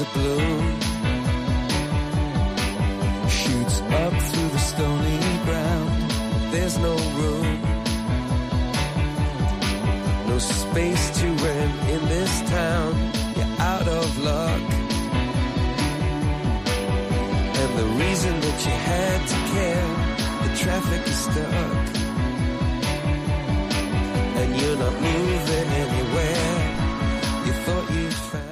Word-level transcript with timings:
a 0.00 0.04
blue. 0.06 0.83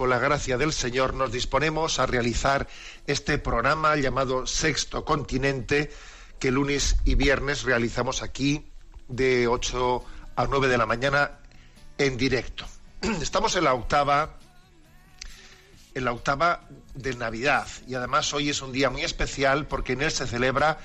con 0.00 0.08
la 0.08 0.18
gracia 0.18 0.56
del 0.56 0.72
Señor, 0.72 1.12
nos 1.12 1.30
disponemos 1.30 1.98
a 1.98 2.06
realizar 2.06 2.66
este 3.06 3.36
programa 3.36 3.96
llamado 3.96 4.46
Sexto 4.46 5.04
Continente, 5.04 5.92
que 6.38 6.50
lunes 6.50 6.96
y 7.04 7.16
viernes 7.16 7.64
realizamos 7.64 8.22
aquí 8.22 8.64
de 9.08 9.46
8 9.46 10.02
a 10.36 10.46
9 10.46 10.68
de 10.68 10.78
la 10.78 10.86
mañana 10.86 11.32
en 11.98 12.16
directo. 12.16 12.64
Estamos 13.20 13.56
en 13.56 13.64
la 13.64 13.74
octava 13.74 14.38
en 15.92 16.06
la 16.06 16.12
octava 16.12 16.62
de 16.94 17.14
Navidad 17.16 17.66
y 17.86 17.94
además 17.94 18.32
hoy 18.32 18.48
es 18.48 18.62
un 18.62 18.72
día 18.72 18.88
muy 18.88 19.02
especial 19.02 19.66
porque 19.66 19.92
en 19.92 20.00
él 20.00 20.10
se 20.10 20.26
celebra 20.26 20.78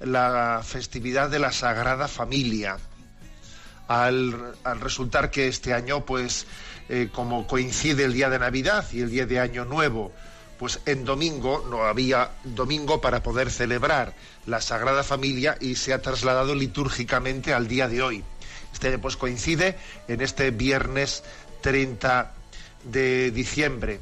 la 0.00 0.60
festividad 0.62 1.30
de 1.30 1.38
la 1.38 1.52
Sagrada 1.52 2.06
Familia 2.06 2.76
al, 3.86 4.56
al 4.62 4.80
resultar 4.80 5.30
que 5.30 5.48
este 5.48 5.72
año, 5.72 6.04
pues, 6.04 6.46
eh, 6.88 7.08
como 7.12 7.46
coincide 7.46 8.04
el 8.04 8.12
día 8.12 8.30
de 8.30 8.38
Navidad 8.38 8.86
y 8.92 9.00
el 9.00 9.10
día 9.10 9.26
de 9.26 9.40
Año 9.40 9.64
Nuevo, 9.64 10.12
pues 10.58 10.80
en 10.86 11.04
domingo 11.04 11.66
no 11.70 11.84
había 11.84 12.30
domingo 12.44 13.00
para 13.00 13.22
poder 13.22 13.50
celebrar 13.50 14.14
la 14.46 14.60
Sagrada 14.60 15.04
Familia 15.04 15.56
y 15.60 15.76
se 15.76 15.92
ha 15.92 16.02
trasladado 16.02 16.54
litúrgicamente 16.54 17.54
al 17.54 17.68
día 17.68 17.88
de 17.88 18.02
hoy. 18.02 18.24
Este 18.72 18.98
pues 18.98 19.16
coincide 19.16 19.76
en 20.08 20.20
este 20.20 20.50
viernes 20.50 21.22
30 21.60 22.32
de 22.84 23.30
diciembre, 23.30 24.00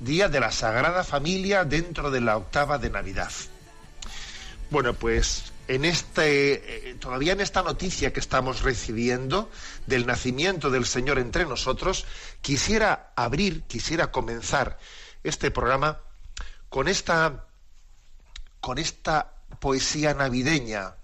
día 0.00 0.28
de 0.28 0.40
la 0.40 0.52
Sagrada 0.52 1.04
Familia 1.04 1.64
dentro 1.64 2.10
de 2.10 2.20
la 2.20 2.36
octava 2.36 2.78
de 2.78 2.90
Navidad. 2.90 3.30
Bueno, 4.70 4.94
pues 4.94 5.53
en 5.68 5.84
este 5.84 6.90
eh, 6.90 6.94
todavía 6.96 7.32
en 7.32 7.40
esta 7.40 7.62
noticia 7.62 8.12
que 8.12 8.20
estamos 8.20 8.62
recibiendo 8.62 9.50
del 9.86 10.06
nacimiento 10.06 10.70
del 10.70 10.86
Señor 10.86 11.18
entre 11.18 11.46
nosotros, 11.46 12.06
quisiera 12.42 13.12
abrir, 13.16 13.62
quisiera 13.64 14.10
comenzar 14.10 14.78
este 15.22 15.50
programa 15.50 16.00
con 16.68 16.88
esta 16.88 17.46
con 18.60 18.78
esta 18.78 19.32
poesía 19.60 20.14
navideña, 20.14 20.96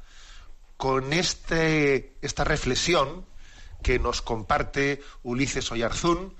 con 0.77 1.13
este 1.13 2.17
esta 2.21 2.45
reflexión 2.45 3.25
que 3.83 3.99
nos 3.99 4.21
comparte 4.23 5.03
Ulises 5.23 5.73
Oyarzún 5.73 6.34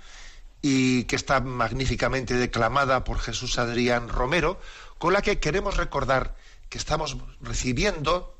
y 0.61 1.05
que 1.05 1.15
está 1.15 1.39
magníficamente 1.39 2.35
declamada 2.35 3.03
por 3.03 3.19
Jesús 3.19 3.57
Adrián 3.57 4.09
Romero, 4.09 4.59
con 4.99 5.13
la 5.13 5.23
que 5.23 5.39
queremos 5.39 5.77
recordar 5.77 6.35
que 6.71 6.77
estamos 6.77 7.17
recibiendo, 7.41 8.33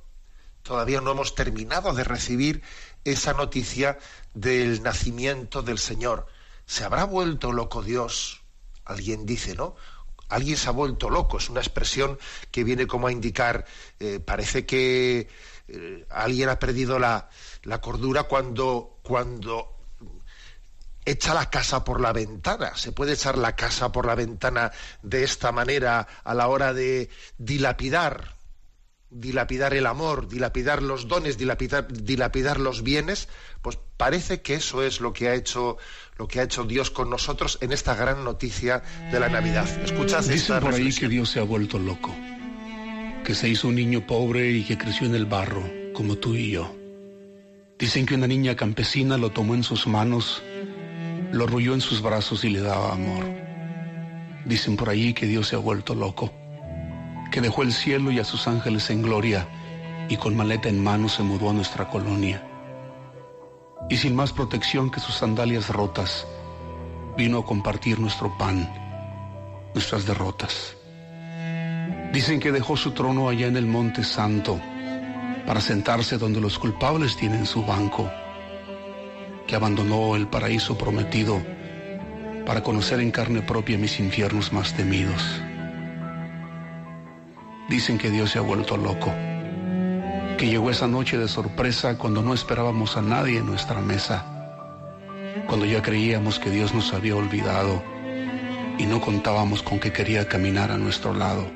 todavía 0.63 1.01
no 1.01 1.11
hemos 1.11 1.35
terminado 1.35 1.93
de 1.93 2.05
recibir 2.05 2.63
esa 3.03 3.33
noticia 3.33 3.99
del 4.33 4.81
nacimiento 4.83 5.61
del 5.61 5.77
Señor. 5.77 6.27
¿Se 6.65 6.85
habrá 6.85 7.03
vuelto 7.03 7.51
loco 7.51 7.83
Dios? 7.83 8.41
Alguien 8.85 9.25
dice, 9.25 9.53
¿no? 9.53 9.75
Alguien 10.29 10.55
se 10.55 10.69
ha 10.69 10.71
vuelto 10.71 11.09
loco, 11.09 11.39
es 11.39 11.49
una 11.49 11.59
expresión 11.59 12.17
que 12.51 12.63
viene 12.63 12.87
como 12.87 13.07
a 13.07 13.11
indicar, 13.11 13.65
eh, 13.99 14.21
parece 14.21 14.65
que 14.65 15.27
eh, 15.67 16.05
alguien 16.09 16.47
ha 16.47 16.57
perdido 16.57 16.99
la, 16.99 17.29
la 17.63 17.81
cordura 17.81 18.23
cuando, 18.23 18.97
cuando 19.03 19.75
echa 21.05 21.33
la 21.33 21.49
casa 21.49 21.83
por 21.83 22.01
la 22.01 22.13
ventana. 22.13 22.73
Se 22.75 22.91
puede 22.91 23.13
echar 23.13 23.37
la 23.37 23.55
casa 23.55 23.91
por 23.91 24.05
la 24.05 24.15
ventana 24.15 24.71
de 25.01 25.23
esta 25.23 25.51
manera 25.51 26.07
a 26.23 26.33
la 26.33 26.47
hora 26.47 26.73
de 26.73 27.09
dilapidar, 27.37 28.35
dilapidar 29.09 29.73
el 29.73 29.85
amor, 29.85 30.27
dilapidar 30.27 30.81
los 30.81 31.07
dones, 31.07 31.37
dilapidar, 31.37 31.87
dilapidar 31.91 32.59
los 32.59 32.83
bienes. 32.83 33.27
Pues 33.61 33.77
parece 33.97 34.41
que 34.41 34.55
eso 34.55 34.83
es 34.83 35.01
lo 35.01 35.13
que 35.13 35.29
ha 35.29 35.35
hecho 35.35 35.77
lo 36.17 36.27
que 36.27 36.39
ha 36.39 36.43
hecho 36.43 36.65
Dios 36.65 36.91
con 36.91 37.09
nosotros 37.09 37.57
en 37.61 37.71
esta 37.71 37.95
gran 37.95 38.23
noticia 38.23 38.83
de 39.11 39.19
la 39.19 39.27
Navidad. 39.27 39.67
Escuchad 39.83 40.19
esta 40.19 40.33
Dicen 40.33 40.59
por 40.59 40.73
ahí 40.75 40.93
que. 40.93 41.07
Dios 41.07 41.29
se 41.29 41.39
ha 41.39 41.43
vuelto 41.43 41.79
loco, 41.79 42.13
que 43.25 43.33
se 43.33 43.49
hizo 43.49 43.69
un 43.69 43.75
niño 43.75 44.05
pobre 44.05 44.51
y 44.51 44.63
que 44.63 44.77
creció 44.77 45.07
en 45.07 45.15
el 45.15 45.25
barro, 45.25 45.67
como 45.93 46.17
tú 46.17 46.35
y 46.35 46.51
yo. 46.51 46.75
Dicen 47.79 48.05
que 48.05 48.13
una 48.13 48.27
niña 48.27 48.55
campesina 48.55 49.17
lo 49.17 49.31
tomó 49.31 49.55
en 49.55 49.63
sus 49.63 49.87
manos, 49.87 50.43
lo 51.31 51.45
arrulló 51.45 51.73
en 51.73 51.81
sus 51.81 52.01
brazos 52.01 52.43
y 52.43 52.49
le 52.49 52.61
daba 52.61 52.93
amor. 52.93 53.25
Dicen 54.45 54.75
por 54.75 54.89
ahí 54.89 55.13
que 55.13 55.27
Dios 55.27 55.47
se 55.47 55.55
ha 55.55 55.59
vuelto 55.59 55.95
loco, 55.95 56.31
que 57.31 57.41
dejó 57.41 57.63
el 57.63 57.71
cielo 57.71 58.11
y 58.11 58.19
a 58.19 58.23
sus 58.23 58.47
ángeles 58.47 58.89
en 58.89 59.01
gloria 59.01 59.47
y 60.09 60.17
con 60.17 60.35
maleta 60.35 60.67
en 60.67 60.83
mano 60.83 61.07
se 61.07 61.23
mudó 61.23 61.49
a 61.49 61.53
nuestra 61.53 61.87
colonia. 61.87 62.45
Y 63.89 63.97
sin 63.97 64.15
más 64.15 64.33
protección 64.33 64.91
que 64.91 64.99
sus 64.99 65.15
sandalias 65.15 65.69
rotas, 65.69 66.27
vino 67.17 67.39
a 67.39 67.45
compartir 67.45 67.99
nuestro 67.99 68.35
pan, 68.37 68.69
nuestras 69.73 70.05
derrotas. 70.05 70.75
Dicen 72.11 72.39
que 72.39 72.51
dejó 72.51 72.75
su 72.75 72.91
trono 72.91 73.29
allá 73.29 73.47
en 73.47 73.55
el 73.55 73.65
Monte 73.65 74.03
Santo 74.03 74.59
para 75.45 75.61
sentarse 75.61 76.17
donde 76.17 76.41
los 76.41 76.59
culpables 76.59 77.15
tienen 77.15 77.45
su 77.45 77.65
banco, 77.65 78.09
que 79.51 79.57
abandonó 79.57 80.15
el 80.15 80.27
paraíso 80.27 80.77
prometido 80.77 81.41
para 82.45 82.63
conocer 82.63 83.01
en 83.01 83.11
carne 83.11 83.41
propia 83.41 83.77
mis 83.77 83.99
infiernos 83.99 84.53
más 84.53 84.73
temidos. 84.73 85.41
Dicen 87.67 87.97
que 87.97 88.09
Dios 88.09 88.31
se 88.31 88.39
ha 88.39 88.43
vuelto 88.43 88.77
loco, 88.77 89.13
que 90.37 90.47
llegó 90.47 90.71
esa 90.71 90.87
noche 90.87 91.17
de 91.17 91.27
sorpresa 91.27 91.97
cuando 91.97 92.21
no 92.21 92.33
esperábamos 92.33 92.95
a 92.95 93.01
nadie 93.01 93.39
en 93.39 93.45
nuestra 93.45 93.81
mesa, 93.81 94.23
cuando 95.47 95.65
ya 95.65 95.81
creíamos 95.81 96.39
que 96.39 96.49
Dios 96.49 96.73
nos 96.73 96.93
había 96.93 97.17
olvidado 97.17 97.83
y 98.77 98.85
no 98.85 99.01
contábamos 99.01 99.63
con 99.63 99.81
que 99.81 99.91
quería 99.91 100.29
caminar 100.29 100.71
a 100.71 100.77
nuestro 100.77 101.13
lado. 101.13 101.51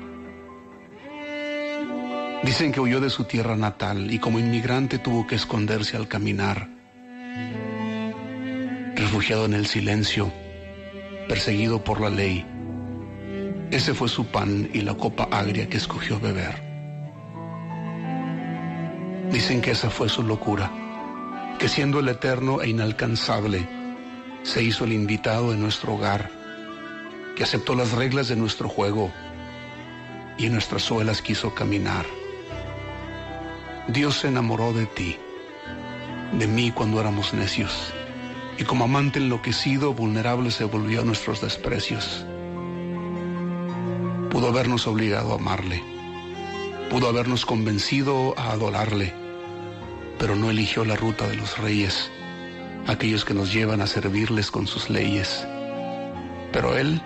Dicen 2.42 2.72
que 2.72 2.80
huyó 2.80 3.00
de 3.00 3.08
su 3.08 3.24
tierra 3.24 3.56
natal 3.56 4.12
y 4.12 4.18
como 4.18 4.38
inmigrante 4.38 4.98
tuvo 4.98 5.26
que 5.26 5.36
esconderse 5.36 5.96
al 5.96 6.08
caminar. 6.08 6.76
Refugiado 8.96 9.44
en 9.44 9.52
el 9.52 9.66
silencio, 9.66 10.32
perseguido 11.28 11.84
por 11.84 12.00
la 12.00 12.08
ley. 12.08 12.46
Ese 13.70 13.92
fue 13.92 14.08
su 14.08 14.26
pan 14.26 14.70
y 14.72 14.80
la 14.80 14.94
copa 14.94 15.28
agria 15.30 15.68
que 15.68 15.76
escogió 15.76 16.18
beber. 16.18 16.54
Dicen 19.30 19.60
que 19.60 19.72
esa 19.72 19.90
fue 19.90 20.08
su 20.08 20.22
locura, 20.22 20.72
que 21.58 21.68
siendo 21.68 22.00
el 22.00 22.08
eterno 22.08 22.62
e 22.62 22.70
inalcanzable, 22.70 23.68
se 24.42 24.62
hizo 24.62 24.84
el 24.84 24.94
invitado 24.94 25.52
en 25.52 25.60
nuestro 25.60 25.94
hogar, 25.94 26.30
que 27.36 27.44
aceptó 27.44 27.74
las 27.74 27.92
reglas 27.92 28.28
de 28.28 28.36
nuestro 28.36 28.66
juego 28.66 29.12
y 30.38 30.46
en 30.46 30.54
nuestras 30.54 30.82
suelas 30.82 31.20
quiso 31.20 31.54
caminar. 31.54 32.06
Dios 33.88 34.20
se 34.20 34.28
enamoró 34.28 34.72
de 34.72 34.86
ti, 34.86 35.16
de 36.32 36.46
mí 36.46 36.70
cuando 36.70 36.98
éramos 36.98 37.34
necios, 37.34 37.92
y 38.58 38.64
como 38.64 38.84
amante 38.84 39.18
enloquecido, 39.18 39.92
vulnerable 39.92 40.50
se 40.50 40.64
volvió 40.64 41.02
a 41.02 41.04
nuestros 41.04 41.40
desprecios. 41.40 42.24
Pudo 44.30 44.48
habernos 44.48 44.86
obligado 44.86 45.32
a 45.32 45.36
amarle, 45.36 45.82
pudo 46.90 47.08
habernos 47.08 47.44
convencido 47.44 48.34
a 48.38 48.52
adorarle, 48.52 49.12
pero 50.18 50.36
no 50.36 50.50
eligió 50.50 50.84
la 50.84 50.96
ruta 50.96 51.28
de 51.28 51.36
los 51.36 51.58
reyes, 51.58 52.10
aquellos 52.86 53.24
que 53.24 53.34
nos 53.34 53.52
llevan 53.52 53.82
a 53.82 53.86
servirles 53.86 54.50
con 54.50 54.66
sus 54.66 54.88
leyes. 54.88 55.46
Pero 56.52 56.76
Él, 56.76 57.02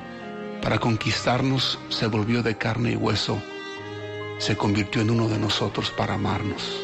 para 0.62 0.78
conquistarnos, 0.78 1.78
se 1.88 2.06
volvió 2.06 2.42
de 2.42 2.56
carne 2.56 2.92
y 2.92 2.96
hueso, 2.96 3.42
se 4.38 4.56
convirtió 4.56 5.02
en 5.02 5.10
uno 5.10 5.28
de 5.28 5.38
nosotros 5.38 5.90
para 5.90 6.14
amarnos. 6.14 6.80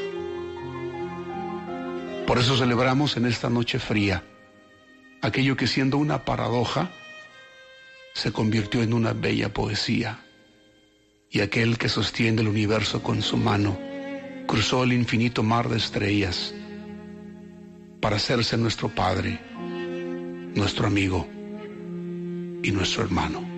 Por 2.26 2.38
eso 2.38 2.56
celebramos 2.56 3.16
en 3.16 3.26
esta 3.26 3.48
noche 3.48 3.78
fría 3.78 4.24
aquello 5.22 5.56
que 5.56 5.66
siendo 5.66 5.98
una 5.98 6.24
paradoja 6.24 6.90
se 8.14 8.32
convirtió 8.32 8.82
en 8.82 8.92
una 8.92 9.12
bella 9.12 9.52
poesía. 9.52 10.20
Y 11.30 11.40
aquel 11.40 11.76
que 11.76 11.88
sostiene 11.88 12.40
el 12.42 12.48
universo 12.48 13.02
con 13.02 13.20
su 13.22 13.36
mano 13.36 13.78
cruzó 14.46 14.84
el 14.84 14.92
infinito 14.92 15.42
mar 15.42 15.68
de 15.68 15.76
estrellas 15.76 16.54
para 18.00 18.16
hacerse 18.16 18.56
nuestro 18.56 18.88
Padre, 18.88 19.40
nuestro 20.54 20.86
amigo 20.86 21.26
y 22.62 22.70
nuestro 22.70 23.02
hermano. 23.02 23.55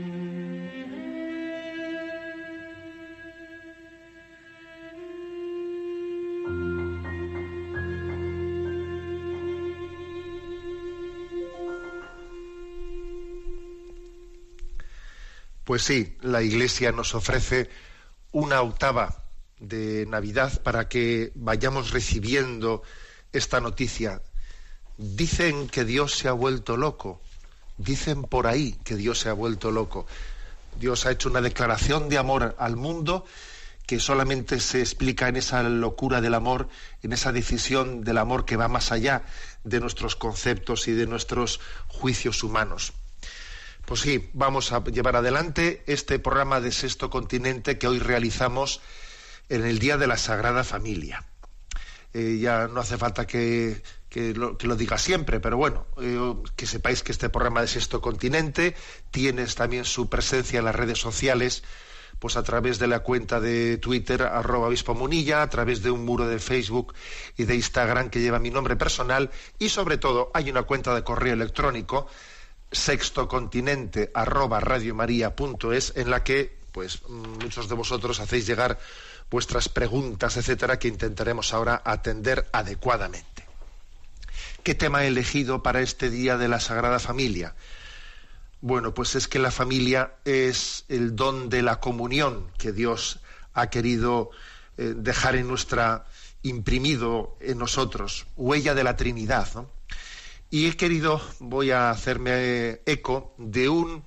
Pues 15.69 15.83
sí, 15.83 16.17
la 16.23 16.41
Iglesia 16.41 16.93
nos 16.93 17.15
ofrece 17.15 17.69
una 18.33 18.63
octava 18.63 19.25
de 19.61 20.07
Navidad 20.07 20.63
para 20.63 20.89
que 20.89 21.31
vayamos 21.35 21.91
recibiendo 21.91 22.83
esta 23.35 23.61
noticia. 23.61 24.23
Dicen 24.97 25.69
que 25.69 25.85
Dios 25.85 26.17
se 26.17 26.29
ha 26.29 26.33
vuelto 26.33 26.79
loco, 26.79 27.21
dicen 27.77 28.23
por 28.23 28.47
ahí 28.47 28.79
que 28.83 28.97
Dios 28.97 29.19
se 29.19 29.29
ha 29.29 29.35
vuelto 29.35 29.71
loco. 29.71 30.07
Dios 30.81 31.05
ha 31.05 31.11
hecho 31.11 31.29
una 31.29 31.43
declaración 31.43 32.09
de 32.09 32.17
amor 32.17 32.57
al 32.59 32.77
mundo 32.77 33.27
que 33.87 34.01
solamente 34.01 34.61
se 34.61 34.81
explica 34.81 35.29
en 35.29 35.37
esa 35.37 35.63
locura 35.65 36.23
del 36.23 36.33
amor, 36.33 36.71
en 37.03 37.13
esa 37.13 37.31
decisión 37.31 38.05
del 38.05 38.17
amor 38.17 38.47
que 38.47 38.57
va 38.57 38.69
más 38.69 38.91
allá 38.91 39.27
de 39.65 39.81
nuestros 39.81 40.17
conceptos 40.17 40.89
y 40.89 40.93
de 40.93 41.07
nuestros 41.07 41.61
juicios 41.89 42.43
humanos. 42.43 42.95
Pues 43.89 44.03
sí, 44.03 44.29
vamos 44.35 44.71
a 44.73 44.85
llevar 44.85 45.17
adelante 45.17 45.83
este 45.87 46.19
programa 46.19 46.61
de 46.61 46.73
Sexto 46.73 47.09
Continente 47.09 47.79
que 47.79 47.89
hoy 47.89 47.99
realizamos 47.99 48.83
en 49.49 49.65
el 49.65 49.79
Día 49.79 49.97
de 49.97 50.07
la 50.07 50.19
Sagrada 50.19 50.63
Familia. 50.63 51.25
Eh, 52.13 52.37
ya 52.39 52.69
no 52.69 52.81
hace 52.81 52.99
falta 52.99 53.27
que, 53.27 53.81
lo, 54.35 54.77
diga 54.77 54.99
siempre, 54.99 55.41
pero 55.41 55.57
bueno, 55.57 55.87
eh, 56.03 56.35
que 56.55 56.67
sepáis 56.67 57.03
que 57.03 57.13
este 57.13 57.31
programa 57.31 57.63
de 57.63 57.69
Sexto 57.69 58.03
Continente 58.03 58.77
tiene 59.11 59.47
también 59.47 59.87
su 59.87 60.11
presencia 60.11 60.59
en 60.59 60.67
las 60.67 60.77
redes 60.77 60.99
sociales, 60.99 61.65
pues 62.19 62.37
a 62.37 62.43
través 62.43 62.79
de 62.79 62.89
la 62.89 62.99
cuenta 62.99 63.41
de 63.41 63.79
Twitter, 63.79 64.21
arroba 64.21 64.69
munilla, 64.89 65.41
a 65.41 65.49
través 65.49 65.83
de 65.83 65.91
un 65.91 66.05
muro 66.05 66.29
de 66.29 66.41
Facebook 66.41 66.93
y 67.39 67.45
de 67.45 67.55
Instagram 67.55 68.11
que 68.11 68.21
lleva 68.21 68.39
mi 68.39 68.51
nombre 68.51 68.77
personal, 68.77 69.31
y 69.59 69.71
sobre 69.71 69.97
todo 69.97 70.31
hay 70.35 70.51
una 70.51 70.65
cuenta 70.65 70.95
de 70.95 71.05
correo 71.05 71.33
electrónico 71.33 72.07
sextocontinente 72.71 74.11
arroba 74.15 74.61
radiomaria.es 74.61 75.93
en 75.97 76.11
la 76.11 76.23
que 76.23 76.59
pues 76.73 77.09
muchos 77.09 77.69
de 77.69 77.75
vosotros 77.75 78.21
hacéis 78.21 78.47
llegar 78.47 78.79
vuestras 79.31 79.69
preguntas, 79.69 80.37
etcétera, 80.37 80.79
que 80.79 80.89
intentaremos 80.89 81.53
ahora 81.53 81.83
atender 81.85 82.47
adecuadamente. 82.53 83.47
¿Qué 84.63 84.75
tema 84.75 85.05
he 85.05 85.09
elegido 85.09 85.63
para 85.63 85.81
este 85.81 86.11
día 86.11 86.37
de 86.37 86.49
la 86.49 86.61
Sagrada 86.61 86.99
Familia? 86.99 87.55
Bueno, 88.61 88.93
pues 88.93 89.15
es 89.15 89.29
que 89.29 89.39
la 89.39 89.51
familia 89.51 90.15
es 90.25 90.85
el 90.89 91.15
don 91.15 91.49
de 91.49 91.63
la 91.63 91.81
comunión 91.81 92.51
que 92.59 92.73
Dios 92.73 93.21
ha 93.55 93.71
querido 93.71 94.31
eh, 94.77 94.95
dejar 94.97 95.37
en 95.37 95.49
nuestra 95.49 96.07
imprimido 96.43 97.37
en 97.41 97.59
nosotros, 97.59 98.27
huella 98.37 98.75
de 98.75 98.85
la 98.85 98.97
Trinidad, 98.97 99.49
¿no? 99.55 99.78
Y 100.51 100.67
he 100.67 100.77
querido, 100.77 101.21
voy 101.41 101.73
a 101.73 101.91
hacerme 101.91 102.81
eco 102.87 103.35
de 103.37 103.69
un, 103.69 104.05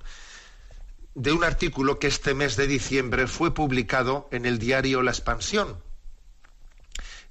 de 1.14 1.32
un 1.32 1.44
artículo 1.44 1.98
que 2.00 2.08
este 2.08 2.34
mes 2.34 2.56
de 2.56 2.66
diciembre 2.66 3.28
fue 3.28 3.54
publicado 3.54 4.28
en 4.32 4.44
el 4.44 4.58
diario 4.58 5.02
La 5.02 5.12
Expansión. 5.12 5.80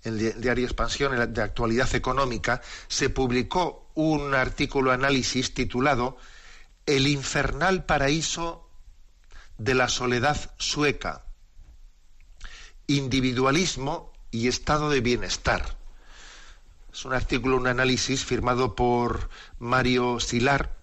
En 0.03 0.17
el 0.17 0.41
diario 0.41 0.65
Expansión 0.65 1.33
de 1.33 1.41
actualidad 1.41 1.93
económica 1.93 2.61
se 2.87 3.09
publicó 3.09 3.91
un 3.95 4.33
artículo 4.33 4.91
análisis 4.91 5.53
titulado 5.53 6.17
El 6.85 7.05
infernal 7.05 7.85
paraíso 7.85 8.69
de 9.57 9.75
la 9.75 9.89
soledad 9.89 10.55
sueca. 10.57 11.25
Individualismo 12.87 14.13
y 14.31 14.47
estado 14.47 14.89
de 14.89 15.01
bienestar. 15.01 15.80
Es 16.93 17.05
un 17.05 17.13
artículo, 17.13 17.55
un 17.55 17.67
análisis 17.67 18.25
firmado 18.25 18.75
por 18.75 19.29
Mario 19.59 20.19
Silar 20.19 20.75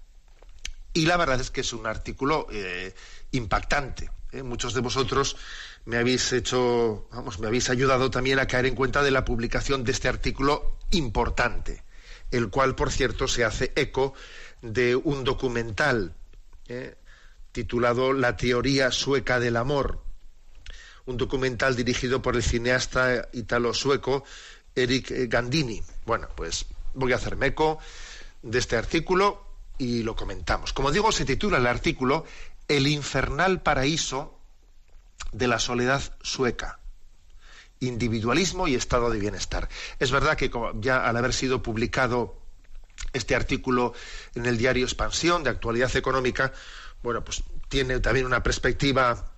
y 0.94 1.04
la 1.04 1.18
verdad 1.18 1.40
es 1.40 1.50
que 1.50 1.60
es 1.60 1.72
un 1.74 1.86
artículo 1.86 2.46
eh, 2.50 2.94
impactante. 3.32 4.10
¿eh? 4.32 4.42
Muchos 4.42 4.72
de 4.72 4.80
vosotros 4.80 5.36
me 5.84 5.98
habéis 5.98 6.32
hecho, 6.32 7.06
vamos, 7.12 7.38
me 7.38 7.46
habéis 7.46 7.68
ayudado 7.68 8.10
también 8.10 8.38
a 8.38 8.46
caer 8.46 8.64
en 8.66 8.74
cuenta 8.74 9.02
de 9.02 9.10
la 9.10 9.26
publicación 9.26 9.84
de 9.84 9.92
este 9.92 10.08
artículo 10.08 10.78
importante, 10.92 11.84
el 12.30 12.48
cual, 12.48 12.74
por 12.74 12.90
cierto, 12.90 13.28
se 13.28 13.44
hace 13.44 13.72
eco 13.76 14.14
de 14.62 14.96
un 14.96 15.24
documental 15.24 16.14
¿eh? 16.68 16.96
titulado 17.52 18.14
La 18.14 18.34
teoría 18.36 18.90
sueca 18.92 19.38
del 19.40 19.56
amor, 19.56 20.02
un 21.04 21.18
documental 21.18 21.76
dirigido 21.76 22.22
por 22.22 22.34
el 22.34 22.42
cineasta 22.42 23.28
italo-sueco 23.32 24.24
Eric 24.74 25.12
Gandini. 25.28 25.82
Bueno, 26.08 26.26
pues 26.34 26.64
voy 26.94 27.12
a 27.12 27.16
hacerme 27.16 27.48
eco 27.48 27.78
de 28.40 28.58
este 28.58 28.78
artículo 28.78 29.44
y 29.76 30.02
lo 30.04 30.16
comentamos. 30.16 30.72
Como 30.72 30.90
digo, 30.90 31.12
se 31.12 31.26
titula 31.26 31.58
el 31.58 31.66
artículo 31.66 32.24
El 32.66 32.86
infernal 32.86 33.60
paraíso 33.60 34.40
de 35.32 35.48
la 35.48 35.58
soledad 35.58 36.00
sueca. 36.22 36.78
Individualismo 37.80 38.68
y 38.68 38.74
estado 38.74 39.10
de 39.10 39.18
bienestar. 39.18 39.68
Es 39.98 40.10
verdad 40.10 40.38
que 40.38 40.50
ya 40.80 41.06
al 41.06 41.14
haber 41.18 41.34
sido 41.34 41.62
publicado 41.62 42.38
este 43.12 43.36
artículo 43.36 43.92
en 44.34 44.46
el 44.46 44.56
diario 44.56 44.86
Expansión 44.86 45.44
de 45.44 45.50
actualidad 45.50 45.94
económica, 45.94 46.54
bueno, 47.02 47.22
pues 47.22 47.42
tiene 47.68 48.00
también 48.00 48.24
una 48.24 48.42
perspectiva 48.42 49.30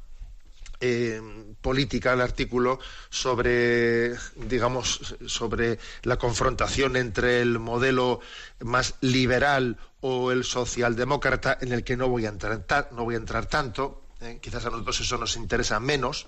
eh, 0.78 1.20
política 1.60 2.12
el 2.12 2.20
artículo 2.20 2.78
sobre, 3.10 4.14
digamos, 4.36 5.16
sobre 5.26 5.78
la 6.02 6.16
confrontación 6.16 6.96
entre 6.96 7.42
el 7.42 7.58
modelo 7.58 8.20
más 8.60 8.94
liberal 9.00 9.76
o 10.00 10.32
el 10.32 10.44
socialdemócrata, 10.44 11.58
en 11.60 11.72
el 11.72 11.84
que 11.84 11.96
no 11.96 12.08
voy 12.08 12.26
a 12.26 12.30
entrar, 12.30 12.88
no 12.92 13.04
voy 13.04 13.14
a 13.14 13.18
entrar 13.18 13.46
tanto. 13.46 14.02
¿eh? 14.20 14.38
quizás 14.40 14.64
a 14.66 14.70
nosotros 14.70 15.00
eso 15.00 15.18
nos 15.18 15.36
interesa 15.36 15.80
menos, 15.80 16.26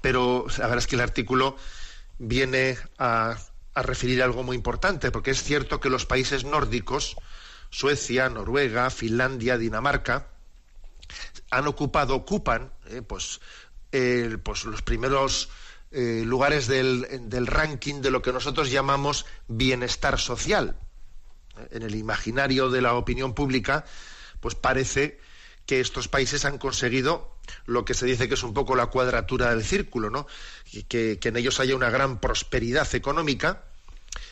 pero 0.00 0.46
la 0.58 0.64
verdad 0.64 0.78
es 0.78 0.86
que 0.86 0.96
el 0.96 1.02
artículo 1.02 1.56
viene 2.18 2.78
a, 2.98 3.36
a 3.74 3.82
referir 3.82 4.22
algo 4.22 4.42
muy 4.42 4.56
importante, 4.56 5.10
porque 5.10 5.30
es 5.30 5.42
cierto 5.42 5.80
que 5.80 5.90
los 5.90 6.06
países 6.06 6.44
nórdicos, 6.44 7.16
Suecia, 7.70 8.28
Noruega, 8.28 8.90
Finlandia, 8.90 9.58
Dinamarca, 9.58 10.28
han 11.50 11.66
ocupado, 11.66 12.14
ocupan, 12.14 12.72
eh, 12.86 13.02
pues, 13.02 13.40
pues 13.90 14.64
los 14.64 14.82
primeros 14.82 15.50
eh, 15.92 16.22
lugares 16.24 16.68
del, 16.68 17.06
ranking 17.46 18.00
de 18.00 18.12
lo 18.12 18.22
que 18.22 18.32
nosotros 18.32 18.70
llamamos 18.70 19.26
bienestar 19.48 20.18
social. 20.18 20.76
En 21.70 21.82
el 21.82 21.96
imaginario 21.96 22.70
de 22.70 22.80
la 22.80 22.94
opinión 22.94 23.34
pública, 23.34 23.84
pues 24.40 24.54
parece 24.54 25.18
que 25.66 25.80
estos 25.80 26.08
países 26.08 26.44
han 26.44 26.58
conseguido 26.58 27.36
lo 27.66 27.84
que 27.84 27.94
se 27.94 28.06
dice 28.06 28.28
que 28.28 28.34
es 28.34 28.42
un 28.44 28.54
poco 28.54 28.76
la 28.76 28.86
cuadratura 28.86 29.50
del 29.50 29.64
círculo, 29.64 30.10
¿no? 30.10 30.26
que, 30.88 31.18
que 31.18 31.28
en 31.28 31.36
ellos 31.36 31.58
haya 31.58 31.74
una 31.74 31.90
gran 31.90 32.20
prosperidad 32.20 32.94
económica, 32.94 33.64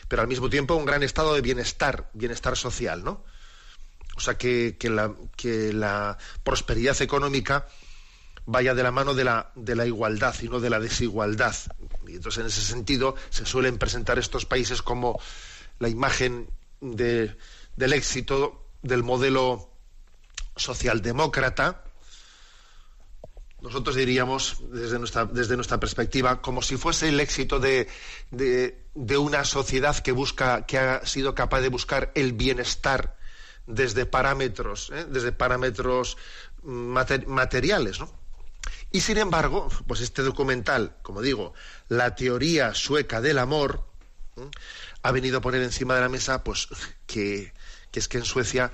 pero 0.07 0.21
al 0.21 0.27
mismo 0.27 0.49
tiempo 0.49 0.75
un 0.75 0.85
gran 0.85 1.03
estado 1.03 1.33
de 1.33 1.41
bienestar, 1.41 2.09
bienestar 2.13 2.55
social, 2.55 3.03
¿no? 3.03 3.23
O 4.19 4.21
sea, 4.21 4.37
que, 4.37 4.75
la, 4.89 6.17
prosperidad 6.43 7.01
económica 7.01 7.67
vaya 8.51 8.73
de 8.73 8.81
la 8.81 8.91
mano 8.91 9.13
de 9.13 9.23
la, 9.23 9.85
igualdad 9.85 10.35
y 10.41 10.49
no 10.49 10.59
de 10.59 10.71
la 10.71 10.79
desigualdad. 10.79 11.55
Y 12.07 12.15
entonces, 12.15 12.41
en 12.41 12.47
ese 12.47 12.61
sentido, 12.61 13.15
se 13.29 13.45
suelen 13.45 13.77
presentar 13.77 14.17
estos 14.17 14.45
países 14.45 14.81
como 14.81 15.19
la 15.77 15.87
imagen 15.87 16.49
del 16.81 17.37
éxito 17.77 18.65
del 18.81 19.03
modelo 19.03 19.69
socialdemócrata. 20.55 21.83
Nosotros 23.61 23.95
diríamos, 23.95 24.57
desde 24.71 24.97
nuestra, 24.97 25.79
perspectiva, 25.79 26.41
como 26.41 26.63
si 26.63 26.75
fuese 26.75 27.09
el 27.09 27.19
éxito 27.19 27.59
de, 27.59 27.87
una 29.19 29.45
sociedad 29.45 29.95
que 29.99 30.11
busca, 30.11 30.65
que 30.65 30.79
ha 30.79 31.05
sido 31.05 31.35
capaz 31.35 31.61
de 31.61 31.69
buscar 31.69 32.11
el 32.15 32.33
bienestar 32.33 33.15
desde 33.67 34.07
parámetros, 34.07 34.89
¿eh? 34.91 35.05
desde 35.07 35.31
parámetros 35.31 36.17
materiales, 36.63 37.99
¿no? 37.99 38.18
Y 38.91 39.01
sin 39.01 39.17
embargo, 39.17 39.69
pues 39.87 40.01
este 40.01 40.23
documental, 40.23 40.95
como 41.03 41.21
digo, 41.21 41.53
la 41.89 42.15
teoría 42.15 42.73
sueca 42.73 43.21
del 43.21 43.37
amor, 43.37 43.85
ha 45.03 45.11
venido 45.11 45.37
a 45.37 45.41
poner 45.41 45.61
encima 45.61 45.95
de 45.95 46.01
la 46.01 46.09
mesa, 46.09 46.43
pues, 46.43 46.67
que, 47.05 47.53
es 47.93 48.07
que 48.07 48.17
en 48.17 48.25
Suecia, 48.25 48.73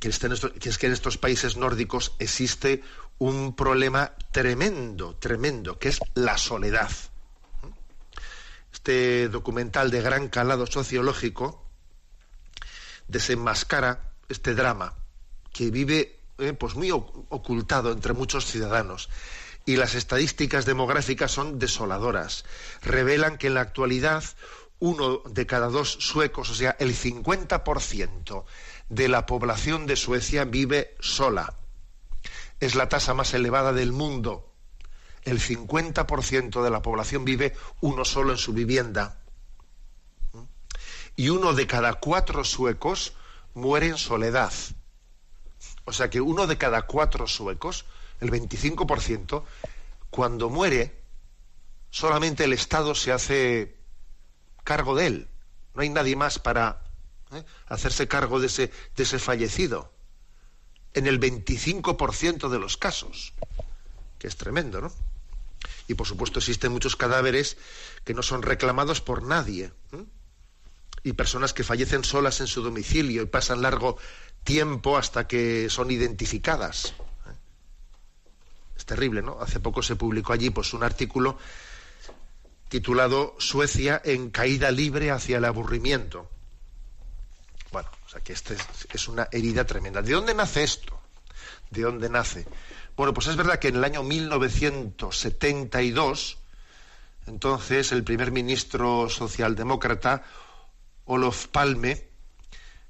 que, 0.00 0.10
que 0.10 0.68
es 0.68 0.78
que 0.78 0.86
en 0.86 0.92
estos 0.92 1.18
países 1.18 1.56
nórdicos 1.56 2.14
existe 2.18 2.82
un 3.18 3.54
problema 3.54 4.12
tremendo, 4.32 5.14
tremendo, 5.16 5.78
que 5.78 5.90
es 5.90 6.00
la 6.14 6.36
soledad. 6.36 6.90
Este 8.72 9.28
documental 9.28 9.90
de 9.92 10.02
gran 10.02 10.28
calado 10.28 10.66
sociológico 10.66 11.64
desenmascara 13.06 14.10
este 14.28 14.54
drama 14.54 14.94
que 15.52 15.70
vive 15.70 16.18
eh, 16.38 16.52
pues 16.52 16.74
muy 16.74 16.90
ocultado 16.90 17.92
entre 17.92 18.12
muchos 18.12 18.46
ciudadanos. 18.46 19.08
Y 19.66 19.76
las 19.76 19.94
estadísticas 19.94 20.66
demográficas 20.66 21.30
son 21.30 21.58
desoladoras. 21.58 22.44
Revelan 22.82 23.38
que 23.38 23.46
en 23.46 23.54
la 23.54 23.62
actualidad 23.62 24.24
uno 24.78 25.22
de 25.26 25.46
cada 25.46 25.68
dos 25.68 25.96
suecos, 26.00 26.50
o 26.50 26.54
sea, 26.54 26.76
el 26.78 26.94
50% 26.94 28.44
de 28.88 29.08
la 29.08 29.24
población 29.26 29.86
de 29.86 29.96
Suecia 29.96 30.44
vive 30.44 30.96
sola. 31.00 31.54
Es 32.60 32.74
la 32.74 32.88
tasa 32.88 33.14
más 33.14 33.32
elevada 33.34 33.72
del 33.72 33.92
mundo. 33.92 34.52
El 35.22 35.40
50% 35.40 36.62
de 36.62 36.70
la 36.70 36.82
población 36.82 37.24
vive 37.24 37.56
uno 37.80 38.04
solo 38.04 38.32
en 38.32 38.38
su 38.38 38.52
vivienda. 38.52 39.18
Y 41.16 41.30
uno 41.30 41.54
de 41.54 41.66
cada 41.66 41.94
cuatro 41.94 42.44
suecos 42.44 43.14
muere 43.54 43.86
en 43.86 43.96
soledad. 43.96 44.52
O 45.84 45.92
sea 45.92 46.10
que 46.10 46.20
uno 46.20 46.46
de 46.46 46.58
cada 46.58 46.82
cuatro 46.82 47.26
suecos, 47.26 47.84
el 48.20 48.30
25%, 48.30 49.44
cuando 50.10 50.48
muere, 50.50 50.94
solamente 51.90 52.44
el 52.44 52.52
Estado 52.52 52.94
se 52.94 53.12
hace 53.12 53.74
cargo 54.62 54.94
de 54.94 55.06
él. 55.06 55.28
No 55.74 55.82
hay 55.82 55.88
nadie 55.90 56.16
más 56.16 56.38
para 56.38 56.82
¿eh? 57.32 57.44
hacerse 57.66 58.08
cargo 58.08 58.40
de 58.40 58.46
ese, 58.46 58.72
de 58.96 59.02
ese 59.02 59.18
fallecido. 59.18 59.92
En 60.94 61.06
el 61.06 61.20
25% 61.20 62.48
de 62.48 62.58
los 62.58 62.76
casos. 62.76 63.32
Que 64.18 64.28
es 64.28 64.36
tremendo, 64.36 64.80
¿no? 64.80 64.92
Y 65.88 65.94
por 65.94 66.06
supuesto 66.06 66.38
existen 66.38 66.72
muchos 66.72 66.96
cadáveres 66.96 67.56
que 68.04 68.14
no 68.14 68.22
son 68.22 68.42
reclamados 68.42 69.00
por 69.00 69.22
nadie. 69.22 69.72
Y 71.02 71.12
personas 71.12 71.52
que 71.52 71.64
fallecen 71.64 72.04
solas 72.04 72.40
en 72.40 72.46
su 72.46 72.62
domicilio 72.62 73.22
y 73.22 73.26
pasan 73.26 73.62
largo 73.62 73.98
tiempo 74.44 74.96
hasta 74.96 75.26
que 75.26 75.68
son 75.70 75.90
identificadas. 75.90 76.94
Es 78.76 78.84
terrible, 78.84 79.22
¿no? 79.22 79.40
Hace 79.40 79.58
poco 79.60 79.82
se 79.82 79.96
publicó 79.96 80.32
allí 80.32 80.50
pues 80.50 80.72
un 80.74 80.84
artículo 80.84 81.38
titulado 82.68 83.34
Suecia 83.38 84.00
en 84.04 84.30
caída 84.30 84.70
libre 84.70 85.10
hacia 85.10 85.38
el 85.38 85.44
aburrimiento. 85.44 86.30
Bueno, 87.72 87.88
o 88.06 88.08
sea 88.08 88.20
que 88.20 88.32
esta 88.32 88.54
es, 88.92 89.08
una 89.08 89.26
herida 89.32 89.64
tremenda. 89.64 90.00
¿De 90.02 90.12
dónde 90.12 90.34
nace 90.34 90.62
esto? 90.62 91.00
¿De 91.70 91.82
dónde 91.82 92.08
nace? 92.08 92.46
Bueno, 92.96 93.12
pues 93.14 93.26
es 93.28 93.36
verdad 93.36 93.58
que 93.58 93.68
en 93.68 93.76
el 93.76 93.84
año 93.84 94.02
1972, 94.02 96.38
entonces 97.26 97.92
el 97.92 98.04
primer 98.04 98.32
ministro 98.32 99.08
socialdemócrata, 99.08 100.24
Olof 101.06 101.46
Palme, 101.48 102.13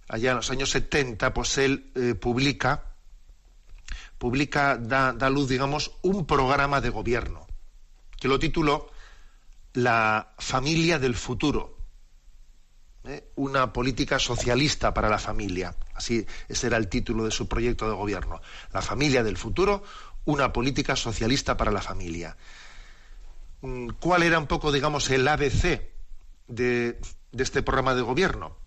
allá 0.08 0.30
en 0.30 0.36
los 0.36 0.50
años 0.50 0.70
70, 0.70 1.32
pues 1.34 1.58
él 1.58 1.90
eh, 1.94 2.14
publica, 2.14 2.94
publica, 4.18 4.76
da, 4.76 5.12
da 5.12 5.30
luz, 5.30 5.48
digamos, 5.48 5.92
un 6.02 6.26
programa 6.26 6.80
de 6.80 6.90
gobierno, 6.90 7.46
que 8.18 8.28
lo 8.28 8.38
tituló 8.38 8.90
La 9.72 10.34
familia 10.38 10.98
del 10.98 11.14
futuro. 11.14 11.76
¿eh? 13.04 13.30
Una 13.36 13.72
política 13.72 14.18
socialista 14.18 14.94
para 14.94 15.08
la 15.08 15.18
familia. 15.18 15.74
Así, 15.94 16.26
ese 16.48 16.66
era 16.66 16.76
el 16.76 16.88
título 16.88 17.24
de 17.24 17.30
su 17.30 17.48
proyecto 17.48 17.88
de 17.88 17.94
gobierno. 17.94 18.40
La 18.72 18.82
familia 18.82 19.22
del 19.22 19.36
futuro, 19.36 19.82
una 20.24 20.52
política 20.52 20.96
socialista 20.96 21.56
para 21.56 21.70
la 21.70 21.82
familia. 21.82 22.36
Mm, 23.62 23.90
¿Cuál 24.00 24.22
era 24.22 24.38
un 24.38 24.46
poco, 24.46 24.72
digamos, 24.72 25.10
el 25.10 25.26
ABC 25.26 25.82
de, 26.48 27.00
de 27.32 27.42
este 27.42 27.62
programa 27.62 27.94
de 27.94 28.02
gobierno? 28.02 28.63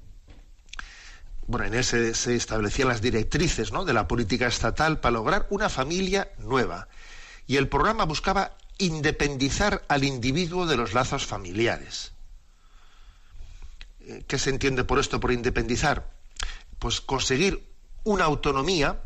Bueno, 1.48 1.66
en 1.66 1.75
él 1.75 1.84
se, 1.84 2.36
establecían 2.36 2.89
las 2.89 3.01
directrices 3.01 3.72
de 3.72 3.94
la 3.94 4.08
política 4.08 4.48
estatal 4.48 5.00
para 5.00 5.13
lograr 5.13 5.48
una 5.50 5.70
familia 5.70 6.30
nueva. 6.39 6.89
Y 7.48 7.56
el 7.56 7.70
programa 7.70 8.04
buscaba 8.04 8.58
independizar 8.77 9.84
al 9.88 10.04
individuo 10.04 10.66
de 10.68 10.75
los 10.75 10.94
lazos 10.94 11.25
familiares. 11.25 12.12
Eh, 14.01 14.25
¿Qué 14.27 14.38
se 14.38 14.50
entiende 14.50 14.84
por 14.84 15.00
esto, 15.00 15.22
por 15.22 15.32
independizar? 15.32 16.12
Pues 16.80 17.00
conseguir 17.00 17.66
una 18.04 18.25
autonomía 18.25 19.01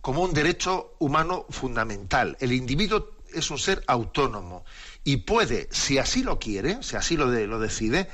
como 0.00 0.22
un 0.22 0.32
derecho 0.32 0.94
humano 0.98 1.44
fundamental. 1.50 2.38
El 2.40 2.52
individuo 2.52 3.10
es 3.32 3.50
un 3.50 3.58
ser 3.58 3.84
autónomo 3.86 4.64
y 5.04 5.18
puede, 5.18 5.68
si 5.70 5.98
así 5.98 6.22
lo 6.22 6.38
quiere, 6.38 6.82
si 6.82 6.96
así 6.96 7.16
lo 7.18 7.28
decide, 7.28 8.08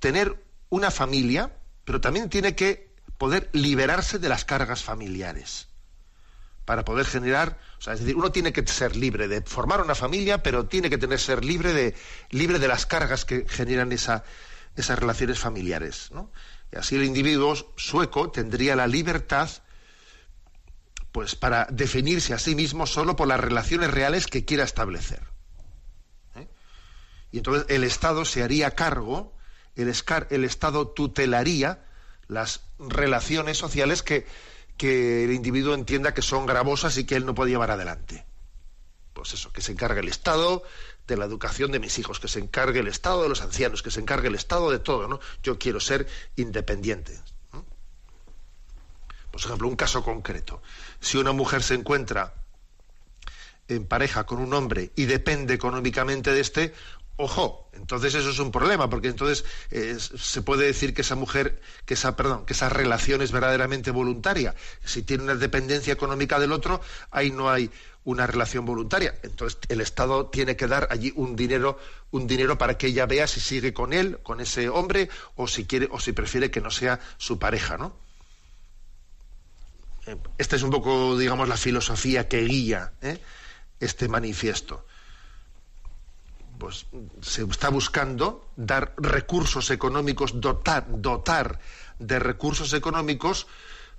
tener 0.00 0.44
una 0.68 0.90
familia 0.90 1.50
pero 1.86 2.00
también 2.00 2.28
tiene 2.28 2.54
que 2.54 2.92
poder 3.16 3.48
liberarse 3.52 4.18
de 4.18 4.28
las 4.28 4.44
cargas 4.44 4.82
familiares 4.82 5.68
para 6.66 6.84
poder 6.84 7.06
generar, 7.06 7.60
o 7.78 7.80
sea, 7.80 7.94
es 7.94 8.00
decir, 8.00 8.16
uno 8.16 8.32
tiene 8.32 8.52
que 8.52 8.66
ser 8.66 8.96
libre 8.96 9.28
de 9.28 9.40
formar 9.42 9.80
una 9.80 9.94
familia, 9.94 10.42
pero 10.42 10.66
tiene 10.66 10.90
que 10.90 10.98
tener 10.98 11.20
ser 11.20 11.44
libre 11.44 11.72
de 11.72 11.94
libre 12.30 12.58
de 12.58 12.66
las 12.66 12.86
cargas 12.86 13.24
que 13.24 13.46
generan 13.48 13.92
esa, 13.92 14.24
esas 14.74 14.98
relaciones 14.98 15.38
familiares, 15.38 16.10
¿no? 16.12 16.32
Y 16.72 16.76
así 16.76 16.96
el 16.96 17.04
individuo 17.04 17.54
sueco 17.76 18.32
tendría 18.32 18.74
la 18.74 18.88
libertad 18.88 19.48
pues 21.12 21.36
para 21.36 21.68
definirse 21.70 22.34
a 22.34 22.38
sí 22.38 22.56
mismo 22.56 22.84
solo 22.84 23.14
por 23.14 23.28
las 23.28 23.40
relaciones 23.40 23.92
reales 23.92 24.26
que 24.26 24.44
quiera 24.44 24.64
establecer. 24.64 25.22
¿eh? 26.34 26.48
Y 27.30 27.38
entonces 27.38 27.64
el 27.68 27.84
Estado 27.84 28.24
se 28.24 28.42
haría 28.42 28.72
cargo 28.72 29.35
el, 29.76 30.44
Estado 30.44 30.88
tutelaría 30.88 31.84
las 32.28 32.62
relaciones 32.78 33.58
sociales 33.58 34.02
que, 34.02 34.26
que 34.76 35.24
el 35.24 35.32
individuo 35.32 35.74
entienda 35.74 36.14
que 36.14 36.22
son 36.22 36.46
gravosas 36.46 36.96
y 36.98 37.04
que 37.04 37.16
él 37.16 37.26
no 37.26 37.34
puede 37.34 37.50
llevar 37.50 37.70
adelante. 37.70 38.26
Pues 39.12 39.32
eso, 39.32 39.52
que 39.52 39.60
se 39.60 39.72
encargue 39.72 40.00
el 40.00 40.08
Estado 40.08 40.62
de 41.06 41.16
la 41.16 41.24
educación 41.24 41.70
de 41.72 41.78
mis 41.78 41.98
hijos, 41.98 42.20
que 42.20 42.28
se 42.28 42.40
encargue 42.40 42.80
el 42.80 42.88
Estado 42.88 43.22
de 43.22 43.28
los 43.28 43.42
ancianos, 43.42 43.82
que 43.82 43.90
se 43.90 44.00
encargue 44.00 44.28
el 44.28 44.34
Estado 44.34 44.70
de 44.70 44.78
todo, 44.78 45.08
¿no? 45.08 45.20
Yo 45.42 45.58
quiero 45.58 45.80
ser 45.80 46.06
independiente. 46.36 47.18
Por 49.30 49.40
ejemplo, 49.40 49.68
un 49.68 49.76
caso 49.76 50.02
concreto. 50.02 50.62
Si 50.98 51.18
una 51.18 51.32
mujer 51.32 51.62
se 51.62 51.74
encuentra 51.74 52.34
en 53.68 53.86
pareja 53.86 54.24
con 54.24 54.38
un 54.38 54.54
hombre 54.54 54.92
y 54.96 55.04
depende 55.04 55.54
económicamente 55.54 56.32
de 56.32 56.40
este, 56.40 56.74
Ojo, 57.18 57.70
entonces 57.72 58.14
eso 58.14 58.28
es 58.28 58.38
un 58.40 58.52
problema, 58.52 58.90
porque 58.90 59.08
entonces 59.08 59.46
eh, 59.70 59.96
se 59.98 60.42
puede 60.42 60.66
decir 60.66 60.92
que 60.92 61.00
esa 61.00 61.14
mujer, 61.14 61.62
que 61.86 61.94
esa, 61.94 62.14
perdón, 62.14 62.44
que 62.44 62.52
esa 62.52 62.68
relación 62.68 63.22
es 63.22 63.32
verdaderamente 63.32 63.90
voluntaria. 63.90 64.54
Si 64.84 65.02
tiene 65.02 65.24
una 65.24 65.34
dependencia 65.34 65.94
económica 65.94 66.38
del 66.38 66.52
otro, 66.52 66.82
ahí 67.10 67.30
no 67.30 67.48
hay 67.50 67.70
una 68.04 68.26
relación 68.26 68.66
voluntaria. 68.66 69.14
Entonces 69.22 69.58
el 69.68 69.80
Estado 69.80 70.26
tiene 70.26 70.56
que 70.56 70.66
dar 70.66 70.88
allí 70.90 71.10
un 71.16 71.36
dinero, 71.36 71.78
un 72.10 72.26
dinero 72.26 72.58
para 72.58 72.76
que 72.76 72.88
ella 72.88 73.06
vea 73.06 73.26
si 73.26 73.40
sigue 73.40 73.72
con 73.72 73.94
él, 73.94 74.18
con 74.22 74.40
ese 74.42 74.68
hombre, 74.68 75.08
o 75.36 75.48
si 75.48 75.64
quiere, 75.64 75.88
o 75.90 75.98
si 75.98 76.12
prefiere 76.12 76.50
que 76.50 76.60
no 76.60 76.70
sea 76.70 77.00
su 77.16 77.38
pareja, 77.38 77.78
¿no? 77.78 77.96
Eh, 80.06 80.18
esta 80.36 80.56
es 80.56 80.62
un 80.62 80.70
poco, 80.70 81.16
digamos, 81.16 81.48
la 81.48 81.56
filosofía 81.56 82.28
que 82.28 82.42
guía 82.42 82.92
¿eh? 83.00 83.18
este 83.80 84.06
manifiesto 84.06 84.84
pues 86.58 86.86
se 87.20 87.42
está 87.42 87.68
buscando 87.68 88.48
dar 88.56 88.94
recursos 88.96 89.70
económicos, 89.70 90.40
dotar, 90.40 90.86
dotar 90.88 91.60
de 91.98 92.18
recursos 92.18 92.72
económicos, 92.72 93.46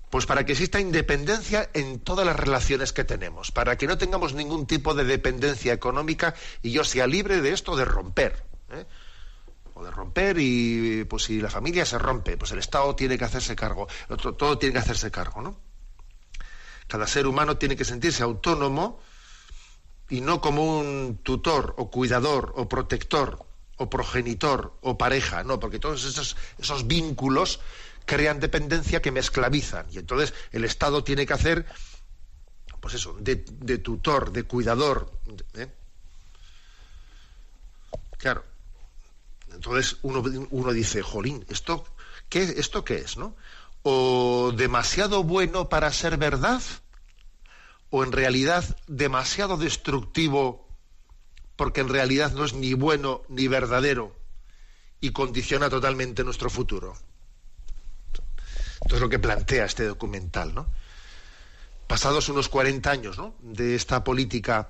pues 0.10 0.26
para 0.26 0.46
que 0.46 0.54
exista 0.54 0.80
independencia 0.80 1.70
en 1.74 2.00
todas 2.00 2.26
las 2.26 2.36
relaciones 2.36 2.94
que 2.94 3.04
tenemos, 3.04 3.52
para 3.52 3.78
que 3.78 3.88
no 3.88 3.98
tengamos 3.98 4.34
ningún 4.34 4.66
tipo 4.66 4.94
de 4.94 5.04
dependencia 5.04 5.74
económica 5.74 6.34
y 6.62 6.72
yo 6.72 6.84
sea 6.84 7.08
libre 7.08 7.42
de 7.42 7.52
esto 7.54 7.76
de 7.76 7.86
romper. 7.86 8.46
¿eh? 8.72 8.86
O 9.74 9.84
de 9.84 9.92
romper 9.92 10.38
y 10.40 11.04
pues 11.06 11.24
si 11.24 11.42
la 11.42 11.50
familia 11.50 11.86
se 11.86 12.00
rompe, 12.00 12.38
pues 12.38 12.52
el 12.52 12.60
Estado 12.60 12.96
tiene 12.96 13.18
que 13.18 13.26
hacerse 13.26 13.56
cargo, 13.56 13.88
todo 14.38 14.58
tiene 14.58 14.74
que 14.74 14.80
hacerse 14.80 15.12
cargo, 15.12 15.42
¿no? 15.42 15.60
Cada 16.88 17.06
ser 17.06 17.28
humano 17.28 17.58
tiene 17.58 17.76
que 17.76 17.84
sentirse 17.84 18.24
autónomo 18.24 19.02
y 20.10 20.22
no 20.22 20.42
como 20.42 20.80
un 20.80 21.20
tutor 21.24 21.76
o 21.78 21.90
cuidador 21.90 22.54
o 22.56 22.68
protector 22.70 23.46
o 23.78 23.90
progenitor 23.90 24.74
o 24.82 24.98
pareja, 24.98 25.44
no, 25.44 25.60
porque 25.60 25.80
todos 25.80 26.06
esos, 26.06 26.36
esos 26.58 26.88
vínculos 26.88 27.60
crean 28.06 28.40
dependencia 28.40 29.02
que 29.02 29.12
me 29.12 29.20
esclavizan 29.20 29.86
y 29.92 29.98
entonces 29.98 30.34
el 30.52 30.64
Estado 30.64 31.04
tiene 31.04 31.26
que 31.26 31.34
hacer 31.34 31.66
pues 32.80 32.94
eso, 32.94 33.18
de, 33.20 33.36
tutor, 33.80 34.32
de 34.32 34.44
cuidador. 34.44 35.12
¿eh? 35.56 35.68
Claro. 38.18 38.46
Entonces 39.54 39.98
uno, 40.04 40.24
uno 40.52 40.72
dice, 40.72 41.02
jolín, 41.02 41.46
¿esto 41.50 41.86
qué, 42.30 42.44
¿esto 42.44 42.86
qué 42.86 43.00
es, 43.00 43.18
no? 43.18 43.36
O 43.84 44.54
demasiado 44.56 45.24
bueno 45.24 45.70
para 45.70 45.92
ser 45.92 46.18
verdad, 46.18 46.62
o 47.90 48.04
en 48.04 48.12
realidad 48.12 48.64
demasiado 48.88 49.58
destructivo 49.58 50.68
porque 51.56 51.82
en 51.82 51.90
realidad 51.90 52.32
no 52.32 52.46
es 52.46 52.54
ni 52.54 52.74
bueno 52.74 53.24
ni 53.30 53.48
verdadero 53.48 54.16
y 55.02 55.12
condiciona 55.12 55.70
totalmente 55.70 56.24
nuestro 56.24 56.50
futuro. 56.50 56.96
Esto 58.82 58.96
es 58.96 59.02
lo 59.02 59.10
que 59.10 59.20
plantea 59.20 59.66
este 59.66 59.86
documental, 59.86 60.54
¿no? 60.54 60.68
Pasados 61.88 62.30
unos 62.30 62.50
40 62.50 62.92
años 62.92 63.18
de 63.42 63.76
esta 63.76 64.04
política 64.04 64.70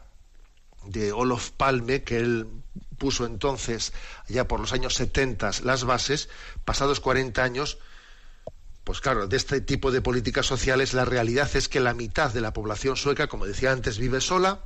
de 0.86 1.12
Olof 1.12 1.52
Palme, 1.52 2.04
que 2.04 2.18
él 2.18 2.48
puso 2.98 3.26
entonces, 3.26 3.94
ya 4.28 4.48
por 4.48 4.60
los 4.60 4.74
años 4.74 4.96
70, 4.96 5.52
las 5.64 5.84
bases, 5.84 6.30
pasados 6.64 7.00
40 7.00 7.44
años, 7.44 7.80
pues 8.88 9.02
claro, 9.02 9.28
de 9.28 9.36
este 9.36 9.60
tipo 9.60 9.92
de 9.92 10.00
políticas 10.00 10.46
sociales, 10.46 10.94
la 10.94 11.04
realidad 11.04 11.54
es 11.58 11.68
que 11.68 11.82
la 11.82 11.94
mitad 11.94 12.32
de 12.32 12.40
la 12.40 12.54
población 12.54 12.96
sueca, 12.96 13.28
como 13.28 13.46
decía 13.46 13.74
antes, 13.74 13.98
vive 13.98 14.22
sola 14.22 14.62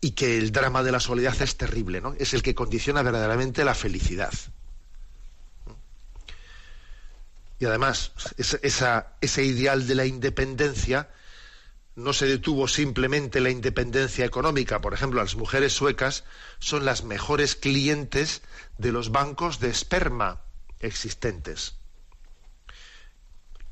y 0.00 0.12
que 0.12 0.38
el 0.38 0.50
drama 0.50 0.82
de 0.82 0.90
la 0.90 1.00
soledad 1.00 1.36
es 1.42 1.58
terrible, 1.58 2.00
¿no? 2.00 2.14
Es 2.18 2.32
el 2.32 2.42
que 2.42 2.54
condiciona 2.54 3.02
verdaderamente 3.02 3.62
la 3.62 3.74
felicidad. 3.74 4.32
Y 7.58 7.66
además, 7.66 8.12
ese 8.38 9.44
ideal 9.44 9.86
de 9.86 9.94
la 9.94 10.06
independencia 10.06 11.10
no 11.94 12.14
se 12.14 12.24
detuvo 12.24 12.68
simplemente 12.68 13.42
la 13.42 13.50
independencia 13.50 14.24
económica. 14.24 14.80
Por 14.80 14.94
ejemplo, 14.94 15.20
las 15.20 15.36
mujeres 15.36 15.74
suecas 15.74 16.24
son 16.58 16.86
las 16.86 17.04
mejores 17.04 17.54
clientes 17.54 18.40
de 18.78 18.92
los 18.92 19.12
bancos 19.12 19.60
de 19.60 19.68
esperma 19.68 20.40
existentes. 20.80 21.83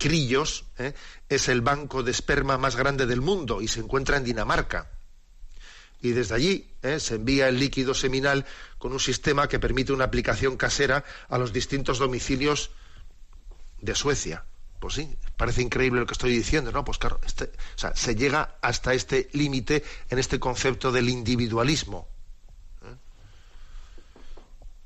Crillos 0.03 0.65
¿eh? 0.79 0.95
es 1.29 1.49
el 1.49 1.61
banco 1.61 2.03
de 2.03 2.11
esperma 2.11 2.59
más 2.59 2.75
grande 2.75 3.07
del 3.07 3.21
mundo 3.21 3.63
y 3.63 3.69
se 3.69 3.79
encuentra 3.79 4.17
en 4.17 4.25
Dinamarca. 4.25 4.91
Y 6.01 6.11
desde 6.11 6.35
allí 6.35 6.69
¿eh? 6.83 6.99
se 6.99 7.15
envía 7.15 7.47
el 7.47 7.61
líquido 7.61 7.95
seminal 7.95 8.45
con 8.79 8.93
un 8.93 8.99
sistema 8.99 9.47
que 9.47 9.61
permite 9.61 9.93
una 9.93 10.03
aplicación 10.03 10.57
casera 10.57 11.05
a 11.29 11.39
los 11.39 11.53
distintos 11.53 12.01
domicilios 12.01 12.73
de 13.81 13.95
Suecia. 13.95 14.45
Pues 14.81 14.95
sí, 14.95 15.09
parece 15.37 15.63
increíble 15.63 16.01
lo 16.01 16.07
que 16.07 16.15
estoy 16.15 16.33
diciendo, 16.33 16.73
¿no? 16.73 16.85
Pues 16.85 16.99
claro, 16.99 17.21
este, 17.25 17.45
o 17.45 17.79
sea, 17.79 17.95
se 17.95 18.17
llega 18.17 18.57
hasta 18.61 18.93
este 18.93 19.29
límite 19.35 19.85
en 20.11 20.19
este 20.19 20.41
concepto 20.41 20.91
del 20.91 21.09
individualismo. 21.09 22.09
¿eh? 22.85 22.97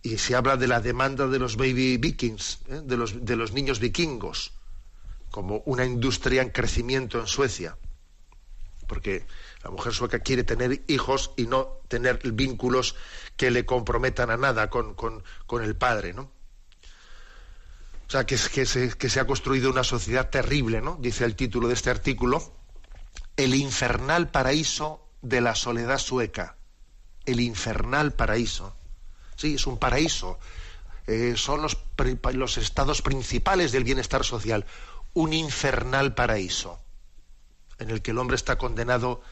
Y 0.02 0.18
se 0.18 0.34
habla 0.34 0.58
de 0.58 0.66
la 0.66 0.82
demanda 0.82 1.26
de 1.26 1.38
los 1.38 1.56
baby 1.56 1.96
vikings, 1.96 2.58
de, 2.68 2.96
los, 2.98 3.24
de 3.24 3.36
los 3.36 3.52
niños 3.52 3.80
vikingos, 3.80 4.52
como 5.36 5.62
una 5.66 5.84
industria 5.84 6.40
en 6.40 6.48
crecimiento 6.48 7.20
en 7.20 7.26
Suecia. 7.26 7.76
Porque 8.86 9.26
la 9.62 9.68
mujer 9.68 9.92
sueca 9.92 10.20
quiere 10.20 10.44
tener 10.44 10.82
hijos 10.88 11.32
y 11.36 11.46
no 11.46 11.82
tener 11.88 12.20
vínculos 12.32 12.96
que 13.36 13.50
le 13.50 13.66
comprometan 13.66 14.30
a 14.30 14.38
nada 14.38 14.70
con, 14.70 14.94
con, 14.94 15.22
con 15.44 15.62
el 15.62 15.76
padre, 15.76 16.14
¿no? 16.14 16.32
O 18.08 18.10
sea, 18.10 18.24
que, 18.24 18.38
que, 18.50 18.64
se, 18.64 18.96
que 18.96 19.10
se 19.10 19.20
ha 19.20 19.26
construido 19.26 19.68
una 19.68 19.84
sociedad 19.84 20.30
terrible, 20.30 20.80
¿no? 20.80 20.96
Dice 21.02 21.26
el 21.26 21.36
título 21.36 21.68
de 21.68 21.74
este 21.74 21.90
artículo, 21.90 22.56
El 23.36 23.54
infernal 23.54 24.30
paraíso 24.30 25.06
de 25.20 25.42
la 25.42 25.54
soledad 25.54 25.98
sueca. 25.98 26.56
El 27.26 27.40
infernal 27.40 28.14
paraíso. 28.14 28.74
Sí, 29.36 29.56
es 29.56 29.66
un 29.66 29.76
paraíso. 29.76 30.38
Eh, 31.06 31.34
son 31.36 31.60
los, 31.60 31.76
los 32.32 32.56
estados 32.56 33.02
principales 33.02 33.70
del 33.70 33.84
bienestar 33.84 34.24
social. 34.24 34.64
Un 35.16 35.32
infernal 35.32 36.14
paraíso 36.14 36.78
en 37.78 37.88
el 37.88 38.02
que 38.02 38.10
el 38.10 38.18
hombre 38.18 38.36
está 38.36 38.58
condenado 38.58 39.22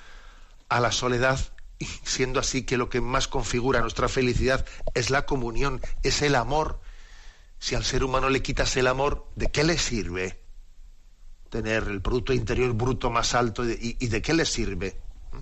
a 0.70 0.80
la 0.80 0.90
soledad, 0.90 1.38
siendo 2.04 2.40
así 2.40 2.62
que 2.62 2.78
lo 2.78 2.88
que 2.88 3.02
más 3.02 3.28
configura 3.28 3.82
nuestra 3.82 4.08
felicidad 4.08 4.64
es 4.94 5.10
la 5.10 5.26
comunión, 5.26 5.82
es 6.02 6.22
el 6.22 6.36
amor, 6.36 6.80
si 7.58 7.74
al 7.74 7.84
ser 7.84 8.02
humano 8.02 8.30
le 8.30 8.40
quitas 8.40 8.74
el 8.78 8.86
amor, 8.86 9.28
¿de 9.36 9.50
qué 9.50 9.62
le 9.62 9.76
sirve 9.76 10.40
tener 11.50 11.82
el 11.84 12.00
Producto 12.00 12.32
Interior 12.32 12.72
Bruto 12.72 13.10
más 13.10 13.34
alto 13.34 13.62
y, 13.68 14.06
de 14.06 14.22
qué 14.22 14.32
le 14.32 14.46
sirve? 14.46 14.98
¿Mm? 15.32 15.38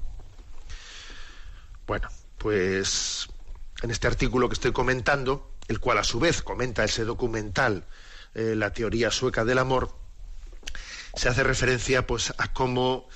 Bueno, 1.86 2.08
pues 2.38 3.28
en 3.80 3.92
este 3.92 4.08
artículo 4.08 4.48
que 4.48 4.54
estoy 4.54 4.72
comentando, 4.72 5.52
el 5.68 5.78
cual 5.78 5.98
a 5.98 6.04
su 6.04 6.18
vez 6.18 6.42
comenta 6.42 6.82
ese 6.82 7.04
documental, 7.04 7.86
eh, 8.34 8.56
La 8.56 8.72
teoría 8.72 9.12
sueca 9.12 9.44
del 9.44 9.58
amor, 9.58 10.01
se 11.14 11.28
hace 11.28 11.42
referencia 11.42 12.06
pues 12.06 12.32
a 12.38 12.52
cómo 12.52 13.08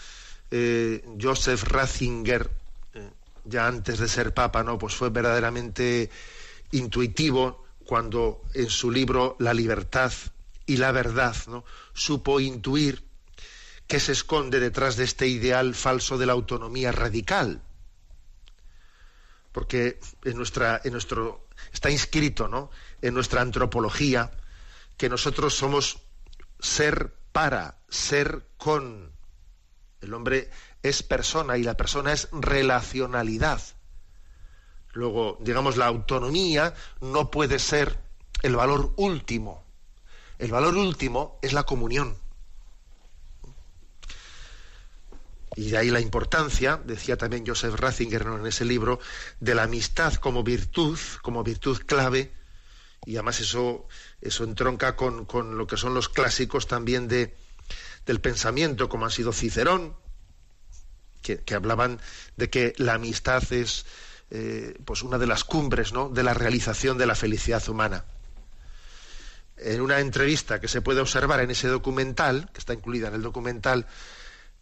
eh, 0.50 1.04
Joseph 1.20 1.64
Ratzinger, 1.64 2.50
eh, 2.94 3.11
ya 3.44 3.66
antes 3.66 3.98
de 3.98 4.09
ser 4.09 4.35
papa, 4.35 4.62
¿no? 4.62 4.78
pues 4.78 4.94
fue 4.94 5.11
verdaderamente 5.11 6.11
intuitivo 6.72 7.64
cuando 7.85 8.42
en 8.54 8.68
su 8.68 8.90
libro 8.90 9.37
La 9.38 9.54
libertad 9.54 10.12
y 10.66 10.76
la 10.76 10.92
verdad 10.92 11.37
¿no? 11.46 11.64
supo 11.94 12.40
intuir 12.40 13.04
qué 13.87 14.00
se 14.00 14.12
esconde 14.12 14.61
detrás 14.61 14.96
de 14.96 15.04
este 15.04 15.28
ideal 15.28 15.74
falso 15.74 16.18
de 16.18 16.26
la 16.26 16.32
autonomía 16.32 16.92
radical. 16.92 17.62
Porque 19.52 20.00
en 20.24 20.37
nuestra, 20.37 20.80
en 20.85 20.92
nuestro, 20.92 21.46
está 21.72 21.90
inscrito 21.90 22.48
¿no? 22.48 22.70
en 23.00 23.14
nuestra 23.14 23.40
antropología 23.40 24.32
que 24.96 25.09
nosotros 25.09 25.54
somos 25.54 25.98
ser 26.59 27.14
para, 27.32 27.76
ser 27.88 28.46
con. 28.57 29.12
El 30.01 30.14
hombre 30.14 30.51
es 30.83 31.03
persona 31.03 31.57
y 31.57 31.62
la 31.62 31.77
persona 31.77 32.12
es 32.12 32.29
relacionalidad. 32.33 33.61
Luego, 34.92 35.37
digamos, 35.40 35.77
la 35.77 35.87
autonomía 35.87 36.75
no 37.01 37.31
puede 37.31 37.59
ser 37.59 37.99
el 38.42 38.57
valor 38.57 38.92
último. 38.96 39.64
El 40.38 40.51
valor 40.51 40.77
último 40.77 41.38
es 41.42 41.53
la 41.53 41.64
comunión. 41.64 42.16
Y 45.55 45.70
de 45.70 45.79
ahí 45.79 45.90
la 45.90 46.01
importancia, 46.01 46.81
decía 46.85 47.16
también 47.16 47.46
Joseph 47.46 47.75
Ratzinger 47.75 48.22
en 48.22 48.46
ese 48.46 48.64
libro, 48.66 49.01
de 49.40 49.55
la 49.55 49.62
amistad 49.62 50.14
como 50.14 50.42
virtud, 50.42 50.99
como 51.22 51.42
virtud 51.42 51.81
clave, 51.87 52.33
y 53.07 53.16
además 53.16 53.40
eso, 53.40 53.87
eso 54.20 54.44
entronca 54.44 54.96
con, 54.96 55.25
con 55.25 55.57
lo 55.57 55.66
que 55.66 55.79
son 55.79 55.94
los 55.94 56.11
clásicos 56.11 56.66
también 56.66 57.09
de, 57.09 57.35
del 58.05 58.20
pensamiento, 58.20 58.88
como 58.88 59.07
ha 59.07 59.11
sido 59.11 59.33
Cicerón, 59.33 59.96
que, 61.22 61.55
hablaban 61.55 62.00
de 62.37 62.50
que 62.50 62.72
la 62.76 62.94
amistad 62.94 63.42
es, 63.52 63.85
eh, 64.31 64.79
pues 64.85 65.02
una 65.02 65.18
de 65.18 65.26
las 65.26 65.42
cumbres 65.42 65.92
¿no? 65.92 66.09
de 66.09 66.22
la 66.22 66.35
realización 66.35 66.98
de 66.98 67.07
la 67.07 67.16
felicidad 67.16 67.68
humana. 67.68 68.05
En 69.57 69.81
una 69.81 70.00
entrevista 70.00 70.61
que 70.61 70.68
se 70.68 70.83
puede 70.83 71.00
observar 71.00 71.40
en 71.40 71.50
ese 71.50 71.68
documental, 71.68 72.50
que 72.52 72.61
está 72.61 72.74
incluida 72.74 73.09
en 73.09 73.14
el 73.14 73.22
documental, 73.22 73.87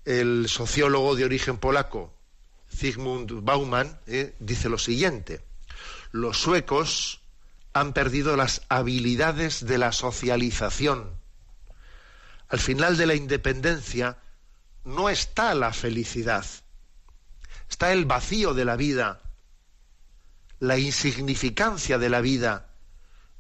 el 0.05 0.49
sociólogo 0.49 1.17
de 1.17 1.25
origen 1.25 1.59
polaco 1.59 2.15
Zygmunt 2.75 3.31
Bauman 3.43 4.01
eh, 4.07 4.35
dice 4.39 4.69
lo 4.69 4.79
siguiente: 4.79 5.45
los 6.13 6.39
suecos 6.41 7.21
han 7.73 7.93
perdido 7.93 8.37
las 8.37 8.63
habilidades 8.69 9.67
de 9.67 9.79
la 9.79 9.93
socialización. 9.93 11.11
Al 12.49 12.59
final 12.59 12.97
de 12.97 13.07
la 13.07 13.15
independencia 13.15 14.19
no 14.85 15.09
está 15.09 15.55
la 15.55 15.73
felicidad, 15.73 16.45
está 17.69 17.93
el 17.93 18.05
vacío 18.05 18.55
de 18.55 18.65
la 18.65 18.77
vida, 18.77 19.21
la 20.61 20.79
insignificancia 20.79 21.99
de 21.99 22.09
la 22.09 22.21
vida 22.21 22.69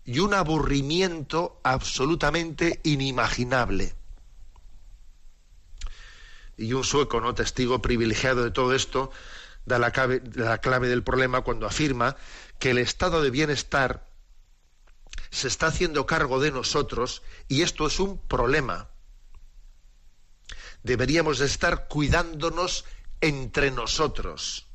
y 0.04 0.18
un 0.18 0.34
aburrimiento 0.34 1.60
absolutamente 1.62 2.80
inimaginable. 2.82 3.94
Y 6.56 6.72
un 6.72 6.84
sueco, 6.84 7.20
¿no? 7.20 7.34
Testigo 7.34 7.82
privilegiado 7.82 8.44
de 8.44 8.50
todo 8.50 8.74
esto, 8.74 9.10
da 9.64 9.78
la 9.78 9.90
clave, 9.90 10.22
la 10.34 10.58
clave 10.58 10.88
del 10.88 11.02
problema 11.02 11.40
cuando 11.40 11.66
afirma 11.66 12.16
que 12.58 12.70
el 12.70 12.78
estado 12.78 13.22
de 13.22 13.30
bienestar 13.30 14.06
se 15.30 15.48
está 15.48 15.66
haciendo 15.66 16.06
cargo 16.06 16.40
de 16.40 16.52
nosotros 16.52 17.22
y 17.48 17.62
esto 17.62 17.86
es 17.86 17.98
un 17.98 18.18
problema. 18.18 18.88
Deberíamos 20.84 21.40
estar 21.40 21.88
cuidándonos 21.88 22.84
entre 23.20 23.70
nosotros 23.72 24.66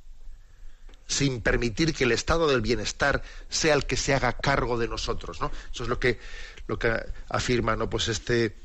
sin 1.08 1.42
permitir 1.42 1.94
que 1.94 2.04
el 2.04 2.12
estado 2.12 2.48
del 2.48 2.62
bienestar 2.62 3.24
sea 3.48 3.74
el 3.74 3.86
que 3.86 3.96
se 3.96 4.14
haga 4.14 4.34
cargo 4.34 4.78
de 4.78 4.88
nosotros, 4.88 5.40
¿no? 5.40 5.52
Eso 5.74 5.84
es 5.84 5.90
lo 5.90 6.00
que, 6.00 6.20
lo 6.68 6.78
que 6.78 7.00
afirma, 7.30 7.76
¿no? 7.76 7.90
Pues 7.90 8.08
este, 8.10 8.56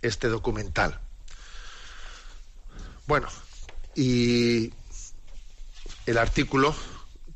este 0.00 0.28
documental. 0.28 1.00
Bueno, 3.06 3.28
y 3.94 4.72
el 6.06 6.18
artículo 6.18 6.74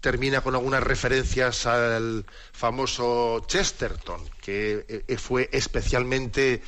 termina 0.01 0.40
con 0.40 0.55
algunas 0.55 0.83
referencias 0.83 1.66
al 1.66 2.25
famoso 2.53 3.45
Chesterton, 3.47 4.23
que 4.40 5.05
eh, 5.07 5.16
fue 5.19 5.49
especialmente 5.53 6.62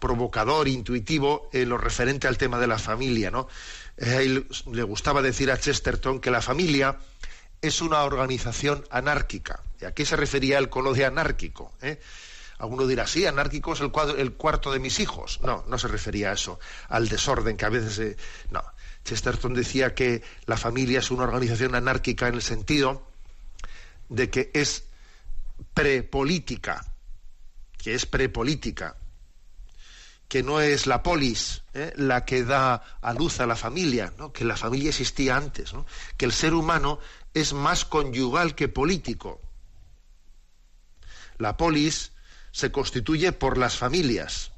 provocador, 0.00 0.66
intuitivo 0.66 1.48
en 1.52 1.68
lo 1.68 1.78
referente 1.78 2.26
al 2.26 2.38
tema 2.38 2.58
de 2.58 2.66
la 2.66 2.78
familia, 2.78 3.30
¿no? 3.30 3.48
él 3.96 4.46
le 4.72 4.82
gustaba 4.82 5.22
decir 5.22 5.50
a 5.50 5.58
Chesterton 5.58 6.20
que 6.20 6.30
la 6.30 6.40
familia 6.40 6.96
es 7.60 7.82
una 7.82 8.02
organización 8.02 8.84
anárquica. 8.90 9.60
¿Y 9.80 9.84
a 9.84 9.92
qué 9.92 10.06
se 10.06 10.16
refería 10.16 10.58
él 10.58 10.70
con 10.70 10.84
lo 10.84 10.94
de 10.94 11.04
anárquico? 11.04 11.72
¿Eh? 11.82 12.00
Alguno 12.58 12.86
dirá, 12.86 13.06
sí, 13.06 13.26
anárquico 13.26 13.72
es 13.74 13.80
el, 13.80 13.92
el, 14.18 14.32
cuarto 14.32 14.72
de 14.72 14.78
mis 14.78 15.00
hijos. 15.00 15.40
No, 15.42 15.64
no 15.68 15.78
se 15.78 15.88
refería 15.88 16.30
a 16.30 16.34
eso, 16.34 16.58
al 16.88 17.08
desorden 17.08 17.56
que 17.56 17.64
a 17.66 17.70
veces... 17.70 18.16
no, 18.50 18.62
Chesterton 19.04 19.54
decía 19.54 19.94
que 19.94 20.22
la 20.46 20.56
familia 20.56 20.98
es 20.98 21.10
una 21.10 21.24
organización 21.24 21.74
anárquica 21.74 22.28
en 22.28 22.34
el 22.34 22.42
sentido 22.42 23.06
de 24.08 24.28
que 24.28 24.50
es 24.52 24.84
prepolítica, 25.72 26.84
que 27.78 27.94
es 27.94 28.04
prepolítica, 28.04 28.96
que 30.30 30.44
no 30.44 30.60
es 30.60 30.86
la 30.86 31.02
polis 31.02 31.64
¿eh? 31.74 31.92
la 31.96 32.24
que 32.24 32.44
da 32.44 32.84
a 33.02 33.12
luz 33.14 33.40
a 33.40 33.46
la 33.46 33.56
familia, 33.56 34.12
que 34.32 34.44
la 34.44 34.56
familia 34.56 34.90
existía 34.90 35.36
antes, 35.36 35.72
que 36.16 36.24
el 36.24 36.30
ser 36.32 36.54
humano 36.54 37.00
es 37.34 37.52
más 37.52 37.84
conyugal 37.84 38.54
que 38.54 38.68
político. 38.68 39.40
La 41.38 41.56
polis 41.56 42.12
se 42.52 42.70
constituye 42.70 43.32
por 43.32 43.58
las 43.58 43.76
familias, 43.76 44.52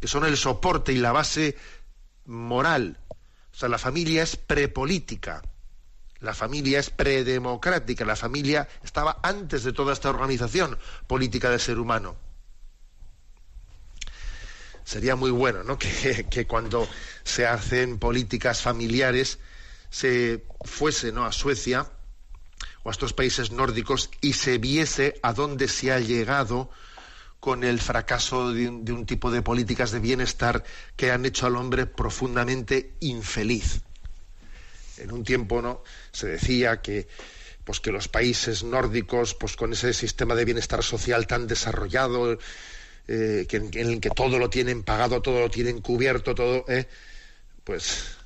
que 0.00 0.08
son 0.08 0.24
el 0.24 0.38
soporte 0.38 0.94
y 0.94 0.96
la 0.96 1.12
base 1.12 1.54
moral. 2.24 2.98
O 3.52 3.54
sea, 3.54 3.68
la 3.68 3.78
familia 3.78 4.22
es 4.22 4.36
prepolítica, 4.36 5.42
la 6.20 6.32
familia 6.32 6.78
es 6.78 6.88
predemocrática, 6.88 8.06
la 8.06 8.16
familia 8.16 8.66
estaba 8.82 9.20
antes 9.22 9.62
de 9.62 9.74
toda 9.74 9.92
esta 9.92 10.08
organización 10.08 10.78
política 11.06 11.50
del 11.50 11.60
ser 11.60 11.78
humano 11.78 12.16
sería 14.84 15.16
muy 15.16 15.30
bueno 15.30 15.64
¿no? 15.64 15.78
que, 15.78 16.46
cuando 16.46 16.88
se 17.24 17.46
hacen 17.46 17.98
políticas 17.98 18.62
familiares 18.62 19.38
se 19.90 20.44
fuese 20.64 21.12
¿no? 21.12 21.24
a 21.24 21.32
Suecia 21.32 21.90
o 22.82 22.88
a 22.88 22.92
estos 22.92 23.12
países 23.12 23.50
nórdicos 23.50 24.10
y 24.20 24.34
se 24.34 24.58
viese 24.58 25.18
a 25.22 25.32
dónde 25.32 25.68
se 25.68 25.92
ha 25.92 26.00
llegado 26.00 26.70
con 27.40 27.62
el 27.62 27.78
fracaso 27.78 28.52
de 28.54 28.68
un, 28.68 29.04
tipo 29.04 29.30
de 29.30 29.42
políticas 29.42 29.90
de 29.90 30.00
bienestar 30.00 30.64
que 30.96 31.10
han 31.10 31.26
hecho 31.26 31.46
al 31.46 31.56
hombre 31.56 31.84
profundamente 31.84 32.94
infeliz. 33.00 33.82
En 34.96 35.12
un 35.12 35.24
tiempo 35.24 35.60
no 35.60 35.82
se 36.10 36.28
decía 36.28 36.80
que 36.80 37.06
pues 37.64 37.80
que 37.80 37.92
los 37.92 38.08
países 38.08 38.62
nórdicos 38.62 39.34
pues 39.34 39.56
con 39.56 39.74
ese 39.74 39.92
sistema 39.92 40.34
de 40.34 40.46
bienestar 40.46 40.82
social 40.82 41.26
tan 41.26 41.46
desarrollado 41.46 42.38
eh, 43.06 43.46
que, 43.48 43.56
en 43.58 43.74
el 43.74 44.00
que 44.00 44.10
todo 44.10 44.38
lo 44.38 44.48
tienen 44.48 44.82
pagado, 44.82 45.20
todo 45.20 45.40
lo 45.40 45.50
tienen 45.50 45.80
cubierto, 45.82 46.34
todo, 46.34 46.64
eh, 46.68 46.88
pues 47.62 48.16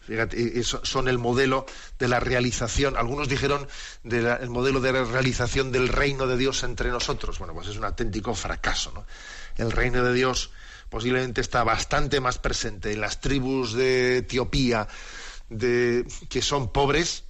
fíjate, 0.00 0.62
son 0.62 1.08
el 1.08 1.18
modelo 1.18 1.64
de 1.98 2.08
la 2.08 2.20
realización. 2.20 2.96
Algunos 2.96 3.28
dijeron 3.28 3.66
del 4.04 4.50
modelo 4.50 4.80
de 4.80 4.92
la 4.92 5.04
realización 5.04 5.72
del 5.72 5.88
reino 5.88 6.26
de 6.26 6.36
Dios 6.36 6.62
entre 6.62 6.90
nosotros. 6.90 7.38
Bueno, 7.38 7.54
pues 7.54 7.68
es 7.68 7.76
un 7.76 7.84
auténtico 7.84 8.34
fracaso. 8.34 8.92
¿no? 8.92 9.06
El 9.56 9.72
reino 9.72 10.04
de 10.04 10.12
Dios 10.12 10.50
posiblemente 10.90 11.40
está 11.40 11.64
bastante 11.64 12.20
más 12.20 12.38
presente 12.38 12.92
en 12.92 13.00
las 13.00 13.20
tribus 13.20 13.72
de 13.72 14.18
Etiopía, 14.18 14.86
de, 15.48 16.06
que 16.28 16.42
son 16.42 16.70
pobres, 16.70 17.24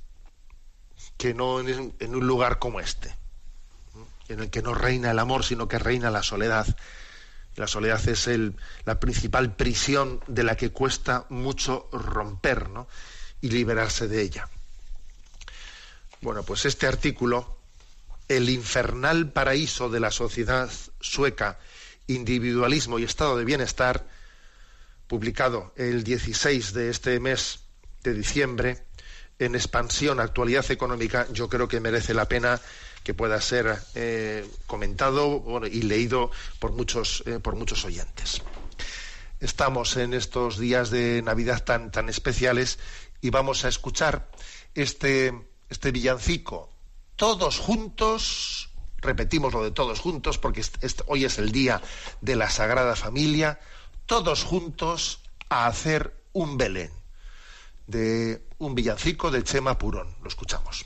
que 1.17 1.33
no 1.33 1.61
en 1.61 2.15
un 2.15 2.27
lugar 2.27 2.59
como 2.59 2.81
este 2.81 3.15
en 4.29 4.41
el 4.41 4.51
que 4.51 4.63
no 4.63 4.75
reina 4.75 5.11
el 5.11 5.19
amor, 5.19 5.45
sino 5.45 5.69
que 5.69 5.79
reina 5.79 6.11
la 6.11 6.23
soledad. 6.23 6.67
La 7.57 7.67
soledad 7.67 8.07
es 8.09 8.27
el, 8.27 8.55
la 8.85 9.01
principal 9.01 9.55
prisión 9.57 10.21
de 10.27 10.45
la 10.45 10.57
que 10.57 10.71
cuesta 10.71 11.27
mucho 11.31 11.89
romper 11.93 12.69
¿no? 12.69 12.87
y 13.41 13.51
liberarse 13.51 14.09
de 14.09 14.23
ella. 14.23 14.49
Bueno, 16.21 16.43
pues 16.43 16.65
este 16.65 16.87
artículo, 16.87 17.57
El 18.29 18.51
infernal 18.51 19.31
paraíso 19.31 19.89
de 19.89 20.01
la 20.01 20.11
sociedad 20.11 20.69
sueca, 21.01 21.59
individualismo 22.09 22.99
y 22.99 23.05
estado 23.05 23.37
de 23.37 23.45
bienestar, 23.45 24.05
publicado 25.07 25.73
el 25.77 26.03
16 26.03 26.73
de 26.73 26.91
este 26.91 27.21
mes 27.21 27.61
de 28.03 28.15
diciembre, 28.15 28.85
en 29.39 29.55
expansión, 29.55 30.19
actualidad 30.19 30.69
económica, 30.71 31.27
yo 31.33 31.49
creo 31.49 31.69
que 31.69 31.81
merece 31.81 32.15
la 32.15 32.27
pena 32.27 32.61
que 33.07 33.15
pueda 33.15 33.41
ser 33.41 33.79
eh, 33.95 34.45
comentado 34.67 35.41
y 35.71 35.83
leído 35.83 36.33
por 36.59 36.73
muchos, 36.73 37.23
eh, 37.25 37.39
por 37.39 37.55
muchos 37.55 37.85
oyentes. 37.85 38.43
Estamos 39.39 39.97
en 39.97 40.13
estos 40.13 40.59
días 40.59 40.91
de 40.91 41.23
Navidad 41.23 41.63
tan, 41.63 41.93
tan 41.93 42.09
especiales 42.09 42.81
y 43.21 43.31
vamos 43.31 43.65
a 43.65 43.69
escuchar 43.69 44.29
este, 44.75 45.33
este 45.71 45.93
villancico. 45.93 46.69
Todos 47.15 47.61
juntos, 47.61 48.71
repetimos 48.97 49.55
lo 49.55 49.63
de 49.63 49.71
todos 49.71 50.01
juntos 50.01 50.39
porque 50.39 50.65
hoy 51.07 51.27
es 51.27 51.39
el 51.39 51.53
día 51.53 51.81
de 52.23 52.35
la 52.35 52.51
Sagrada 52.51 52.97
Familia, 52.97 53.61
todos 54.07 54.43
juntos 54.43 55.21
a 55.49 55.69
hacer 55.69 56.13
un 56.33 56.59
Belén 56.59 56.91
de 57.87 58.45
un 58.59 58.75
villancico 58.75 59.31
de 59.31 59.45
Chema 59.45 59.79
Purón. 59.79 60.13
Lo 60.23 60.29
escuchamos. 60.29 60.85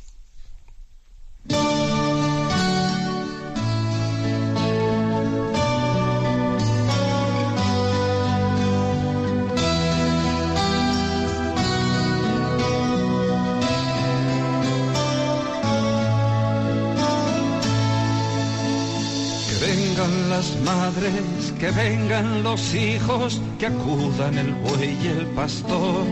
Las 20.28 20.56
madres, 20.64 21.52
que 21.58 21.70
vengan 21.70 22.42
los 22.42 22.74
hijos, 22.74 23.40
que 23.58 23.66
acudan 23.66 24.38
el 24.38 24.54
buey 24.54 24.96
y 25.02 25.06
el 25.08 25.26
pastor. 25.28 26.04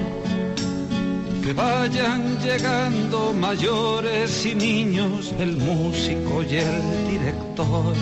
Que 1.42 1.52
vayan 1.52 2.38
llegando 2.40 3.32
mayores 3.32 4.44
y 4.44 4.54
niños, 4.54 5.32
el 5.38 5.56
músico 5.56 6.42
y 6.42 6.56
el 6.56 7.08
director. 7.10 7.94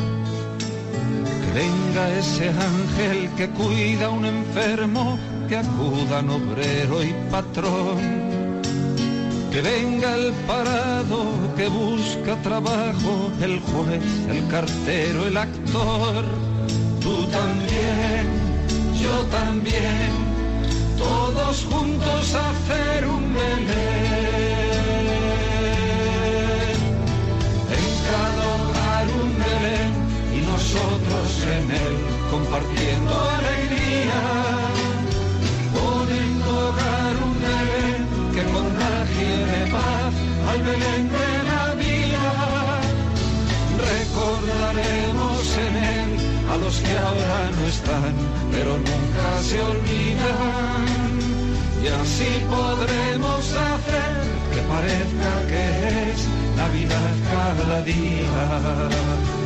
Que 1.42 1.61
venga 1.61 2.18
ese 2.18 2.49
ángel 2.49 3.31
que 3.37 3.49
cuida 3.51 4.07
a 4.07 4.11
un 4.11 4.25
enfermo, 4.25 5.18
que 5.49 5.57
acudan 5.57 6.31
obrero 6.31 7.03
y 7.03 7.14
patrón 7.31 8.46
que 9.57 9.62
venga 9.62 10.14
el 10.16 10.35
parado 10.47 11.25
que 11.57 11.66
busca 11.69 12.37
trabajo, 12.42 13.33
el 13.40 13.59
juez, 13.61 14.03
el 14.29 14.47
cartero, 14.49 15.27
el 15.27 15.35
actor. 15.35 16.25
Tú 17.01 17.25
también, 17.38 18.27
yo 19.01 19.16
también, 19.38 20.11
todos 20.99 21.64
juntos 21.71 22.35
hacer 22.35 23.07
un 23.07 23.33
Belén. 23.33 23.66
En 27.79 27.87
cada 28.09 28.47
un 29.21 29.31
y 30.37 30.40
nosotros 30.53 31.29
en 31.57 31.71
él 31.71 31.97
compartiendo 32.31 33.12
alegría. 33.38 34.21
Poniendo 35.73 36.51
hogar 36.69 37.14
un 37.25 37.35
Belén 37.40 38.01
que 38.35 38.42
contagie 39.16 39.70
paz 39.70 40.14
al 40.50 40.62
Belén 40.62 41.09
de 41.09 41.31
la 41.50 41.74
vida. 41.74 42.81
Recordaremos 43.92 45.57
en 45.66 45.76
él 45.76 46.11
a 46.50 46.57
los 46.57 46.76
que 46.79 46.98
ahora 46.98 47.50
no 47.59 47.66
están, 47.66 48.14
pero 48.50 48.76
nunca 48.76 49.42
se 49.42 49.61
olvidan. 49.61 50.85
Y 51.83 51.88
así 51.88 52.31
podremos 52.48 53.52
hacer 53.52 54.12
que 54.52 54.61
parezca 54.62 55.46
que 55.48 56.11
es 56.11 56.29
Navidad 56.57 57.14
cada 57.33 57.83
día. 57.83 59.46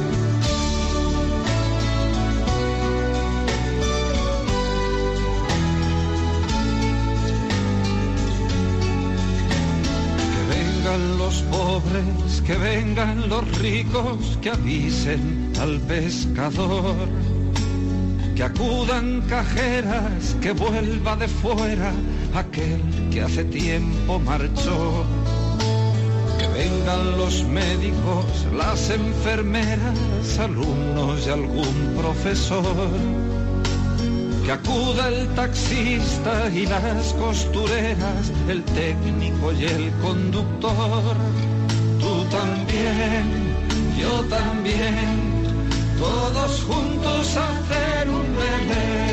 Vengan 10.90 11.18
los 11.18 11.42
pobres, 11.42 12.42
que 12.44 12.54
vengan 12.54 13.28
los 13.28 13.58
ricos, 13.58 14.38
que 14.42 14.50
avisen 14.50 15.52
al 15.60 15.78
pescador 15.80 16.96
que 18.34 18.42
acudan 18.44 19.20
cajeras, 19.28 20.34
que 20.40 20.52
vuelva 20.52 21.14
de 21.16 21.28
fuera 21.28 21.92
aquel 22.34 22.80
que 23.10 23.20
hace 23.20 23.44
tiempo 23.44 24.18
marchó. 24.18 25.04
Que 26.38 26.48
vengan 26.48 27.18
los 27.18 27.44
médicos, 27.44 28.46
las 28.56 28.88
enfermeras, 28.88 30.38
alumnos 30.38 31.26
y 31.26 31.30
algún 31.30 31.94
profesor. 31.98 33.29
Que 34.44 34.52
acuda 34.52 35.08
el 35.08 35.28
taxista 35.34 36.50
y 36.50 36.66
las 36.66 37.12
costureras, 37.14 38.32
el 38.48 38.62
técnico 38.64 39.52
y 39.52 39.64
el 39.64 39.90
conductor. 40.02 41.16
Tú 42.00 42.24
también, 42.30 43.54
yo 43.98 44.24
también 44.24 45.40
todos 46.00 46.62
juntos 46.62 47.36
hacer 47.36 48.08
un 48.08 48.26
Belén. 48.34 49.09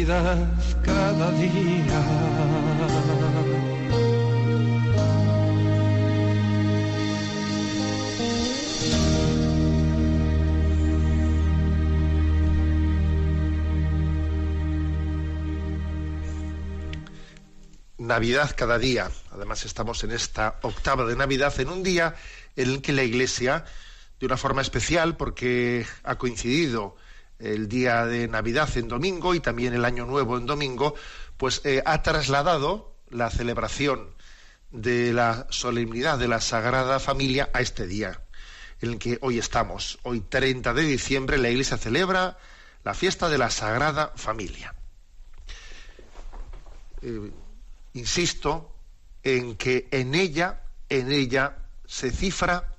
Es 0.00 0.08
Navidad 0.08 0.48
cada 0.82 1.30
día. 1.32 2.00
Navidad 17.98 18.54
cada 18.56 18.78
día. 18.78 19.10
Además 19.32 19.64
estamos 19.64 20.02
en 20.04 20.12
esta 20.12 20.58
octava 20.62 21.04
de 21.04 21.14
Navidad, 21.16 21.58
en 21.60 21.68
un 21.68 21.82
día 21.82 22.14
en 22.56 22.70
el 22.70 22.82
que 22.82 22.92
la 22.92 23.04
Iglesia, 23.04 23.64
de 24.18 24.26
una 24.26 24.36
forma 24.36 24.62
especial, 24.62 25.16
porque 25.16 25.86
ha 26.04 26.16
coincidido 26.16 26.96
el 27.40 27.68
día 27.68 28.06
de 28.06 28.28
Navidad 28.28 28.68
en 28.76 28.88
domingo 28.88 29.34
y 29.34 29.40
también 29.40 29.74
el 29.74 29.84
Año 29.84 30.06
Nuevo 30.06 30.36
en 30.36 30.46
domingo, 30.46 30.94
pues 31.36 31.62
eh, 31.64 31.82
ha 31.84 32.02
trasladado 32.02 32.94
la 33.08 33.30
celebración 33.30 34.14
de 34.70 35.12
la 35.12 35.46
solemnidad 35.50 36.18
de 36.18 36.28
la 36.28 36.40
Sagrada 36.40 37.00
Familia 37.00 37.50
a 37.52 37.60
este 37.60 37.86
día 37.86 38.20
en 38.80 38.90
el 38.90 38.98
que 38.98 39.18
hoy 39.20 39.38
estamos. 39.38 39.98
Hoy 40.02 40.20
30 40.20 40.72
de 40.74 40.82
diciembre 40.82 41.38
la 41.38 41.50
Iglesia 41.50 41.76
celebra 41.76 42.38
la 42.84 42.94
fiesta 42.94 43.28
de 43.28 43.38
la 43.38 43.50
Sagrada 43.50 44.12
Familia. 44.16 44.74
Eh, 47.02 47.30
insisto 47.94 48.74
en 49.22 49.56
que 49.56 49.88
en 49.90 50.14
ella, 50.14 50.62
en 50.88 51.12
ella 51.12 51.56
se 51.86 52.10
cifra 52.10 52.74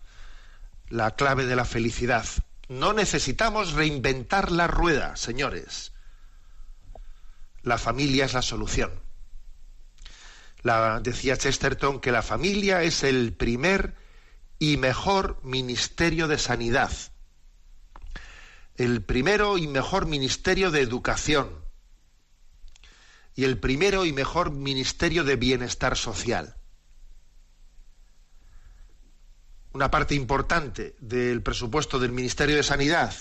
la 0.89 1.11
clave 1.11 1.45
de 1.45 1.55
la 1.55 1.65
felicidad. 1.65 2.25
No 2.71 2.93
necesitamos 2.93 3.73
reinventar 3.73 4.49
la 4.49 4.65
rueda, 4.65 5.17
señores. 5.17 5.91
La 7.63 7.77
familia 7.77 8.23
es 8.23 8.33
la 8.33 8.41
solución. 8.41 8.93
La, 10.63 11.01
decía 11.01 11.35
Chesterton 11.35 11.99
que 11.99 12.13
la 12.13 12.21
familia 12.21 12.81
es 12.83 13.03
el 13.03 13.33
primer 13.33 13.95
y 14.57 14.77
mejor 14.77 15.43
ministerio 15.43 16.29
de 16.29 16.37
sanidad, 16.37 16.93
el 18.77 19.03
primero 19.03 19.57
y 19.57 19.67
mejor 19.67 20.05
ministerio 20.05 20.71
de 20.71 20.79
educación, 20.79 21.65
y 23.35 23.43
el 23.43 23.59
primero 23.59 24.05
y 24.05 24.13
mejor 24.13 24.49
ministerio 24.51 25.25
de 25.25 25.35
bienestar 25.35 25.97
social. 25.97 26.55
Una 29.73 29.89
parte 29.89 30.15
importante 30.15 30.95
del 30.99 31.41
presupuesto 31.41 31.99
del 31.99 32.11
Ministerio 32.11 32.57
de 32.57 32.63
Sanidad, 32.63 33.13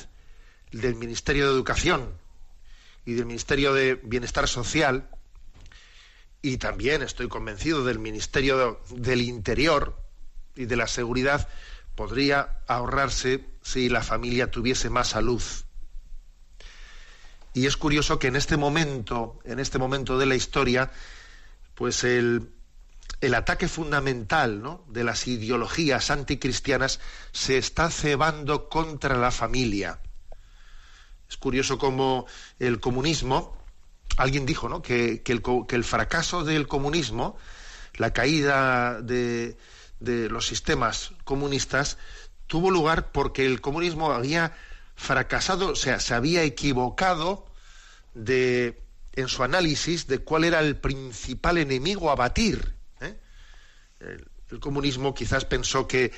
del 0.73 0.97
Ministerio 0.97 1.47
de 1.47 1.55
Educación 1.55 2.13
y 3.05 3.15
del 3.15 3.27
Ministerio 3.27 3.73
de 3.73 3.95
Bienestar 3.95 4.49
Social, 4.49 5.09
y 6.43 6.57
también 6.57 7.03
estoy 7.03 7.29
convencido 7.29 7.85
del 7.85 7.99
Ministerio 7.99 8.81
del 8.91 9.23
Interior 9.23 9.97
y 10.57 10.65
de 10.65 10.77
la 10.77 10.87
Seguridad, 10.87 11.49
podría 11.95 12.61
ahorrarse 12.67 13.45
si 13.63 13.89
la 13.89 14.03
familia 14.03 14.51
tuviese 14.51 14.91
más 14.91 15.09
salud. 15.09 15.43
Y 17.53 17.67
es 17.67 17.77
curioso 17.77 18.19
que 18.19 18.29
en 18.29 18.37
este 18.37 18.57
momento, 18.57 19.39
en 19.45 19.59
este 19.59 19.79
momento 19.79 20.19
de 20.19 20.27
la 20.27 20.35
historia, 20.37 20.91
pues 21.75 22.05
el, 22.05 22.51
el 23.21 23.35
ataque 23.35 23.69
fundamental 23.69 24.81
de 24.89 25.05
las 25.05 25.27
ideologías 25.27 26.11
anticristianas 26.11 27.01
se 27.33 27.59
está 27.59 27.91
cebando 27.91 28.69
contra 28.69 29.17
la 29.17 29.31
familia. 29.31 30.01
Es 31.29 31.37
curioso 31.37 31.79
cómo 31.79 32.27
el 32.59 32.81
comunismo, 32.81 33.57
alguien 34.17 34.47
dijo 34.47 34.69
¿no? 34.69 34.83
que, 34.83 35.23
el, 35.25 35.85
fracaso 35.85 36.45
del 36.45 36.67
comunismo, 36.67 37.37
la 37.95 38.13
caída 38.13 39.01
de, 39.03 39.57
los 40.01 40.47
sistemas 40.47 41.13
comunistas, 41.25 41.99
tuvo 42.47 42.71
lugar 42.71 43.13
porque 43.13 43.45
el 43.45 43.61
comunismo 43.61 44.11
había 44.13 44.57
fracasado, 44.97 45.69
o 45.69 45.77
sea, 45.77 46.01
se 46.01 46.15
había 46.15 46.43
equivocado 46.43 47.47
en 48.17 49.29
su 49.29 49.45
análisis 49.45 50.07
de 50.07 50.19
cuál 50.19 50.45
era 50.45 50.61
el 50.61 50.77
principal 50.77 51.59
enemigo 51.59 52.11
a 52.11 52.17
batir. 52.17 52.80
El, 54.01 54.27
comunismo 54.61 55.15
quizás 55.15 55.45
pensó 55.45 55.87
que 55.87 56.13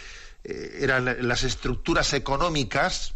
eh, 0.45 0.79
eran 0.81 1.29
las 1.29 1.43
estructuras 1.43 2.15
económicas 2.15 3.15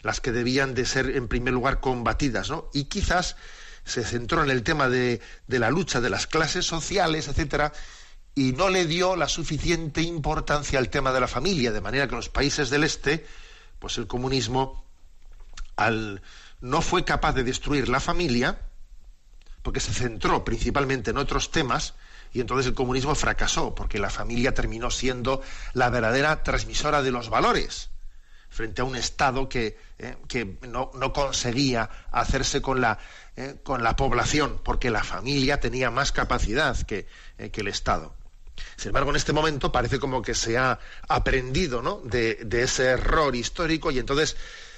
las 0.00 0.20
que 0.20 0.32
debían 0.32 0.74
de 0.74 0.86
ser 0.86 1.10
en 1.10 1.28
primer 1.28 1.52
lugar 1.52 1.80
combatidas, 1.80 2.48
¿no? 2.48 2.70
Y 2.72 2.84
quizás 2.84 3.36
se 3.84 4.04
centró 4.04 4.42
en 4.42 4.50
el 4.50 4.62
tema 4.62 4.88
de, 4.88 5.20
de 5.46 5.58
la 5.58 5.70
lucha 5.70 6.00
de 6.00 6.10
las 6.10 6.26
clases 6.26 6.64
sociales, 6.64 7.28
etcétera, 7.28 7.72
y 8.34 8.52
no 8.52 8.68
le 8.68 8.86
dio 8.86 9.16
la 9.16 9.28
suficiente 9.28 10.02
importancia 10.02 10.78
al 10.78 10.88
tema 10.88 11.12
de 11.12 11.20
la 11.20 11.28
familia, 11.28 11.72
de 11.72 11.80
manera 11.80 12.06
que 12.06 12.14
en 12.14 12.16
los 12.16 12.30
países 12.30 12.70
del 12.70 12.84
este, 12.84 13.26
pues 13.78 13.98
el 13.98 14.06
comunismo, 14.06 14.84
al 15.76 16.22
no 16.60 16.80
fue 16.80 17.04
capaz 17.04 17.32
de 17.32 17.44
destruir 17.44 17.88
la 17.88 18.00
familia, 18.00 18.58
porque 19.62 19.80
se 19.80 19.92
centró 19.92 20.44
principalmente 20.44 21.10
en 21.10 21.18
otros 21.18 21.50
temas, 21.50 21.94
y 22.32 22.40
entonces 22.40 22.66
el 22.66 22.74
comunismo 22.74 23.14
fracasó, 23.14 23.74
porque 23.74 23.98
la 23.98 24.10
familia 24.10 24.54
terminó 24.54 24.90
siendo 24.90 25.42
la 25.74 25.90
verdadera 25.90 26.42
transmisora 26.42 27.02
de 27.02 27.10
los 27.10 27.28
valores 27.28 27.90
frente 28.52 28.82
a 28.82 28.84
un 28.84 28.96
Estado 28.96 29.48
que, 29.48 29.78
eh, 29.98 30.16
que 30.28 30.58
no, 30.68 30.90
conseguía 31.12 31.88
hacerse 32.10 32.60
con 32.60 32.82
la, 32.82 32.98
eh, 33.34 33.56
con 33.62 33.82
la 33.82 33.96
población, 33.96 34.60
porque 34.62 34.90
la 34.90 35.02
familia 35.02 35.58
tenía 35.58 35.90
más 35.90 36.12
capacidad 36.12 36.76
que, 36.82 37.06
eh, 37.38 37.50
que 37.50 37.62
el 37.62 37.68
Estado. 37.68 38.14
Sin 38.76 38.88
embargo, 38.88 39.10
en 39.10 39.16
este 39.16 39.32
momento 39.32 39.72
parece 39.72 39.98
como 39.98 40.20
que 40.20 40.34
se 40.34 40.58
ha 40.58 40.78
aprendido 41.08 41.80
¿no? 41.80 42.02
de, 42.04 42.40
de 42.44 42.64
ese 42.64 42.84
error 42.84 43.34
histórico 43.34 43.90
y 43.90 43.98
entonces 43.98 44.36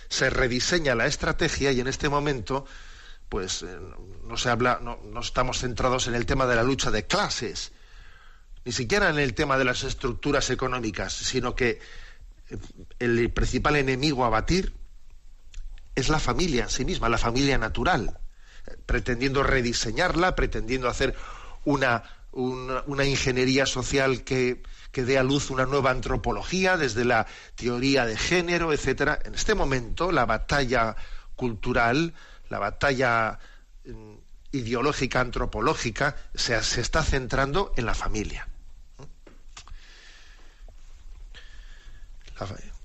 se 0.09 0.31
rediseña 0.31 0.95
la 0.95 1.07
estrategia 1.07 1.73
y 1.73 1.81
en 1.81 1.89
este 1.89 2.09
momento 2.09 2.67
pues 3.35 3.65
eh, 3.65 3.77
no 4.29 4.37
se 4.37 4.49
habla, 4.49 4.79
no, 4.81 4.97
estamos 5.19 5.59
centrados 5.59 6.07
en 6.07 6.15
el 6.15 6.25
tema 6.25 6.47
de 6.47 6.55
la 6.55 6.63
lucha 6.63 6.93
de 6.93 7.05
clases, 7.05 7.73
ni 8.65 8.71
siquiera 8.71 9.11
en 9.11 9.19
el 9.19 9.35
tema 9.35 9.59
de 9.59 9.65
las 9.65 9.83
estructuras 9.83 10.51
económicas, 10.51 11.13
sino 11.13 11.57
que 11.57 11.81
eh, 12.49 12.59
el 13.01 13.33
principal 13.33 13.75
enemigo 13.75 14.25
a 14.25 14.29
batir 14.29 14.73
es 15.97 16.11
la 16.11 16.21
familia 16.21 16.63
en 16.63 16.71
sí 16.71 16.85
misma, 16.85 17.09
la 17.09 17.19
familia 17.19 17.59
natural, 17.59 18.21
pretendiendo 18.87 19.43
rediseñarla, 19.43 20.37
pretendiendo 20.37 20.89
hacer 20.89 21.17
una, 21.65 22.05
una, 22.31 22.85
una 22.87 23.05
ingeniería 23.05 23.67
social 23.67 24.23
que, 24.23 24.63
que 24.93 25.03
dé 25.03 25.19
a 25.19 25.25
luz 25.25 25.51
una 25.51 25.67
nueva 25.67 25.91
antropología 25.91 26.77
desde 26.77 27.05
la 27.05 27.27
teoría 27.57 28.07
de 28.07 28.17
género, 28.17 28.73
etcétera. 28.73 29.19
En 29.25 29.35
este 29.35 29.57
momento 29.57 30.13
la 30.13 30.25
batalla 30.25 30.95
cultural, 31.35 32.15
la 32.55 32.61
batalla 32.61 33.37
mm, 33.85 34.15
ideológica, 34.53 35.21
antropológica, 35.21 36.15
se, 36.33 36.63
se, 36.63 36.81
está 36.81 37.03
centrando 37.03 37.73
en 37.77 37.85
la 37.85 37.95
familia. 37.95 38.47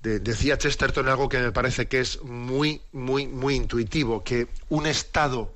De, 0.02 0.20
decía 0.22 0.58
Chesterton 0.58 1.08
algo 1.08 1.30
que 1.30 1.38
me 1.38 1.52
parece 1.52 1.88
que 1.88 2.00
es 2.00 2.24
muy, 2.24 2.82
muy, 2.94 3.28
muy 3.28 3.54
intuitivo, 3.54 4.24
que 4.24 4.48
un 4.70 4.88
Estado, 4.88 5.54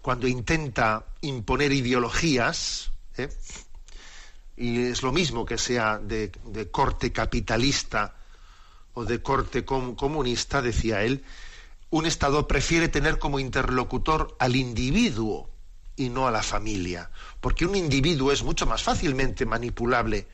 cuando 0.00 0.26
intenta 0.26 1.04
imponer 1.20 1.72
ideologías, 1.72 2.90
¿eh? 3.18 3.28
y 4.56 4.86
es 4.86 5.02
lo 5.02 5.12
mismo 5.12 5.44
que 5.44 5.58
sea 5.58 5.98
de, 5.98 6.32
corte 6.70 7.12
capitalista 7.12 8.14
o 8.94 9.04
de 9.04 9.20
corte 9.20 9.62
com 9.66 9.94
comunista, 9.94 10.62
decía 10.62 11.02
él, 11.02 11.22
un 11.90 12.06
Estado 12.06 12.48
prefiere 12.48 12.88
tener 12.88 13.18
como 13.18 13.38
interlocutor 13.38 14.36
al 14.38 14.56
individuo 14.56 15.50
y 15.96 16.08
no 16.08 16.26
a 16.26 16.30
la 16.30 16.42
familia, 16.42 17.10
porque 17.40 17.66
un 17.66 17.76
individuo 17.76 18.32
es 18.32 18.42
mucho 18.42 18.66
más 18.66 18.82
fácilmente 18.82 19.46
manipulable 19.46 20.26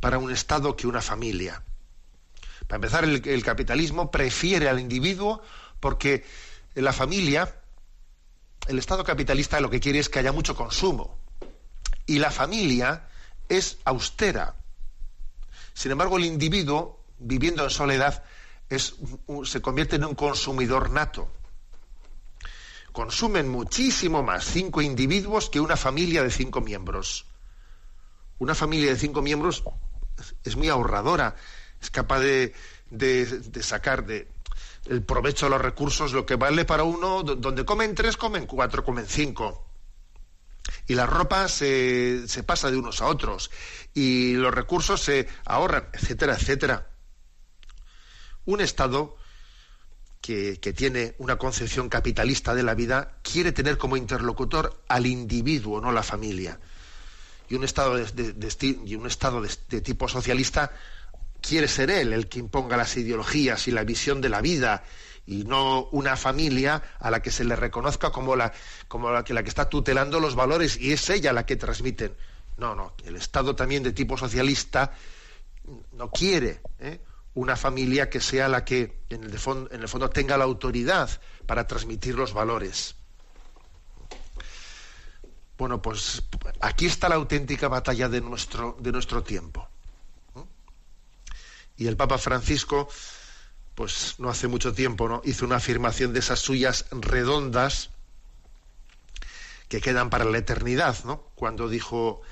para 0.00 0.18
un 0.18 0.30
Estado 0.30 0.76
que 0.76 0.86
una 0.86 1.00
familia. 1.00 1.62
Para 2.66 2.76
empezar, 2.76 3.04
el, 3.04 3.42
capitalismo 3.42 4.10
prefiere 4.10 4.68
al 4.68 4.80
individuo 4.80 5.42
porque 5.80 6.24
la 6.74 6.92
familia, 6.92 7.54
el 8.68 8.78
Estado 8.78 9.04
capitalista 9.04 9.60
lo 9.60 9.70
que 9.70 9.80
quiere 9.80 9.98
es 9.98 10.08
que 10.08 10.18
haya 10.18 10.32
mucho 10.32 10.54
consumo, 10.54 11.18
y 12.06 12.18
la 12.18 12.30
familia 12.30 13.08
es 13.48 13.78
austera. 13.84 14.56
Sin 15.72 15.92
embargo, 15.92 16.18
el 16.18 16.24
individuo, 16.24 17.02
viviendo 17.18 17.64
en 17.64 17.70
soledad, 17.70 18.24
se 18.70 19.62
convierte 19.62 19.96
en 19.96 20.04
un 20.04 20.14
consumidor 20.14 20.90
nato. 20.90 21.30
Consumen 22.92 23.48
muchísimo 23.48 24.22
más 24.22 24.44
cinco 24.44 24.80
individuos 24.80 25.50
que 25.50 25.60
una 25.60 25.76
familia 25.76 26.22
de 26.22 26.30
cinco 26.30 26.60
miembros. 26.60 27.26
Una 28.38 28.54
familia 28.54 28.90
de 28.90 28.98
cinco 28.98 29.22
miembros 29.22 29.64
es 30.44 30.56
muy 30.56 30.68
ahorradora, 30.68 31.34
es 31.80 31.90
capaz 31.90 32.20
de, 32.20 32.54
de, 32.90 33.26
de 33.26 33.62
sacar 33.62 34.06
de, 34.06 34.28
el 34.86 35.02
provecho 35.02 35.46
de 35.46 35.50
los 35.50 35.60
recursos, 35.60 36.12
lo 36.12 36.24
que 36.26 36.36
vale 36.36 36.64
para 36.64 36.84
uno, 36.84 37.22
donde 37.22 37.64
comen 37.64 37.94
tres, 37.94 38.16
comen 38.16 38.46
cuatro, 38.46 38.84
comen 38.84 39.06
cinco 39.06 39.64
y 40.86 40.94
la 40.94 41.06
ropa 41.06 41.48
se, 41.48 42.26
se, 42.28 42.42
pasa 42.42 42.70
de 42.70 42.76
unos 42.76 43.00
a 43.00 43.06
otros 43.06 43.50
y 43.92 44.34
los 44.34 44.54
recursos 44.54 45.00
se 45.00 45.28
ahorran, 45.44 45.88
etcétera, 45.92 46.34
etcétera. 46.34 46.90
Un 48.46 48.60
Estado 48.60 49.16
que, 50.20 50.56
tiene 50.74 51.14
una 51.18 51.36
concepción 51.36 51.88
capitalista 51.88 52.54
de 52.54 52.62
la 52.62 52.74
vida 52.74 53.18
quiere 53.22 53.52
tener 53.52 53.76
como 53.76 53.96
interlocutor 53.96 54.82
al 54.88 55.06
individuo, 55.06 55.80
no 55.80 55.92
la 55.92 56.02
familia. 56.02 56.58
Y 57.48 57.54
un 57.56 57.64
Estado 57.64 57.96
de 57.96 58.78
y 58.86 58.94
un 58.94 59.06
estado 59.06 59.42
de 59.42 59.80
tipo 59.82 60.08
socialista 60.08 60.72
quiere 61.42 61.68
ser 61.68 61.90
él 61.90 62.14
el 62.14 62.26
que 62.26 62.38
imponga 62.38 62.76
las 62.76 62.96
ideologías 62.96 63.68
y 63.68 63.70
la 63.70 63.84
visión 63.84 64.22
de 64.22 64.30
la 64.30 64.40
vida 64.40 64.84
y 65.26 65.44
no 65.44 65.88
una 65.92 66.16
familia 66.16 66.82
a 66.98 67.10
la 67.10 67.20
que 67.20 67.30
se 67.30 67.44
le 67.44 67.56
reconozca 67.56 68.10
como 68.10 68.36
la, 68.36 68.52
como 68.88 69.10
la, 69.10 69.24
que, 69.24 69.34
la 69.34 69.42
que 69.42 69.48
está 69.48 69.68
tutelando 69.68 70.20
los 70.20 70.34
valores 70.34 70.78
y 70.78 70.92
es 70.92 71.08
ella 71.10 71.32
la 71.32 71.44
que 71.44 71.56
transmiten. 71.56 72.14
No, 72.56 72.74
no, 72.74 72.94
el 73.04 73.16
Estado 73.16 73.54
también 73.54 73.82
de 73.82 73.92
tipo 73.92 74.16
socialista 74.16 74.92
no 75.92 76.10
quiere 76.10 76.60
¿eh? 76.78 77.00
Una 77.34 77.56
familia 77.56 78.08
que 78.08 78.20
sea 78.20 78.48
la 78.48 78.64
que 78.64 79.02
en 79.10 79.24
el, 79.24 79.38
fondo, 79.38 80.10
tenga 80.10 80.36
la 80.36 80.44
autoridad 80.44 81.10
para 81.46 81.66
transmitir 81.66 82.14
los 82.14 82.32
valores. 82.32 82.94
Bueno, 85.58 85.82
pues 85.82 86.22
aquí 86.60 86.86
está 86.86 87.08
la 87.08 87.16
auténtica 87.16 87.68
batalla 87.68 88.08
de 88.08 88.20
nuestro, 88.20 88.76
de 88.80 88.92
nuestro 88.92 89.22
tiempo. 89.22 89.68
Y 91.76 91.86
el 91.88 91.96
Papa 91.96 92.18
Francisco 92.18 92.88
pues 93.74 94.14
no 94.18 94.30
hace 94.30 94.46
mucho 94.46 94.72
tiempo, 94.72 95.08
¿no? 95.08 95.20
hizo 95.24 95.44
una 95.44 95.56
afirmación 95.56 96.12
de 96.12 96.20
esas 96.20 96.38
suyas 96.38 96.86
redondas 96.92 97.90
que 99.68 99.80
quedan 99.80 100.10
para 100.10 100.24
la 100.24 100.38
eternidad, 100.38 100.96
¿no? 101.04 101.22
Cuando 101.34 101.68
dijo 101.68 102.22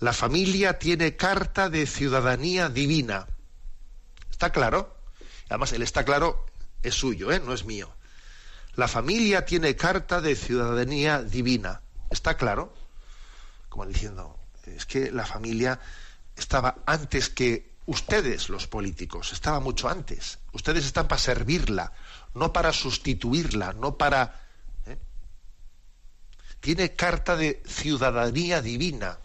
la 0.00 0.12
familia 0.12 0.78
tiene 0.78 1.16
carta 1.16 1.68
de 1.68 1.86
ciudadanía 1.86 2.68
divina. 2.68 3.26
¿Está 4.38 4.52
claro? 4.52 4.94
Además, 5.48 5.72
el 5.72 5.82
está 5.82 6.04
claro 6.04 6.46
es 6.84 6.94
suyo, 6.94 7.32
¿eh? 7.32 7.42
no 7.44 7.52
es 7.52 7.64
mío. 7.64 7.92
La 8.76 8.86
familia 8.86 9.44
tiene 9.44 9.74
carta 9.74 10.20
de 10.20 10.36
ciudadanía 10.36 11.24
divina. 11.24 11.80
¿Está 12.08 12.36
claro? 12.36 12.72
Como 13.68 13.84
diciendo, 13.84 14.38
es 14.64 14.86
que 14.86 15.10
la 15.10 15.26
familia 15.26 15.80
estaba 16.36 16.76
antes 16.86 17.30
que 17.30 17.72
ustedes, 17.86 18.48
los 18.48 18.68
políticos, 18.68 19.32
estaba 19.32 19.58
mucho 19.58 19.88
antes. 19.88 20.38
Ustedes 20.52 20.86
están 20.86 21.08
para 21.08 21.20
servirla, 21.20 21.92
no 22.34 22.52
para 22.52 22.72
sustituirla, 22.72 23.72
no 23.72 23.98
para... 23.98 24.40
¿eh? 24.86 24.98
Tiene 26.60 26.94
carta 26.94 27.34
de 27.34 27.60
ciudadanía 27.66 28.62
divina. 28.62 29.18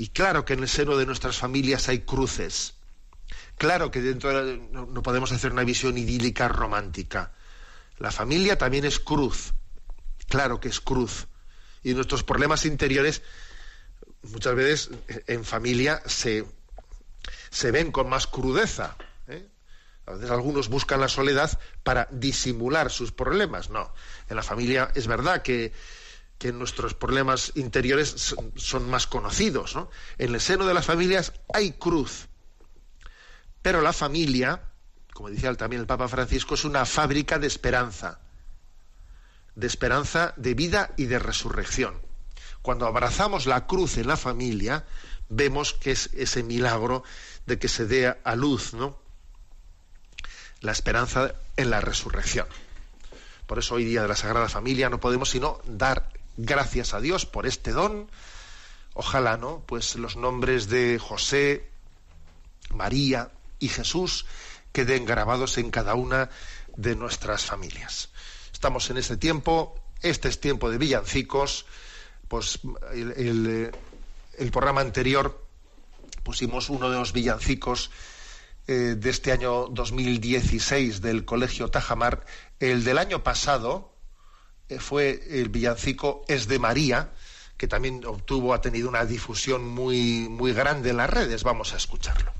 Y 0.00 0.08
claro 0.08 0.46
que 0.46 0.54
en 0.54 0.60
el 0.60 0.68
seno 0.70 0.96
de 0.96 1.04
nuestras 1.04 1.36
familias 1.36 1.90
hay 1.90 1.98
cruces. 1.98 2.72
Claro 3.58 3.90
que 3.90 4.00
dentro 4.00 4.30
de 4.30 4.56
la, 4.56 4.62
no, 4.72 5.02
podemos 5.02 5.30
hacer 5.30 5.52
una 5.52 5.62
visión 5.62 5.98
idílica 5.98 6.48
romántica. 6.48 7.32
La 7.98 8.10
familia 8.10 8.56
también 8.56 8.86
es 8.86 8.98
cruz. 8.98 9.52
Claro 10.26 10.58
que 10.58 10.68
es 10.68 10.80
cruz. 10.80 11.26
Y 11.82 11.92
nuestros 11.92 12.24
problemas 12.24 12.64
interiores 12.64 13.20
muchas 14.22 14.54
veces 14.54 14.90
en 15.26 15.44
familia 15.44 16.00
se, 16.06 16.46
se 17.50 17.70
ven 17.70 17.92
con 17.92 18.08
más 18.08 18.26
crudeza. 18.26 18.96
¿eh? 19.28 19.46
A 20.06 20.12
veces 20.12 20.30
algunos 20.30 20.70
buscan 20.70 21.02
la 21.02 21.08
soledad 21.08 21.60
para 21.82 22.08
disimular 22.10 22.90
sus 22.90 23.12
problemas. 23.12 23.68
No, 23.68 23.92
en 24.30 24.36
la 24.36 24.42
familia 24.42 24.92
es 24.94 25.06
verdad 25.06 25.42
que, 25.42 25.74
que 26.40 26.52
nuestros 26.52 26.94
problemas 26.94 27.52
interiores 27.54 28.34
son, 28.56 28.90
más 28.90 29.06
conocidos. 29.06 29.76
¿no? 29.76 29.90
En 30.18 30.34
el 30.34 30.40
seno 30.40 30.66
de 30.66 30.74
las 30.74 30.86
familias 30.86 31.32
hay 31.54 31.70
cruz. 31.70 32.26
Pero 33.62 33.80
la 33.80 33.92
familia, 33.92 34.62
como 35.14 35.30
decía 35.30 35.54
también 35.54 35.82
el 35.82 35.86
Papa 35.86 36.08
Francisco, 36.08 36.54
es 36.54 36.64
una 36.64 36.84
fábrica 36.84 37.38
de 37.38 37.46
esperanza. 37.46 38.20
De 39.54 39.68
esperanza 39.68 40.34
de 40.36 40.54
vida 40.54 40.92
y 40.96 41.04
de 41.04 41.20
resurrección 41.20 42.10
cuando 42.62 42.86
abrazamos 42.86 43.46
la 43.46 43.66
cruz 43.66 43.96
en 43.96 44.08
la 44.08 44.16
familia, 44.16 44.84
vemos 45.28 45.72
que 45.72 45.92
es 45.92 46.10
ese 46.12 46.42
milagro 46.42 47.02
de 47.46 47.58
que 47.58 47.68
se 47.68 47.86
dé 47.86 48.16
a 48.22 48.36
luz, 48.36 48.74
¿no? 48.74 48.98
La 50.60 50.72
esperanza 50.72 51.34
en 51.56 51.70
la 51.70 51.80
resurrección. 51.80 52.46
Por 53.46 53.58
eso 53.58 53.74
hoy 53.76 53.84
día 53.84 54.02
de 54.02 54.08
la 54.08 54.16
Sagrada 54.16 54.48
Familia 54.48 54.90
no 54.90 55.00
podemos 55.00 55.30
sino 55.30 55.58
dar 55.66 56.12
gracias 56.36 56.94
a 56.94 57.00
Dios 57.00 57.26
por 57.26 57.46
este 57.46 57.72
don. 57.72 58.08
Ojalá, 58.94 59.36
¿no? 59.36 59.62
Pues 59.66 59.94
los 59.96 60.16
nombres 60.16 60.68
de 60.68 60.98
José, 60.98 61.68
María 62.74 63.30
y 63.58 63.68
Jesús 63.68 64.26
queden 64.72 65.04
grabados 65.04 65.58
en 65.58 65.70
cada 65.70 65.94
una 65.94 66.30
de 66.76 66.96
nuestras 66.96 67.44
familias. 67.44 68.10
Estamos 68.52 68.90
en 68.90 68.98
este 68.98 69.16
tiempo, 69.16 69.78
este 70.02 70.28
es 70.28 70.40
tiempo 70.40 70.70
de 70.70 70.78
villancicos 70.78 71.66
pues 72.30 72.60
el, 72.92 73.72
el, 74.38 74.50
programa 74.52 74.82
anterior 74.82 75.44
pusimos 76.22 76.70
uno 76.70 76.88
de 76.88 76.96
los 76.96 77.12
villancicos 77.12 77.90
eh, 78.68 78.94
de 78.96 79.10
este 79.10 79.32
año 79.32 79.66
2016 79.66 81.00
del 81.00 81.24
Colegio 81.24 81.72
Tajamar. 81.72 82.24
El 82.60 82.84
del 82.84 82.98
año 82.98 83.24
pasado 83.24 83.92
eh, 83.92 83.99
fue 84.78 85.22
el 85.30 85.48
villancico 85.48 86.24
Es 86.28 86.46
de 86.46 86.58
María, 86.58 87.10
que 87.56 87.68
también 87.68 88.04
obtuvo, 88.06 88.54
ha 88.54 88.60
tenido 88.60 88.88
una 88.88 89.04
difusión 89.04 89.66
muy, 89.66 90.28
muy 90.28 90.52
grande 90.52 90.90
en 90.90 90.98
las 90.98 91.10
redes. 91.10 91.42
Vamos 91.42 91.74
a 91.74 91.76
escucharlo. 91.76 92.32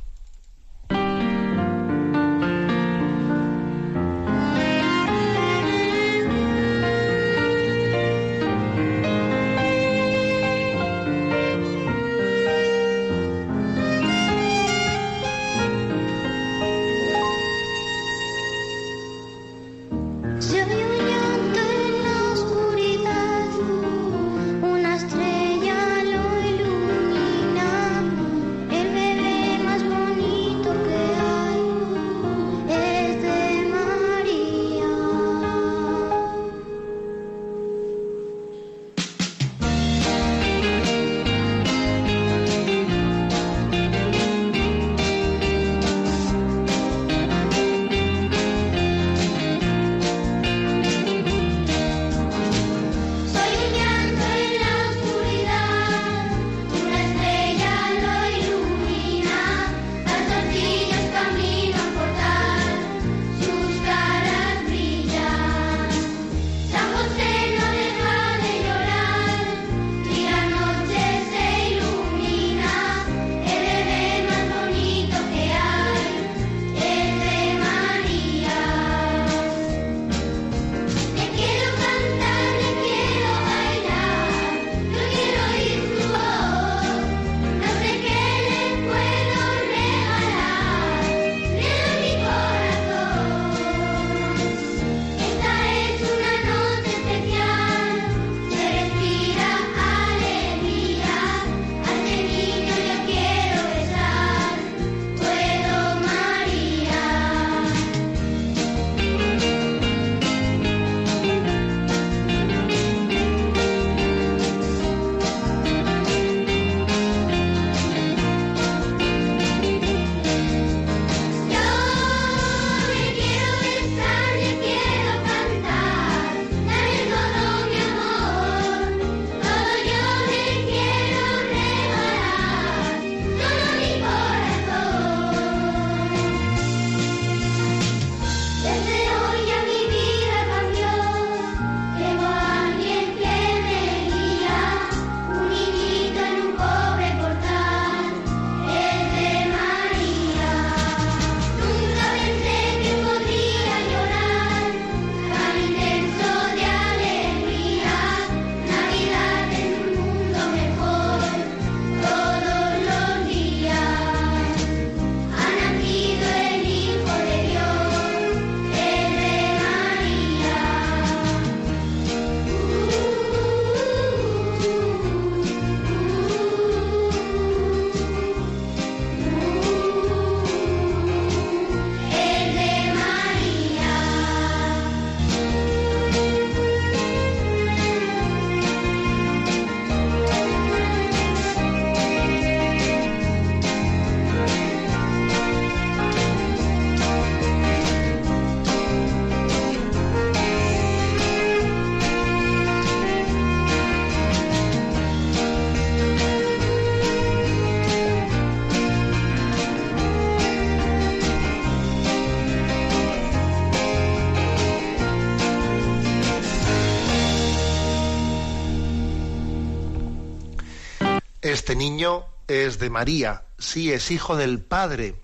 Este 221.50 221.74
niño 221.74 222.26
es 222.46 222.78
de 222.78 222.90
María, 222.90 223.42
sí, 223.58 223.92
es 223.92 224.12
hijo 224.12 224.36
del 224.36 224.62
Padre, 224.62 225.16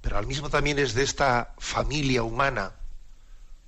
pero 0.00 0.16
al 0.16 0.24
mismo 0.24 0.50
también 0.50 0.78
es 0.78 0.94
de 0.94 1.02
esta 1.02 1.52
familia 1.58 2.22
humana 2.22 2.74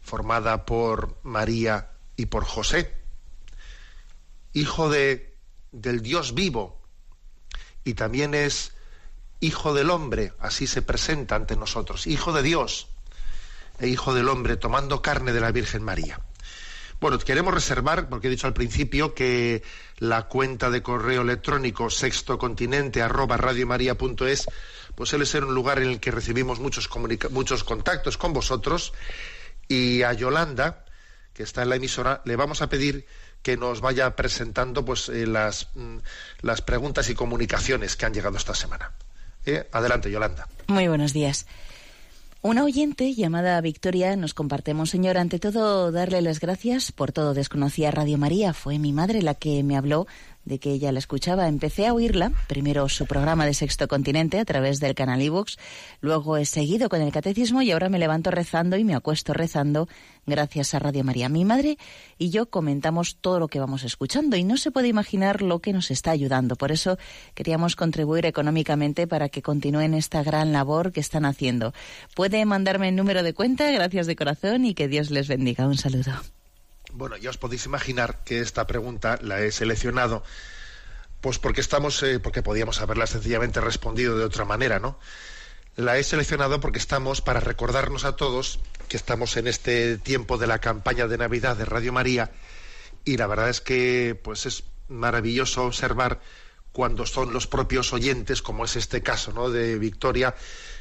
formada 0.00 0.64
por 0.66 1.18
María 1.24 1.90
y 2.14 2.26
por 2.26 2.44
José, 2.44 2.94
hijo 4.52 4.88
de, 4.88 5.34
del 5.72 6.00
Dios 6.00 6.32
vivo, 6.32 6.80
y 7.82 7.94
también 7.94 8.34
es 8.34 8.72
hijo 9.40 9.74
del 9.74 9.90
hombre, 9.90 10.32
así 10.38 10.68
se 10.68 10.82
presenta 10.82 11.34
ante 11.34 11.56
nosotros, 11.56 12.06
hijo 12.06 12.32
de 12.32 12.44
Dios 12.44 12.86
e 13.80 13.88
hijo 13.88 14.14
del 14.14 14.28
hombre, 14.28 14.56
tomando 14.56 15.02
carne 15.02 15.32
de 15.32 15.40
la 15.40 15.50
Virgen 15.50 15.82
María. 15.82 16.20
Bueno, 17.00 17.18
queremos 17.18 17.54
reservar, 17.54 18.10
porque 18.10 18.26
he 18.26 18.30
dicho 18.30 18.46
al 18.46 18.52
principio 18.52 19.14
que 19.14 19.62
la 19.98 20.28
cuenta 20.28 20.68
de 20.68 20.82
correo 20.82 21.22
electrónico 21.22 21.88
sextocontinente 21.88 23.00
arroba 23.00 23.38
radiomaria.es, 23.38 24.46
pues 24.94 25.08
suele 25.08 25.24
ser 25.24 25.44
un 25.44 25.54
lugar 25.54 25.78
en 25.78 25.88
el 25.88 26.00
que 26.00 26.10
recibimos 26.10 26.60
muchos, 26.60 26.90
muchos 27.30 27.64
contactos 27.64 28.18
con 28.18 28.34
vosotros. 28.34 28.92
Y 29.66 30.02
a 30.02 30.12
Yolanda, 30.12 30.84
que 31.32 31.42
está 31.42 31.62
en 31.62 31.70
la 31.70 31.76
emisora, 31.76 32.20
le 32.26 32.36
vamos 32.36 32.60
a 32.60 32.68
pedir 32.68 33.06
que 33.42 33.56
nos 33.56 33.80
vaya 33.80 34.14
presentando 34.14 34.84
pues, 34.84 35.08
eh, 35.08 35.26
las, 35.26 35.68
mm, 35.74 35.98
las 36.42 36.60
preguntas 36.60 37.08
y 37.08 37.14
comunicaciones 37.14 37.96
que 37.96 38.04
han 38.04 38.12
llegado 38.12 38.36
esta 38.36 38.54
semana. 38.54 38.92
Eh, 39.46 39.66
adelante, 39.72 40.10
Yolanda. 40.10 40.46
Muy 40.66 40.88
buenos 40.88 41.14
días. 41.14 41.46
Una 42.42 42.64
oyente 42.64 43.12
llamada 43.12 43.60
Victoria 43.60 44.16
nos 44.16 44.32
comparte, 44.32 44.72
Monseñor, 44.72 45.18
ante 45.18 45.38
todo 45.38 45.92
darle 45.92 46.22
las 46.22 46.40
gracias 46.40 46.90
por 46.90 47.12
todo. 47.12 47.34
Desconocía 47.34 47.90
Radio 47.90 48.16
María. 48.16 48.54
Fue 48.54 48.78
mi 48.78 48.94
madre 48.94 49.20
la 49.20 49.34
que 49.34 49.62
me 49.62 49.76
habló 49.76 50.06
de 50.44 50.58
que 50.58 50.72
ella 50.72 50.92
la 50.92 50.98
escuchaba. 50.98 51.48
Empecé 51.48 51.86
a 51.86 51.94
oírla, 51.94 52.32
primero 52.48 52.88
su 52.88 53.06
programa 53.06 53.46
de 53.46 53.54
Sexto 53.54 53.88
Continente 53.88 54.38
a 54.38 54.44
través 54.44 54.80
del 54.80 54.94
canal 54.94 55.22
iVoox, 55.22 55.56
luego 56.00 56.36
he 56.36 56.44
seguido 56.44 56.88
con 56.88 57.02
el 57.02 57.12
catecismo 57.12 57.62
y 57.62 57.70
ahora 57.70 57.88
me 57.88 57.98
levanto 57.98 58.30
rezando 58.30 58.76
y 58.76 58.84
me 58.84 58.94
acuesto 58.94 59.32
rezando 59.32 59.88
gracias 60.26 60.74
a 60.74 60.78
Radio 60.78 61.04
María. 61.04 61.28
Mi 61.28 61.44
madre 61.44 61.78
y 62.18 62.30
yo 62.30 62.50
comentamos 62.50 63.16
todo 63.20 63.38
lo 63.38 63.48
que 63.48 63.60
vamos 63.60 63.84
escuchando 63.84 64.36
y 64.36 64.44
no 64.44 64.56
se 64.56 64.70
puede 64.70 64.88
imaginar 64.88 65.42
lo 65.42 65.60
que 65.60 65.72
nos 65.72 65.90
está 65.90 66.10
ayudando. 66.10 66.56
Por 66.56 66.72
eso 66.72 66.98
queríamos 67.34 67.76
contribuir 67.76 68.26
económicamente 68.26 69.06
para 69.06 69.28
que 69.28 69.42
continúen 69.42 69.94
esta 69.94 70.22
gran 70.22 70.52
labor 70.52 70.92
que 70.92 71.00
están 71.00 71.24
haciendo. 71.24 71.72
Puede 72.14 72.44
mandarme 72.44 72.88
el 72.88 72.96
número 72.96 73.22
de 73.22 73.34
cuenta, 73.34 73.70
gracias 73.70 74.06
de 74.06 74.16
corazón 74.16 74.64
y 74.64 74.74
que 74.74 74.88
Dios 74.88 75.10
les 75.10 75.28
bendiga. 75.28 75.66
Un 75.66 75.76
saludo. 75.76 76.12
Bueno, 76.92 77.16
ya 77.16 77.30
os 77.30 77.38
podéis 77.38 77.66
imaginar 77.66 78.22
que 78.24 78.40
esta 78.40 78.66
pregunta 78.66 79.18
la 79.22 79.40
he 79.40 79.52
seleccionado, 79.52 80.22
pues 81.20 81.38
porque 81.38 81.60
estamos, 81.60 82.02
eh, 82.02 82.18
porque 82.18 82.42
podíamos 82.42 82.80
haberla 82.80 83.06
sencillamente 83.06 83.60
respondido 83.60 84.16
de 84.18 84.24
otra 84.24 84.44
manera, 84.44 84.78
¿no? 84.80 84.98
La 85.76 85.98
he 85.98 86.02
seleccionado 86.04 86.60
porque 86.60 86.78
estamos 86.78 87.20
para 87.20 87.40
recordarnos 87.40 88.04
a 88.04 88.16
todos 88.16 88.60
que 88.88 88.96
estamos 88.96 89.36
en 89.36 89.46
este 89.46 89.98
tiempo 89.98 90.36
de 90.36 90.46
la 90.46 90.58
campaña 90.58 91.06
de 91.06 91.18
Navidad 91.18 91.56
de 91.56 91.64
Radio 91.64 91.92
María 91.92 92.32
y 93.04 93.16
la 93.16 93.26
verdad 93.26 93.48
es 93.48 93.60
que 93.60 94.18
pues 94.22 94.46
es 94.46 94.64
maravilloso 94.88 95.66
observar 95.66 96.20
cuando 96.72 97.06
son 97.06 97.32
los 97.32 97.46
propios 97.46 97.92
oyentes, 97.92 98.42
como 98.42 98.64
es 98.64 98.76
este 98.76 99.02
caso, 99.02 99.32
¿no? 99.32 99.50
De 99.50 99.78
Victoria, 99.78 100.34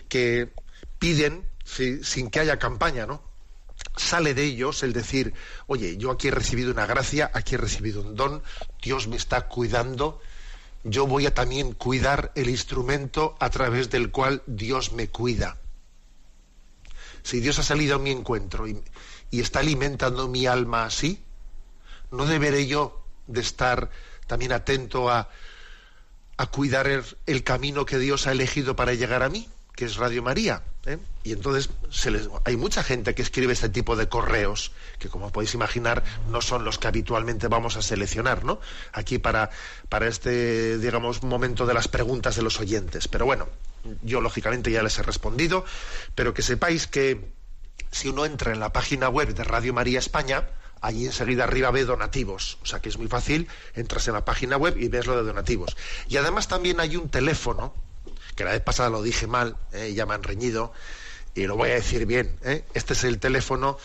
que 0.07 0.49
piden 0.97 1.45
sin 1.63 2.29
que 2.29 2.39
haya 2.39 2.57
campaña, 2.57 3.05
¿no? 3.05 3.28
Sale 3.99 4.33
de 4.33 4.43
ellos 4.43 4.83
el 4.83 4.93
decir, 4.93 5.33
oye, 5.67 5.97
yo 5.97 6.11
aquí 6.11 6.29
he 6.29 6.31
recibido 6.31 6.71
una 6.71 6.85
gracia, 6.85 7.29
aquí 7.33 7.55
he 7.55 7.57
recibido 7.57 8.01
un 8.01 8.15
don, 8.15 8.41
Dios 8.81 9.07
me 9.07 9.17
está 9.17 9.47
cuidando, 9.47 10.21
yo 10.83 11.05
voy 11.05 11.25
a 11.25 11.33
también 11.33 11.73
cuidar 11.73 12.31
el 12.35 12.49
instrumento 12.49 13.35
a 13.39 13.49
través 13.49 13.89
del 13.89 14.11
cual 14.11 14.41
Dios 14.47 14.93
me 14.93 15.09
cuida. 15.09 15.57
Si 17.23 17.41
Dios 17.41 17.59
ha 17.59 17.63
salido 17.63 17.97
a 17.97 17.99
mi 17.99 18.11
encuentro 18.11 18.67
y, 18.67 18.81
está 19.31 19.59
alimentando 19.59 20.27
mi 20.27 20.47
alma 20.47 20.85
así, 20.85 21.21
¿no 22.11 22.25
deberé 22.25 22.65
yo 22.65 23.03
de 23.27 23.41
estar 23.41 23.91
también 24.25 24.53
atento 24.53 25.09
a, 25.09 25.29
a 26.37 26.47
cuidar 26.47 26.87
el 27.25 27.43
camino 27.43 27.85
que 27.85 27.99
Dios 27.99 28.25
ha 28.25 28.31
elegido 28.31 28.75
para 28.75 28.93
llegar 28.93 29.21
a 29.21 29.29
mí? 29.29 29.47
Que 29.79 29.85
es 29.85 29.95
Radio 29.95 30.21
María. 30.21 30.61
¿eh? 30.85 30.97
Y 31.23 31.31
entonces 31.31 31.69
se 31.89 32.11
les, 32.11 32.27
hay 32.43 32.57
mucha 32.57 32.83
gente 32.83 33.15
que 33.15 33.21
escribe 33.21 33.53
este 33.53 33.69
tipo 33.69 33.95
de 33.95 34.09
correos, 34.09 34.73
que 34.97 35.07
como 35.07 35.31
podéis 35.31 35.53
imaginar 35.53 36.03
no 36.27 36.41
son 36.41 36.65
los 36.65 36.77
que 36.77 36.89
habitualmente 36.89 37.47
vamos 37.47 37.77
a 37.77 37.81
seleccionar, 37.81 38.43
¿no? 38.43 38.59
Aquí 38.91 39.19
para, 39.19 39.51
para 39.87 40.09
este, 40.09 40.79
digamos, 40.79 41.23
momento 41.23 41.65
de 41.65 41.73
las 41.73 41.87
preguntas 41.87 42.35
de 42.35 42.41
los 42.41 42.59
oyentes. 42.59 43.07
Pero 43.07 43.25
bueno, 43.25 43.47
yo 44.01 44.19
lógicamente 44.19 44.69
ya 44.69 44.83
les 44.83 44.99
he 44.99 45.03
respondido, 45.03 45.63
pero 46.13 46.33
que 46.33 46.41
sepáis 46.41 46.85
que 46.85 47.31
si 47.89 48.09
uno 48.09 48.25
entra 48.25 48.51
en 48.51 48.59
la 48.59 48.73
página 48.73 49.07
web 49.07 49.33
de 49.33 49.45
Radio 49.45 49.73
María 49.73 49.99
España, 49.99 50.49
allí 50.81 51.05
enseguida 51.05 51.45
arriba 51.45 51.71
ve 51.71 51.85
donativos. 51.85 52.57
O 52.63 52.65
sea 52.65 52.81
que 52.81 52.89
es 52.89 52.97
muy 52.97 53.07
fácil, 53.07 53.47
entras 53.75 54.09
en 54.09 54.15
la 54.15 54.25
página 54.25 54.57
web 54.57 54.75
y 54.77 54.89
ves 54.89 55.07
lo 55.07 55.15
de 55.15 55.23
donativos. 55.23 55.77
Y 56.09 56.17
además 56.17 56.49
también 56.49 56.81
hay 56.81 56.97
un 56.97 57.07
teléfono 57.07 57.73
que 58.39 58.45
la 58.45 58.51
vez 58.51 58.61
pasada 58.61 58.89
lo 58.89 59.01
dije 59.01 59.27
mal, 59.27 59.57
eh, 59.73 59.91
ya 59.93 60.05
me 60.05 60.13
han 60.13 60.23
reñido, 60.23 60.71
y 61.35 61.45
lo 61.45 61.57
voy 61.57 61.71
a 61.71 61.73
decir 61.73 62.05
bien. 62.05 62.39
Eh. 62.43 62.63
Este 62.73 62.93
es 62.93 63.03
el 63.03 63.19
teléfono 63.19 63.77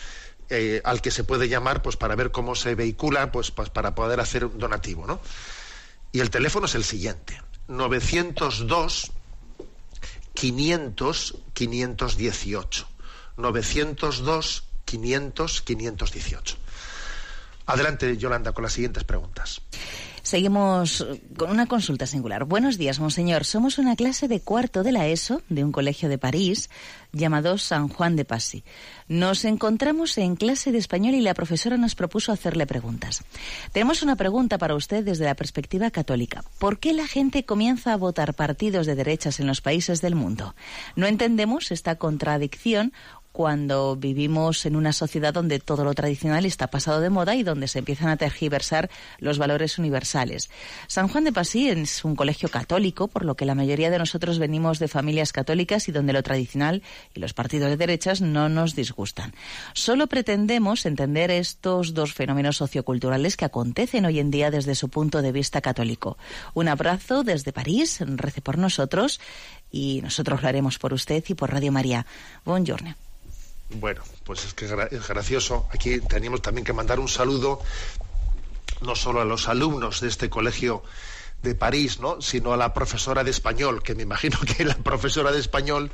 eh, 0.49 0.79
al 0.85 1.01
que 1.01 1.11
se 1.11 1.25
puede 1.25 1.49
llamar 1.49 1.81
pues 1.81 1.97
para 1.97 2.15
ver 2.15 2.31
cómo 2.31 2.55
se 2.55 2.73
vehicula, 2.73 3.33
pues, 3.33 3.51
pues, 3.51 3.69
para 3.69 3.93
poder 3.95 4.21
hacer 4.21 4.45
un 4.45 4.57
donativo, 4.57 5.05
¿no? 5.05 5.19
Y 6.13 6.21
el 6.21 6.29
teléfono 6.29 6.67
es 6.67 6.75
el 6.75 6.85
siguiente: 6.85 7.37
902 7.67 9.11
500 10.33 11.37
518. 11.51 12.87
902 13.35 14.63
500 14.85 15.61
518. 15.63 16.57
Adelante, 17.65 18.15
Yolanda, 18.15 18.53
con 18.53 18.63
las 18.63 18.71
siguientes 18.71 19.03
preguntas. 19.03 19.61
Seguimos 20.25 21.05
con 21.37 21.51
una 21.51 21.67
consulta 21.67 22.07
singular. 22.07 22.45
Buenos 22.45 22.79
días, 22.79 22.99
monseñor. 22.99 23.45
Somos 23.45 23.77
una 23.77 23.95
clase 23.95 24.27
de 24.27 24.39
cuarto 24.39 24.81
de 24.81 24.91
la 24.91 25.05
ESO 25.05 25.43
de 25.49 25.63
un 25.63 25.71
colegio 25.71 26.09
de 26.09 26.17
París 26.17 26.71
llamado 27.11 27.59
San 27.59 27.89
Juan 27.89 28.15
de 28.15 28.25
Passy. 28.25 28.63
Nos 29.07 29.45
encontramos 29.45 30.17
en 30.17 30.35
clase 30.35 30.71
de 30.71 30.79
español 30.79 31.13
y 31.13 31.21
la 31.21 31.35
profesora 31.35 31.77
nos 31.77 31.93
propuso 31.93 32.31
hacerle 32.31 32.65
preguntas. 32.65 33.23
Tenemos 33.71 34.01
una 34.01 34.15
pregunta 34.15 34.57
para 34.57 34.73
usted 34.73 35.05
desde 35.05 35.25
la 35.25 35.35
perspectiva 35.35 35.91
católica. 35.91 36.43
¿Por 36.57 36.79
qué 36.79 36.93
la 36.93 37.05
gente 37.05 37.45
comienza 37.45 37.93
a 37.93 37.97
votar 37.97 38.33
partidos 38.33 38.87
de 38.87 38.95
derechas 38.95 39.39
en 39.39 39.45
los 39.45 39.61
países 39.61 40.01
del 40.01 40.15
mundo? 40.15 40.55
No 40.95 41.05
entendemos 41.05 41.71
esta 41.71 41.97
contradicción 41.97 42.93
cuando 43.35 43.97
vivimos 43.97 44.65
en 44.65 44.77
una 44.77 44.93
sociedad 44.93 45.33
donde 45.33 45.59
todo 45.59 45.83
lo 45.83 45.93
tradicional 45.93 46.45
está 46.45 46.67
pasado 46.67 47.01
de 47.01 47.09
moda 47.09 47.35
y 47.35 47.43
donde 47.43 47.67
se 47.67 47.79
empiezan 47.79 48.07
a 48.07 48.15
tergiversar 48.15 48.89
los 49.19 49.37
valores 49.37 49.77
universales. 49.77 50.49
San 50.87 51.09
Juan 51.09 51.25
de 51.25 51.33
Pasí 51.33 51.67
es 51.67 52.05
un 52.05 52.15
colegio 52.15 52.47
católico, 52.47 53.09
por 53.09 53.25
lo 53.25 53.35
que 53.35 53.43
la 53.43 53.53
mayoría 53.53 53.89
de 53.89 53.99
nosotros 53.99 54.39
venimos 54.39 54.79
de 54.79 54.87
familias 54.87 55.33
católicas 55.33 55.89
y 55.89 55.91
donde 55.91 56.13
lo 56.13 56.23
tradicional 56.23 56.81
y 57.13 57.19
los 57.19 57.33
partidos 57.33 57.67
de 57.71 57.75
derechas 57.75 58.21
no 58.21 58.47
nos 58.47 58.73
disgustan. 58.73 59.33
Solo 59.73 60.07
pretendemos 60.07 60.85
entender 60.85 61.29
estos 61.29 61.93
dos 61.93 62.13
fenómenos 62.13 62.55
socioculturales 62.55 63.35
que 63.35 63.43
acontecen 63.43 64.05
hoy 64.05 64.19
en 64.19 64.31
día 64.31 64.49
desde 64.49 64.75
su 64.75 64.87
punto 64.87 65.21
de 65.21 65.33
vista 65.33 65.59
católico. 65.59 66.17
Un 66.53 66.69
abrazo 66.69 67.25
desde 67.25 67.51
París, 67.51 67.99
rece 67.99 68.39
por 68.39 68.57
nosotros 68.57 69.19
y 69.69 69.99
nosotros 70.03 70.41
lo 70.41 70.47
haremos 70.47 70.79
por 70.79 70.93
usted 70.93 71.21
y 71.27 71.33
por 71.33 71.51
Radio 71.51 71.73
María. 71.73 72.05
Buongiorno. 72.45 72.95
Bueno, 73.69 74.03
pues 74.23 74.45
es 74.45 74.53
que 74.53 74.65
es 74.65 75.07
gracioso. 75.07 75.67
Aquí 75.71 75.99
teníamos 75.99 76.41
también 76.41 76.65
que 76.65 76.73
mandar 76.73 76.99
un 76.99 77.09
saludo 77.09 77.61
no 78.81 78.95
solo 78.95 79.21
a 79.21 79.25
los 79.25 79.47
alumnos 79.47 80.01
de 80.01 80.07
este 80.07 80.29
colegio 80.29 80.83
de 81.41 81.55
París, 81.55 81.99
¿no? 81.99 82.21
sino 82.21 82.53
a 82.53 82.57
la 82.57 82.73
profesora 82.73 83.23
de 83.23 83.31
español, 83.31 83.83
que 83.83 83.95
me 83.95 84.03
imagino 84.03 84.37
que 84.57 84.65
la 84.65 84.75
profesora 84.75 85.31
de 85.31 85.39
español 85.39 85.91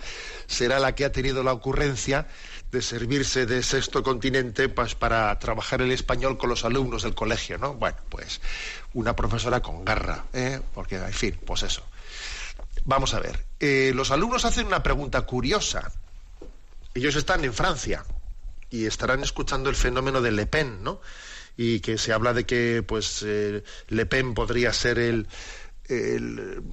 será 0.47 0.80
la 0.80 0.95
que 0.95 1.05
ha 1.05 1.11
tenido 1.11 1.43
la 1.43 1.53
ocurrencia 1.53 2.28
de 2.72 2.82
servirse 2.82 3.45
de 3.45 3.61
sexto 3.63 4.01
continente 4.01 4.69
pues, 4.69 4.95
para 4.95 5.38
trabajar 5.39 5.82
el 5.82 5.91
español 5.91 6.38
con 6.38 6.49
los 6.49 6.63
alumnos 6.63 7.03
del 7.03 7.13
colegio, 7.13 7.57
¿no? 7.57 7.74
Bueno, 7.74 7.97
pues 8.09 8.39
una 8.93 9.15
profesora 9.15 9.61
con 9.61 9.84
garra, 9.84 10.26
¿eh? 10.34 10.61
porque, 10.74 10.95
en 10.95 11.13
fin, 11.13 11.38
pues 11.45 11.63
eso. 11.63 11.84
Vamos 12.86 13.13
a 13.13 13.19
ver, 13.19 13.45
eh, 13.59 13.91
los 13.93 14.09
alumnos 14.11 14.45
hacen 14.45 14.67
una 14.67 14.82
pregunta 14.82 15.22
curiosa 15.22 15.91
ellos 16.94 17.16
están 17.16 17.44
en 17.46 17.54
Francia 17.54 18.06
y 18.70 18.86
estarán 18.86 19.22
escuchando 19.24 19.70
el 19.70 19.76
fenómeno 19.76 20.22
de 20.22 20.32
Le 20.32 20.46
Pen, 20.46 20.84
¿no? 20.84 21.02
Y 21.58 21.82
que 21.82 21.98
se 21.98 22.14
habla 22.14 22.34
de 22.34 22.46
que, 22.46 22.84
pues, 22.88 23.24
eh, 23.26 23.64
Le 23.89 24.06
Pen 24.06 24.34
podría 24.34 24.72
ser 24.74 24.98
el, 25.00 25.28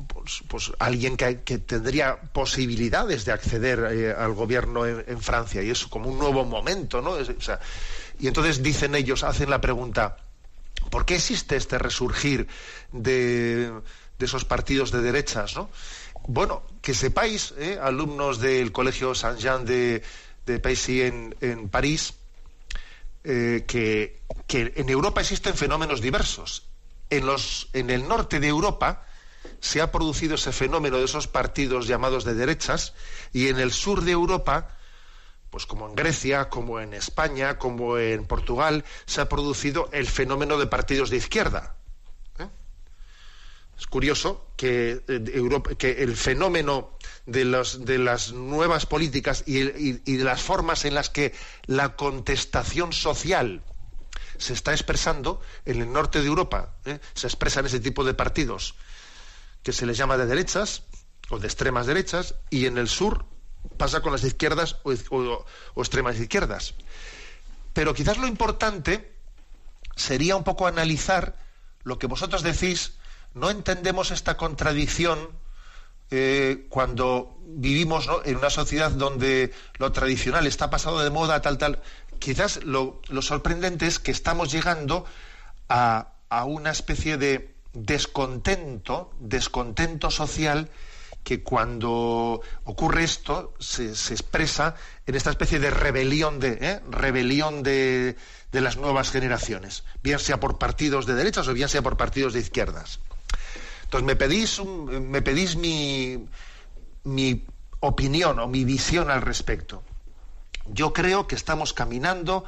pues, 0.06 0.42
pues, 0.48 0.72
alguien 0.78 1.16
que, 1.16 1.34
tendría 1.58 2.20
posibilidades 2.32 3.24
de 3.24 3.32
acceder 3.32 3.88
eh, 3.90 4.12
al 4.12 4.32
gobierno 4.32 4.86
en, 4.86 5.20
Francia 5.20 5.62
y 5.62 5.70
es 5.70 5.86
como 5.86 6.08
un 6.08 6.18
nuevo 6.18 6.44
momento, 6.44 7.02
¿no? 7.02 7.16
y 8.20 8.26
entonces 8.28 8.62
dicen 8.62 8.94
ellos, 8.94 9.24
hacen 9.24 9.50
la 9.50 9.60
pregunta, 9.60 10.18
¿por 10.90 11.04
qué 11.04 11.16
existe 11.16 11.56
este 11.56 11.78
resurgir 11.78 12.46
de, 12.92 13.72
de 14.18 14.26
esos 14.26 14.44
partidos 14.44 14.92
de 14.92 15.00
derechas, 15.00 15.56
¿no? 15.56 15.70
Bueno, 16.30 16.62
que 16.82 16.92
sepáis, 16.92 17.54
eh, 17.56 17.80
alumnos 17.80 18.38
del 18.38 18.70
Colegio 18.70 19.14
Saint-Jean 19.14 19.64
de, 19.64 20.02
de 20.44 20.58
Paisy 20.60 21.00
en, 21.00 21.68
París, 21.70 22.12
eh, 23.24 23.64
que, 23.66 24.20
en 24.52 24.88
Europa 24.90 25.22
existen 25.22 25.54
fenómenos 25.56 26.02
diversos. 26.02 26.68
En, 27.08 27.24
los, 27.24 27.70
en 27.72 27.88
el 27.88 28.06
norte 28.06 28.40
de 28.40 28.48
Europa 28.48 29.06
se 29.60 29.80
ha 29.80 29.90
producido 29.90 30.34
ese 30.34 30.52
fenómeno 30.52 30.98
de 30.98 31.06
esos 31.06 31.28
partidos 31.28 31.86
llamados 31.86 32.24
de 32.24 32.34
derechas 32.34 32.92
y 33.32 33.48
en 33.48 33.58
el 33.58 33.72
sur 33.72 34.02
de 34.02 34.12
Europa, 34.12 34.76
pues 35.48 35.64
como 35.64 35.88
en 35.88 35.94
Grecia, 35.94 36.50
como 36.50 36.78
en 36.78 36.92
España, 36.92 37.56
como 37.56 37.96
en 37.96 38.26
Portugal, 38.26 38.84
se 39.06 39.22
ha 39.22 39.30
producido 39.30 39.88
el 39.92 40.06
fenómeno 40.06 40.58
de 40.58 40.66
partidos 40.66 41.08
de 41.08 41.16
izquierda. 41.16 41.77
Es 43.78 43.86
curioso 43.86 44.44
que, 44.56 45.04
eh, 45.06 45.76
que 45.78 46.02
el 46.02 46.16
fenómeno 46.16 46.90
de, 47.26 47.44
de, 47.78 47.98
las 47.98 48.32
nuevas 48.32 48.86
políticas 48.86 49.44
y, 49.46 49.62
de 49.62 50.24
las 50.24 50.42
formas 50.42 50.84
en 50.84 50.94
las 50.94 51.10
que 51.10 51.32
la 51.66 51.94
contestación 51.94 52.92
social 52.92 53.62
se 54.36 54.52
está 54.52 54.72
expresando 54.72 55.40
en 55.64 55.80
el 55.80 55.92
norte 55.92 56.20
de 56.20 56.26
Europa, 56.26 56.74
¿eh? 56.86 56.98
se 57.14 57.28
expresan 57.28 57.66
ese 57.66 57.78
tipo 57.78 58.02
de 58.02 58.14
partidos 58.14 58.74
que 59.62 59.72
se 59.72 59.86
les 59.86 59.96
llama 59.96 60.16
de 60.16 60.26
derechas 60.26 60.82
o 61.30 61.38
de 61.38 61.46
extremas 61.46 61.86
derechas, 61.86 62.34
y 62.50 62.66
en 62.66 62.78
el 62.78 62.88
sur 62.88 63.26
pasa 63.76 64.00
con 64.00 64.12
las 64.12 64.24
izquierdas 64.24 64.76
o, 64.82 64.92
o 65.74 65.80
extremas 65.80 66.18
izquierdas. 66.18 66.74
Pero 67.74 67.94
quizás 67.94 68.18
lo 68.18 68.26
importante 68.26 69.12
sería 69.94 70.34
un 70.36 70.44
poco 70.44 70.66
analizar 70.66 71.36
lo 71.84 71.98
que 71.98 72.06
vosotros 72.06 72.42
decís 72.42 72.97
no 73.34 73.50
entendemos 73.50 74.10
esta 74.10 74.36
contradicción 74.36 75.18
eh, 76.10 76.66
cuando 76.70 77.36
vivimos 77.44 78.08
en 78.24 78.36
una 78.36 78.48
sociedad 78.48 78.90
donde 78.90 79.52
lo 79.78 79.92
tradicional 79.92 80.46
está 80.46 80.70
pasado 80.70 81.00
de 81.00 81.10
moda, 81.10 81.42
tal, 81.42 81.58
tal. 81.58 81.82
Quizás 82.18 82.64
lo, 82.64 83.02
sorprendente 83.20 83.86
es 83.86 83.98
que 83.98 84.10
estamos 84.10 84.50
llegando 84.50 85.04
a, 85.68 86.14
una 86.46 86.70
especie 86.70 87.16
de 87.16 87.54
descontento, 87.72 89.10
descontento 89.18 90.10
social 90.10 90.68
que 91.24 91.42
cuando 91.42 92.40
ocurre 92.64 93.04
esto 93.04 93.54
se, 93.58 93.88
expresa 93.88 94.74
en 95.06 95.14
esta 95.14 95.30
especie 95.30 95.58
de 95.58 95.70
rebelión 95.70 96.38
de 96.40 96.58
¿eh? 96.60 96.80
rebelión 96.90 97.62
de, 97.62 98.16
de, 98.50 98.60
las 98.60 98.76
nuevas 98.76 99.10
generaciones, 99.10 99.84
bien 100.02 100.18
sea 100.18 100.40
por 100.40 100.58
partidos 100.58 101.06
de 101.06 101.14
derechas 101.14 101.48
o 101.48 101.54
bien 101.54 101.68
sea 101.68 101.82
por 101.82 101.96
partidos 101.96 102.32
de 102.32 102.40
izquierdas. 102.40 103.00
Entonces 103.88 104.06
me 104.06 104.16
pedís, 104.16 104.62
me 104.62 105.22
pedís 105.22 105.56
mi, 105.56 106.28
mi 107.04 107.46
opinión 107.80 108.38
o 108.38 108.46
mi 108.46 108.64
visión 108.64 109.10
al 109.10 109.22
respecto. 109.22 109.82
Yo 110.66 110.92
creo 110.92 111.26
que 111.26 111.34
estamos 111.34 111.72
caminando 111.72 112.44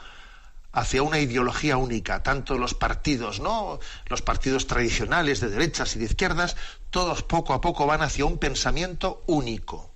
hacia 0.70 1.02
una 1.02 1.18
ideología 1.18 1.78
única, 1.78 2.22
tanto 2.22 2.58
los 2.58 2.74
partidos, 2.74 3.40
¿no? 3.40 3.80
Los 4.10 4.20
partidos 4.20 4.66
tradicionales 4.66 5.40
de 5.40 5.48
derechas 5.48 5.96
y 5.96 6.00
de 6.00 6.04
izquierdas, 6.04 6.56
todos 6.90 7.22
poco 7.22 7.54
a 7.54 7.62
poco 7.62 7.86
van 7.86 8.02
hacia 8.02 8.26
un 8.26 8.36
pensamiento 8.36 9.24
único, 9.26 9.94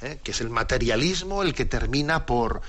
¿eh? 0.00 0.18
que 0.24 0.32
es 0.32 0.40
el 0.40 0.50
materialismo 0.50 1.44
el 1.44 1.54
que 1.54 1.64
termina 1.64 2.26
por, 2.26 2.60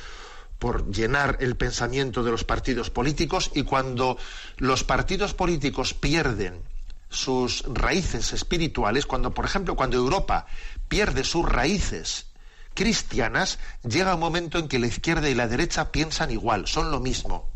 por 0.59 0.91
llenar 0.91 1.37
el 1.41 1.55
pensamiento 1.55 2.23
de 2.23 2.29
los 2.29 2.43
partidos 2.43 2.91
políticos 2.91 3.49
y 3.55 3.63
cuando 3.63 4.19
los 4.57 4.83
partidos 4.83 5.33
políticos 5.33 5.95
pierden 5.95 6.71
sus 7.13 7.63
raíces 7.67 8.33
espirituales, 8.33 9.05
cuando, 9.05 9.33
por 9.33 9.45
ejemplo, 9.45 9.75
cuando 9.75 9.97
Europa 9.97 10.45
pierde 10.87 11.23
sus 11.23 11.47
raíces 11.47 12.27
cristianas, 12.73 13.59
llega 13.87 14.15
un 14.15 14.19
momento 14.19 14.57
en 14.57 14.67
que 14.67 14.79
la 14.79 14.87
izquierda 14.87 15.29
y 15.29 15.35
la 15.35 15.47
derecha 15.47 15.91
piensan 15.91 16.31
igual, 16.31 16.67
son 16.67 16.91
lo 16.91 16.99
mismo. 16.99 17.49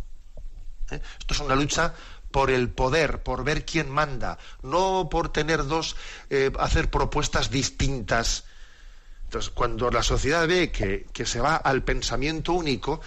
¿Eh? 0.92 1.02
Esto 1.20 1.34
es 1.34 1.40
una 1.40 1.56
lucha 1.56 1.94
por 2.32 2.52
el 2.52 2.70
poder, 2.70 3.24
por 3.24 3.44
ver 3.44 3.66
quién 3.66 3.90
manda, 3.90 4.38
no 4.62 5.08
por 5.10 5.32
tener 5.32 5.66
dos, 5.66 5.96
eh, 6.30 6.52
hacer 6.60 6.90
propuestas 6.90 7.50
distintas. 7.50 8.46
Entonces, 9.24 9.50
cuando 9.50 9.90
la 9.90 10.04
sociedad 10.04 10.48
ve 10.48 10.72
que, 10.72 11.08
que 11.12 11.26
se 11.26 11.42
va 11.42 11.56
al 11.56 11.84
pensamiento 11.84 12.54
único, 12.54 13.02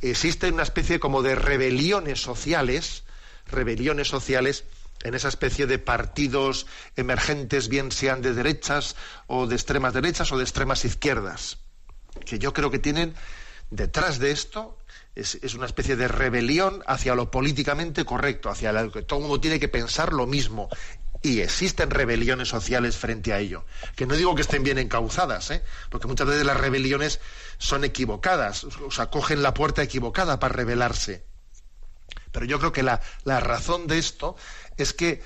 existe 0.00 0.50
una 0.50 0.62
especie 0.62 0.98
como 0.98 1.22
de 1.22 1.34
rebeliones 1.34 2.20
sociales, 2.20 3.04
rebeliones 3.46 4.08
sociales 4.08 4.64
en 5.04 5.14
esa 5.14 5.28
especie 5.28 5.66
de 5.66 5.78
partidos 5.78 6.66
emergentes, 6.96 7.68
bien 7.68 7.92
sean 7.92 8.22
de 8.22 8.34
derechas 8.34 8.96
o 9.26 9.46
de 9.46 9.54
extremas 9.54 9.94
derechas 9.94 10.32
o 10.32 10.38
de 10.38 10.42
extremas 10.42 10.84
izquierdas, 10.84 11.58
que 12.24 12.38
yo 12.38 12.52
creo 12.52 12.70
que 12.70 12.78
tienen 12.78 13.14
detrás 13.70 14.18
de 14.18 14.30
esto 14.30 14.78
es, 15.14 15.54
una 15.54 15.66
especie 15.66 15.96
de 15.96 16.08
rebelión 16.08 16.82
hacia 16.86 17.14
lo 17.14 17.30
políticamente 17.30 18.04
correcto, 18.04 18.50
hacia 18.50 18.72
lo 18.72 18.90
que 18.90 19.02
todo 19.02 19.20
el 19.20 19.26
mundo 19.26 19.40
tiene 19.40 19.60
que 19.60 19.68
pensar 19.68 20.12
lo 20.12 20.26
mismo. 20.26 20.68
Y 21.22 21.40
existen 21.40 21.90
rebeliones 21.90 22.48
sociales 22.48 22.96
frente 22.96 23.32
a 23.32 23.38
ello. 23.38 23.64
Que 23.96 24.06
no 24.06 24.14
digo 24.14 24.34
que 24.34 24.42
estén 24.42 24.62
bien 24.62 24.78
encauzadas, 24.78 25.50
¿eh? 25.52 25.62
porque 25.88 26.06
muchas 26.06 26.26
veces 26.26 26.44
las 26.44 26.56
rebeliones 26.56 27.20
son 27.56 27.84
equivocadas, 27.84 28.64
o 28.64 28.90
sea, 28.90 29.06
cogen 29.06 29.42
la 29.42 29.54
puerta 29.54 29.82
equivocada 29.82 30.38
para 30.38 30.54
rebelarse. 30.54 31.24
Pero 32.30 32.46
yo 32.46 32.58
creo 32.58 32.72
que 32.72 32.82
la, 32.82 33.00
la 33.22 33.40
razón 33.40 33.86
de 33.86 33.98
esto 33.98 34.36
es 34.76 34.92
que 34.92 35.22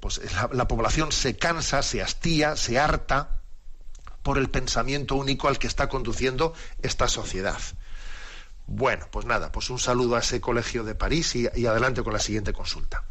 pues, 0.00 0.20
la, 0.52 0.68
población 0.68 1.12
se 1.12 1.36
cansa, 1.36 1.82
se 1.82 2.02
hastía, 2.02 2.56
se 2.56 2.78
harta 2.78 3.40
por 4.22 4.38
el 4.38 4.50
pensamiento 4.50 5.16
único 5.16 5.48
al 5.48 5.58
que 5.58 5.66
está 5.66 5.88
conduciendo 5.88 6.54
esta 6.82 7.08
sociedad. 7.08 7.58
Bueno, 8.66 9.08
pues 9.10 9.26
nada, 9.26 9.50
pues 9.50 9.70
un 9.70 9.78
saludo 9.78 10.16
a 10.16 10.20
ese 10.20 10.40
colegio 10.40 10.84
de 10.84 10.94
París 10.94 11.34
y 11.34 11.66
adelante 11.66 12.02
con 12.02 12.12
la 12.12 12.20
siguiente 12.20 12.52
consulta. 12.52 13.04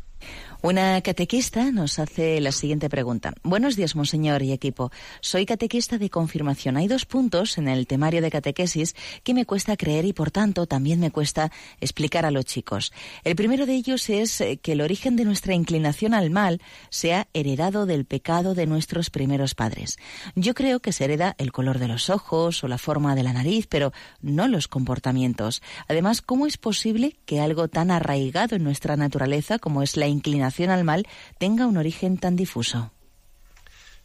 Una 0.61 0.99
catequista 0.99 1.71
nos 1.71 1.99
hace 1.99 2.41
la 2.41 2.51
siguiente 2.51 2.89
pregunta. 2.89 3.33
Buenos 3.43 3.77
días, 3.77 3.95
monseñor 3.95 4.43
y 4.43 4.51
equipo. 4.51 4.91
Soy 5.21 5.45
catequista 5.45 5.97
de 5.97 6.09
confirmación. 6.09 6.75
Hay 6.75 6.89
dos 6.89 7.05
puntos 7.05 7.57
en 7.57 7.69
el 7.69 7.87
temario 7.87 8.21
de 8.21 8.29
catequesis 8.29 8.93
que 9.23 9.33
me 9.33 9.45
cuesta 9.45 9.77
creer 9.77 10.03
y, 10.03 10.11
por 10.11 10.31
tanto, 10.31 10.65
también 10.65 10.99
me 10.99 11.11
cuesta 11.11 11.49
explicar 11.79 12.25
a 12.25 12.31
los 12.31 12.43
chicos. 12.43 12.91
El 13.23 13.37
primero 13.37 13.65
de 13.65 13.73
ellos 13.75 14.09
es 14.09 14.41
eh, 14.41 14.57
que 14.57 14.73
el 14.73 14.81
origen 14.81 15.15
de 15.15 15.23
nuestra 15.23 15.53
inclinación 15.53 16.13
al 16.13 16.29
mal 16.29 16.61
sea 16.89 17.29
heredado 17.33 17.85
del 17.85 18.03
pecado 18.03 18.53
de 18.53 18.65
nuestros 18.65 19.09
primeros 19.11 19.55
padres. 19.55 19.95
Yo 20.35 20.55
creo 20.55 20.81
que 20.81 20.91
se 20.91 21.05
hereda 21.05 21.35
el 21.37 21.53
color 21.53 21.79
de 21.79 21.87
los 21.87 22.09
ojos 22.09 22.65
o 22.65 22.67
la 22.67 22.77
forma 22.77 23.15
de 23.15 23.23
la 23.23 23.31
nariz, 23.31 23.67
pero 23.67 23.93
no 24.21 24.49
los 24.49 24.67
comportamientos. 24.67 25.61
Además, 25.87 26.21
¿cómo 26.21 26.47
es 26.47 26.57
posible 26.57 27.15
que 27.25 27.39
algo 27.39 27.69
tan 27.69 27.91
arraigado 27.91 28.57
en 28.57 28.65
nuestra 28.65 28.97
naturaleza 28.97 29.57
como 29.57 29.83
es 29.83 29.95
la 29.95 30.07
inclinación 30.07 30.48
al 30.69 30.83
mal 30.83 31.07
tenga 31.37 31.67
un 31.67 31.77
origen 31.77 32.17
tan 32.17 32.35
difuso? 32.35 32.91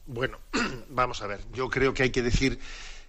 Bueno, 0.06 0.38
vamos 0.88 1.22
a 1.22 1.26
ver. 1.26 1.40
Yo 1.52 1.68
creo 1.68 1.94
que 1.94 2.04
hay 2.04 2.10
que 2.10 2.22
decir 2.22 2.58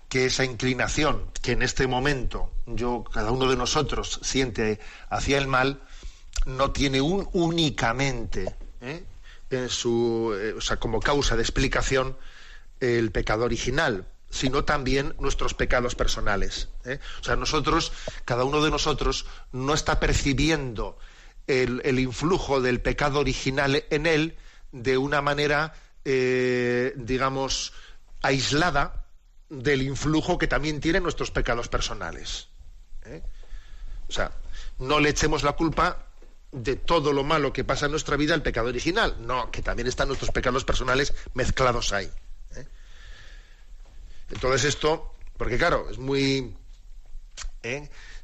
que 0.09 0.25
esa 0.25 0.45
inclinación 0.45 1.25
que 1.41 1.53
en 1.53 1.61
este 1.61 1.87
momento 1.87 2.51
yo, 2.65 3.03
cada 3.03 3.31
uno 3.31 3.49
de 3.49 3.57
nosotros 3.57 4.19
siente 4.23 4.79
hacia 5.09 5.37
el 5.37 5.47
mal, 5.47 5.81
no 6.45 6.71
tiene 6.71 7.01
un 7.01 7.27
únicamente 7.33 8.55
¿eh? 8.81 9.03
en 9.49 9.69
su, 9.69 10.35
eh, 10.39 10.53
o 10.53 10.61
sea, 10.61 10.77
como 10.77 10.99
causa 10.99 11.35
de 11.35 11.41
explicación 11.41 12.17
el 12.79 13.11
pecado 13.11 13.45
original, 13.45 14.07
sino 14.29 14.63
también 14.63 15.15
nuestros 15.19 15.53
pecados 15.53 15.95
personales. 15.95 16.69
¿eh? 16.83 16.99
O 17.21 17.23
sea, 17.23 17.35
nosotros, 17.35 17.91
cada 18.25 18.43
uno 18.43 18.63
de 18.63 18.69
nosotros, 18.69 19.25
no 19.51 19.73
está 19.73 19.99
percibiendo 19.99 20.97
el, 21.47 21.99
influjo 21.99 22.61
del 22.61 22.81
pecado 22.81 23.19
original 23.19 23.83
en 23.89 24.05
él 24.05 24.37
de 24.71 24.97
una 24.97 25.21
manera, 25.21 25.73
eh, 26.03 26.93
digamos, 26.95 27.73
aislada 28.21 29.05
del 29.49 29.81
influjo 29.83 30.37
que 30.37 30.47
también 30.47 30.81
tienen 30.81 31.03
nuestros 31.03 31.31
pecados 31.31 31.69
personales. 31.69 32.47
¿eh? 33.05 33.21
O 34.09 34.11
sea, 34.11 34.31
no 34.79 34.99
le 34.99 35.09
echemos 35.09 35.43
la 35.43 35.53
culpa 35.53 36.07
de 36.51 36.75
todo 36.75 37.13
lo 37.13 37.23
malo 37.23 37.53
que 37.53 37.63
pasa 37.63 37.85
en 37.85 37.91
nuestra 37.91 38.17
vida 38.17 38.33
al 38.33 38.41
pecado 38.41 38.69
original. 38.69 39.15
No, 39.19 39.51
que 39.51 39.61
también 39.61 39.87
están 39.87 40.07
nuestros 40.07 40.31
pecados 40.31 40.65
personales 40.65 41.13
mezclados 41.33 41.93
ahí. 41.93 42.09
¿eh? 42.55 42.65
Entonces 44.31 44.65
esto, 44.65 45.13
porque 45.37 45.57
claro, 45.57 45.89
es 45.89 45.97
muy 45.97 46.55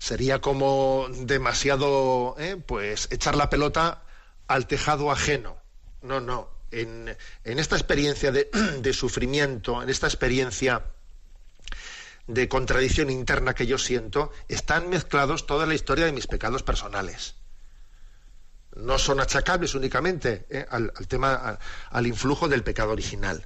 sería 0.01 0.41
como 0.41 1.05
demasiado, 1.11 2.35
¿eh? 2.39 2.57
pues, 2.57 3.07
echar 3.11 3.35
la 3.35 3.51
pelota 3.51 4.01
al 4.47 4.65
tejado 4.65 5.11
ajeno. 5.11 5.61
No, 6.01 6.19
no. 6.19 6.49
En, 6.71 7.15
esta 7.43 7.75
experiencia 7.75 8.31
de, 8.31 8.93
sufrimiento, 8.93 9.83
en 9.83 9.89
esta 9.89 10.07
experiencia 10.07 10.85
de 12.25 12.49
contradicción 12.49 13.11
interna 13.11 13.53
que 13.53 13.67
yo 13.67 13.77
siento, 13.77 14.31
están 14.47 14.89
mezclados 14.89 15.45
toda 15.45 15.67
la 15.67 15.75
historia 15.75 16.07
de 16.07 16.13
mis 16.13 16.25
pecados 16.25 16.63
personales. 16.63 17.35
No 18.75 18.97
son 18.97 19.19
achacables 19.19 19.75
únicamente 19.75 20.47
¿eh? 20.49 20.65
al, 20.71 20.91
tema, 21.07 21.59
al, 21.91 22.07
influjo 22.07 22.47
del 22.47 22.63
pecado 22.63 22.89
original. 22.89 23.45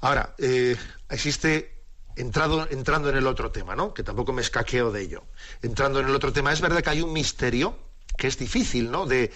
Ahora, 0.00 0.34
eh, 0.38 0.76
existe 1.08 1.75
entrando 2.16 3.10
en 3.10 3.16
el 3.16 3.26
otro 3.26 3.52
tema, 3.52 3.76
¿no? 3.76 3.92
Que 3.92 4.02
tampoco 4.02 4.32
me 4.32 4.42
escaqueo 4.42 4.90
de 4.90 5.02
ello. 5.02 5.24
Entrando 5.62 6.00
en 6.00 6.08
el 6.08 6.14
otro 6.14 6.32
tema, 6.32 6.52
es 6.52 6.60
verdad 6.60 6.82
que 6.82 6.90
hay 6.90 7.02
un 7.02 7.12
misterio 7.12 7.78
que 8.16 8.26
es 8.26 8.38
difícil, 8.38 8.90
¿no? 8.90 9.06
De, 9.06 9.30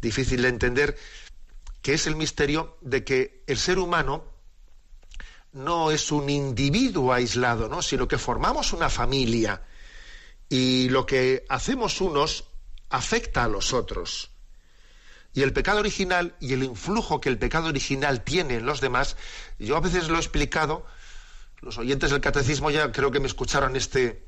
difícil 0.00 0.42
de 0.42 0.48
entender, 0.48 0.96
que 1.82 1.94
es 1.94 2.06
el 2.06 2.16
misterio 2.16 2.78
de 2.80 3.04
que 3.04 3.44
el 3.46 3.58
ser 3.58 3.78
humano 3.78 4.24
no 5.52 5.90
es 5.90 6.10
un 6.10 6.30
individuo 6.30 7.12
aislado, 7.12 7.68
¿no? 7.68 7.82
Sino 7.82 8.08
que 8.08 8.18
formamos 8.18 8.72
una 8.72 8.88
familia 8.88 9.62
y 10.48 10.88
lo 10.88 11.06
que 11.06 11.44
hacemos 11.48 12.00
unos 12.00 12.44
afecta 12.88 13.44
a 13.44 13.48
los 13.48 13.72
otros. 13.72 14.30
Y 15.34 15.42
el 15.42 15.52
pecado 15.52 15.80
original 15.80 16.36
y 16.40 16.52
el 16.52 16.62
influjo 16.62 17.20
que 17.20 17.30
el 17.30 17.38
pecado 17.38 17.68
original 17.68 18.22
tiene 18.22 18.56
en 18.56 18.66
los 18.66 18.80
demás, 18.80 19.16
yo 19.58 19.76
a 19.76 19.80
veces 19.80 20.08
lo 20.08 20.16
he 20.16 20.20
explicado, 20.20 20.84
los 21.62 21.78
oyentes 21.78 22.10
del 22.10 22.20
catecismo 22.20 22.70
ya 22.70 22.92
creo 22.92 23.10
que 23.10 23.20
me 23.20 23.26
escucharon 23.26 23.76
este, 23.76 24.26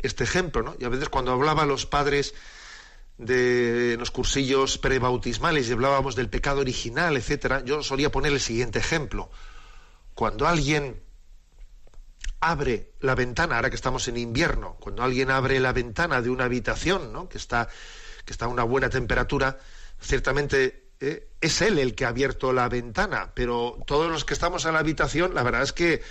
este 0.00 0.24
ejemplo, 0.24 0.62
¿no? 0.62 0.74
Y 0.78 0.84
a 0.84 0.88
veces 0.88 1.08
cuando 1.08 1.32
hablaba 1.32 1.64
los 1.66 1.86
padres 1.86 2.34
de 3.18 3.96
los 3.98 4.10
cursillos 4.10 4.78
prebautismales 4.78 5.68
y 5.68 5.72
hablábamos 5.72 6.16
del 6.16 6.28
pecado 6.30 6.60
original, 6.60 7.16
etcétera, 7.16 7.62
yo 7.64 7.82
solía 7.82 8.10
poner 8.10 8.32
el 8.32 8.40
siguiente 8.40 8.78
ejemplo. 8.78 9.30
Cuando 10.14 10.48
alguien 10.48 11.00
abre 12.40 12.92
la 13.00 13.14
ventana, 13.14 13.56
ahora 13.56 13.70
que 13.70 13.76
estamos 13.76 14.08
en 14.08 14.16
invierno, 14.16 14.76
cuando 14.80 15.02
alguien 15.02 15.30
abre 15.30 15.60
la 15.60 15.72
ventana 15.72 16.20
de 16.22 16.30
una 16.30 16.44
habitación, 16.44 17.12
¿no? 17.12 17.28
que 17.28 17.38
está 17.38 17.68
que 18.24 18.32
está 18.32 18.46
a 18.46 18.48
una 18.48 18.62
buena 18.62 18.88
temperatura, 18.88 19.58
ciertamente 20.00 20.90
eh, 21.00 21.28
es 21.40 21.60
él 21.60 21.78
el 21.78 21.94
que 21.94 22.04
ha 22.04 22.08
abierto 22.08 22.52
la 22.52 22.68
ventana, 22.68 23.32
pero 23.34 23.78
todos 23.86 24.10
los 24.10 24.24
que 24.24 24.34
estamos 24.34 24.64
en 24.64 24.74
la 24.74 24.78
habitación, 24.78 25.34
la 25.34 25.42
verdad 25.42 25.62
es 25.62 25.72
que 25.72 26.02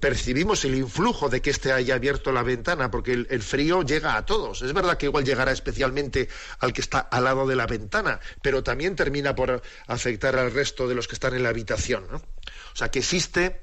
percibimos 0.00 0.64
el 0.64 0.74
influjo 0.74 1.28
de 1.28 1.40
que 1.40 1.50
éste 1.50 1.72
haya 1.72 1.94
abierto 1.94 2.32
la 2.32 2.42
ventana, 2.42 2.90
porque 2.90 3.12
el, 3.12 3.42
frío 3.42 3.82
llega 3.82 4.16
a 4.16 4.26
todos. 4.26 4.62
Es 4.62 4.72
verdad 4.72 4.96
que 4.96 5.06
igual 5.06 5.24
llegará 5.24 5.52
especialmente 5.52 6.28
al 6.58 6.72
que 6.72 6.80
está 6.80 6.98
al 6.98 7.24
lado 7.24 7.46
de 7.46 7.56
la 7.56 7.66
ventana, 7.66 8.18
pero 8.42 8.62
también 8.62 8.96
termina 8.96 9.34
por 9.34 9.62
afectar 9.86 10.36
al 10.36 10.52
resto 10.52 10.88
de 10.88 10.94
los 10.94 11.06
que 11.06 11.14
están 11.14 11.34
en 11.34 11.42
la 11.42 11.50
habitación. 11.50 12.04
O 12.12 12.76
sea 12.76 12.90
que 12.90 12.98
existe 12.98 13.62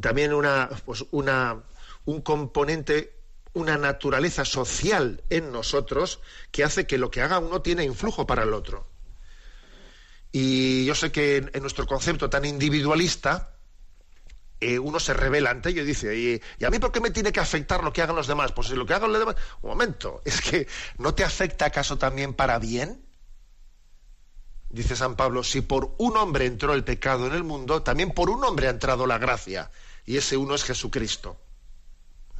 también 0.00 0.32
una, 0.32 0.70
pues 0.84 1.04
una, 1.10 1.62
un 2.04 2.20
componente 2.22 3.16
una 3.56 3.78
naturaleza 3.78 4.44
social 4.44 5.24
en 5.30 5.50
nosotros 5.50 6.20
que 6.52 6.62
hace 6.62 6.86
que 6.86 6.98
lo 6.98 7.10
que 7.10 7.22
haga 7.22 7.38
uno 7.38 7.62
tiene 7.62 7.84
influjo 7.84 8.26
para 8.26 8.42
el 8.42 8.52
otro. 8.52 8.86
Y 10.30 10.84
yo 10.84 10.94
sé 10.94 11.10
que 11.10 11.38
en, 11.38 11.62
nuestro 11.62 11.86
concepto 11.86 12.28
tan 12.28 12.44
individualista, 12.44 13.55
eh, 14.60 14.78
uno 14.78 14.98
se 14.98 15.12
revela 15.12 15.50
ante 15.50 15.68
ello 15.70 15.82
y 15.82 15.86
dice, 15.86 16.16
¿y, 16.16 16.64
a 16.64 16.70
mí 16.70 16.78
por 16.78 16.90
qué 16.90 17.00
me 17.00 17.10
tiene 17.10 17.32
que 17.32 17.40
afectar 17.40 17.84
lo 17.84 17.92
que 17.92 18.02
hagan 18.02 18.16
los 18.16 18.26
demás? 18.26 18.52
Pues 18.52 18.68
si 18.68 18.74
lo 18.74 18.86
que 18.86 18.94
hagan 18.94 19.12
los 19.12 19.18
demás... 19.18 19.36
Un 19.62 19.70
momento, 19.70 20.22
es 20.24 20.40
que 20.40 20.66
¿no 20.98 21.14
te 21.14 21.24
afecta 21.24 21.66
acaso 21.66 21.98
también 21.98 22.34
para 22.34 22.58
bien? 22.58 23.02
Dice 24.70 24.96
San 24.96 25.14
Pablo, 25.14 25.42
si 25.42 25.60
por 25.60 25.94
un 25.98 26.16
hombre 26.16 26.46
entró 26.46 26.74
el 26.74 26.84
pecado 26.84 27.26
en 27.26 27.34
el 27.34 27.44
mundo, 27.44 27.82
también 27.82 28.10
por 28.10 28.30
un 28.30 28.44
hombre 28.44 28.66
ha 28.66 28.70
entrado 28.70 29.06
la 29.06 29.18
gracia, 29.18 29.70
y 30.04 30.16
ese 30.16 30.36
uno 30.36 30.54
es 30.54 30.64
Jesucristo. 30.64 31.38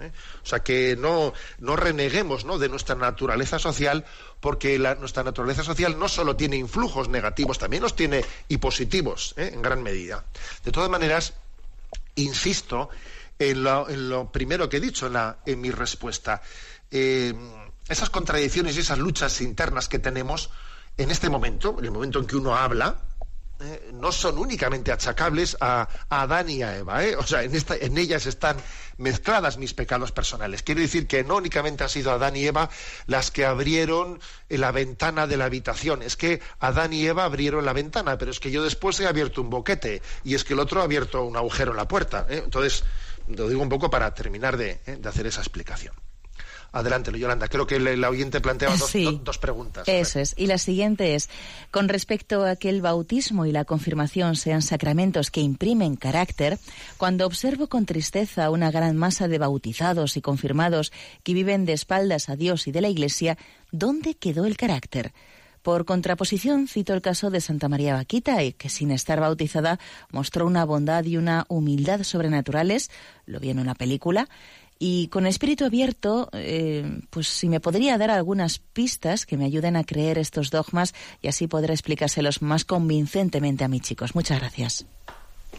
¿eh? 0.00 0.10
O 0.42 0.46
sea, 0.46 0.60
que 0.60 0.96
no, 0.96 1.32
no 1.58 1.76
reneguemos 1.76 2.44
¿no? 2.44 2.58
de 2.58 2.68
nuestra 2.68 2.94
naturaleza 2.94 3.58
social, 3.58 4.04
porque 4.40 4.78
nuestra 4.78 5.22
naturaleza 5.22 5.62
social 5.62 5.98
no 5.98 6.08
solo 6.08 6.36
tiene 6.36 6.56
influjos 6.56 7.08
negativos, 7.08 7.58
también 7.58 7.82
los 7.82 7.94
tiene 7.94 8.24
y 8.48 8.58
positivos, 8.58 9.34
¿eh? 9.36 9.50
en 9.52 9.62
gran 9.62 9.82
medida. 9.82 10.24
De 10.64 10.72
todas 10.72 10.90
maneras, 10.90 11.34
insisto 12.16 12.90
en 13.38 13.62
lo, 13.62 14.30
primero 14.32 14.68
que 14.68 14.78
he 14.78 14.80
dicho 14.80 15.10
en, 15.46 15.60
mi 15.60 15.70
respuesta. 15.70 16.42
Eh, 16.90 17.34
esas 17.88 18.10
contradicciones 18.10 18.76
y 18.76 18.80
esas 18.80 18.98
luchas 18.98 19.40
internas 19.40 19.88
que 19.88 19.98
tenemos 19.98 20.50
en 20.96 21.10
este 21.10 21.28
momento, 21.28 21.76
en 21.78 21.84
el 21.84 21.90
momento 21.90 22.18
en 22.18 22.26
que 22.26 22.36
uno 22.36 22.56
habla, 22.56 23.00
eh, 23.61 23.90
no 23.94 24.12
son 24.12 24.38
únicamente 24.38 24.92
achacables 24.92 25.57
a, 25.61 25.88
Adán 26.09 26.50
y 26.50 26.62
a 26.62 26.76
Eva. 26.76 27.04
¿eh? 27.04 27.16
O 27.16 27.26
sea, 27.26 27.42
en, 27.42 27.54
esta, 27.54 27.74
en 27.76 27.96
ellas 27.96 28.26
están 28.26 28.57
mezcladas 28.98 29.57
mis 29.57 29.72
pecados 29.72 30.12
personales. 30.12 30.62
Quiero 30.62 30.80
decir 30.80 31.07
que 31.07 31.24
no 31.24 31.36
únicamente 31.36 31.84
han 31.84 31.90
sido 31.90 32.12
Adán 32.12 32.36
y 32.36 32.44
Eva 32.44 32.68
las 33.07 33.30
que 33.30 33.46
abrieron 33.46 34.20
la 34.48 34.72
ventana 34.72 35.26
de 35.26 35.36
la 35.36 35.46
habitación. 35.46 36.02
Es 36.02 36.16
que 36.16 36.40
Adán 36.61 36.92
y 36.92 37.07
Eva 37.07 37.24
abrieron 37.24 37.64
la 37.64 37.72
ventana, 37.72 38.18
pero 38.18 38.30
es 38.30 38.40
que 38.40 38.50
yo 38.50 38.62
después 38.62 39.00
he 39.00 39.07
abierto 39.07 39.40
un 39.40 39.50
boquete 39.50 40.02
y 40.22 40.34
es 40.34 40.44
que 40.44 40.54
el 40.54 40.61
otro 40.61 40.80
ha 40.80 40.84
abierto 40.84 41.24
un 41.24 41.36
agujero 41.36 41.70
en 41.70 41.78
la 41.78 41.88
puerta. 41.88 42.26
¿eh? 42.28 42.42
Entonces, 42.44 42.84
lo 43.28 43.48
digo 43.48 43.62
un 43.62 43.68
poco 43.68 43.90
para 43.90 44.12
terminar 44.14 44.57
de 44.57 44.80
hacer 45.04 45.26
esa 45.26 45.40
explicación. 45.40 45.94
Adelante, 46.72 47.16
Yolanda. 47.18 47.48
Creo 47.48 47.66
que 47.66 47.76
el, 47.76 48.04
oyente 48.04 48.40
planteaba 48.40 48.76
dos, 48.76 49.38
preguntas. 49.38 49.88
Eso 49.88 50.20
es. 50.20 50.34
Y 50.36 50.46
la 50.46 50.58
siguiente 50.58 51.14
es, 51.14 51.28
con 51.70 51.88
respecto 51.88 52.44
a 52.44 52.56
que 52.56 52.68
el 52.68 52.82
bautismo 52.82 53.46
y 53.46 53.52
la 53.52 53.64
confirmación 53.64 54.36
sean 54.36 54.62
sacramentos 54.62 55.30
que 55.30 55.40
imprimen 55.40 55.96
carácter, 55.96 56.58
cuando 56.98 57.26
observo 57.26 57.68
con 57.68 57.86
tristeza 57.86 58.50
una 58.50 58.70
gran 58.70 58.96
masa 58.96 59.28
de 59.28 59.38
bautizados 59.38 60.16
y 60.16 60.20
confirmados 60.20 60.92
que 61.22 61.34
viven 61.34 61.64
de 61.64 61.72
espaldas 61.72 62.28
a 62.28 62.36
Dios 62.36 62.66
y 62.66 62.72
de 62.72 62.80
la 62.80 62.88
Iglesia, 62.88 63.38
¿dónde 63.72 64.14
quedó 64.14 64.44
el 64.44 64.56
carácter? 64.56 65.12
Por 65.66 65.84
contraposición, 65.84 66.68
cito 66.68 66.94
el 66.94 67.02
caso 67.02 67.28
de 67.28 67.40
Santa 67.40 67.68
María 67.68 67.94
Vaquita, 67.94 68.36
que 68.52 68.68
sin 68.68 68.92
estar 68.92 69.18
bautizada 69.18 69.80
mostró 70.12 70.46
una 70.46 70.64
bondad 70.64 71.04
y 71.04 71.16
una 71.16 71.44
humildad 71.48 72.04
sobrenaturales, 72.04 72.88
lo 73.24 73.40
vi 73.40 73.50
en 73.50 73.58
una 73.58 73.74
película, 73.74 74.28
y 74.78 75.08
con 75.08 75.26
espíritu 75.26 75.64
abierto, 75.64 76.28
eh, 76.32 77.00
pues 77.10 77.28
si 77.28 77.48
me 77.48 77.60
podría 77.60 77.96
dar 77.96 78.10
algunas 78.10 78.58
pistas 78.58 79.24
que 79.24 79.38
me 79.38 79.46
ayuden 79.46 79.76
a 79.76 79.84
creer 79.84 80.18
estos 80.18 80.50
dogmas 80.50 80.94
y 81.22 81.28
así 81.28 81.46
podré 81.46 81.72
explicárselos 81.72 82.42
más 82.42 82.64
convincentemente 82.64 83.64
a 83.64 83.68
mis 83.68 83.82
chicos. 83.82 84.14
Muchas 84.14 84.38
gracias. 84.38 84.86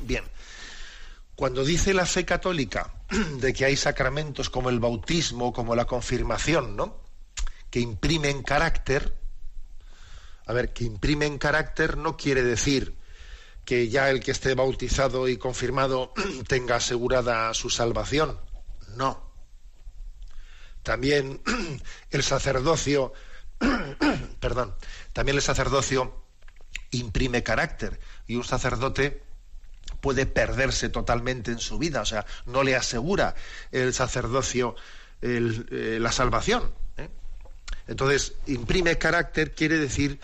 Bien. 0.03 0.23
Cuando 1.35 1.63
dice 1.63 1.93
la 1.93 2.05
fe 2.05 2.25
católica 2.25 2.93
de 3.39 3.53
que 3.53 3.65
hay 3.65 3.75
sacramentos 3.75 4.49
como 4.49 4.69
el 4.69 4.79
bautismo, 4.79 5.51
como 5.51 5.75
la 5.75 5.85
confirmación, 5.85 6.75
¿no? 6.75 7.01
Que 7.71 7.79
imprimen 7.79 8.43
carácter. 8.43 9.15
A 10.45 10.53
ver, 10.53 10.73
que 10.73 10.83
imprimen 10.83 11.39
carácter 11.39 11.97
no 11.97 12.17
quiere 12.17 12.43
decir 12.43 12.95
que 13.65 13.89
ya 13.89 14.09
el 14.09 14.21
que 14.21 14.31
esté 14.31 14.53
bautizado 14.53 15.27
y 15.27 15.37
confirmado 15.37 16.13
tenga 16.47 16.75
asegurada 16.75 17.53
su 17.55 17.69
salvación 17.69 18.39
no. 18.97 19.31
También 20.83 21.41
el 22.11 22.23
sacerdocio, 22.23 23.13
perdón, 24.39 24.75
también 25.13 25.37
el 25.37 25.41
sacerdocio 25.41 26.23
imprime 26.91 27.43
carácter 27.43 27.99
y 28.27 28.35
un 28.35 28.43
sacerdote 28.43 29.23
puede 30.01 30.25
perderse 30.25 30.89
totalmente 30.89 31.51
en 31.51 31.59
su 31.59 31.77
vida, 31.77 32.01
o 32.01 32.05
sea, 32.05 32.25
no 32.45 32.63
le 32.63 32.75
asegura 32.75 33.35
el 33.71 33.93
sacerdocio 33.93 34.75
eh, 35.21 35.97
la 35.99 36.11
salvación. 36.11 36.73
¿eh? 36.97 37.09
Entonces, 37.87 38.33
imprime 38.45 38.97
carácter 38.97 39.55
quiere 39.55 39.77
decir 39.77 40.19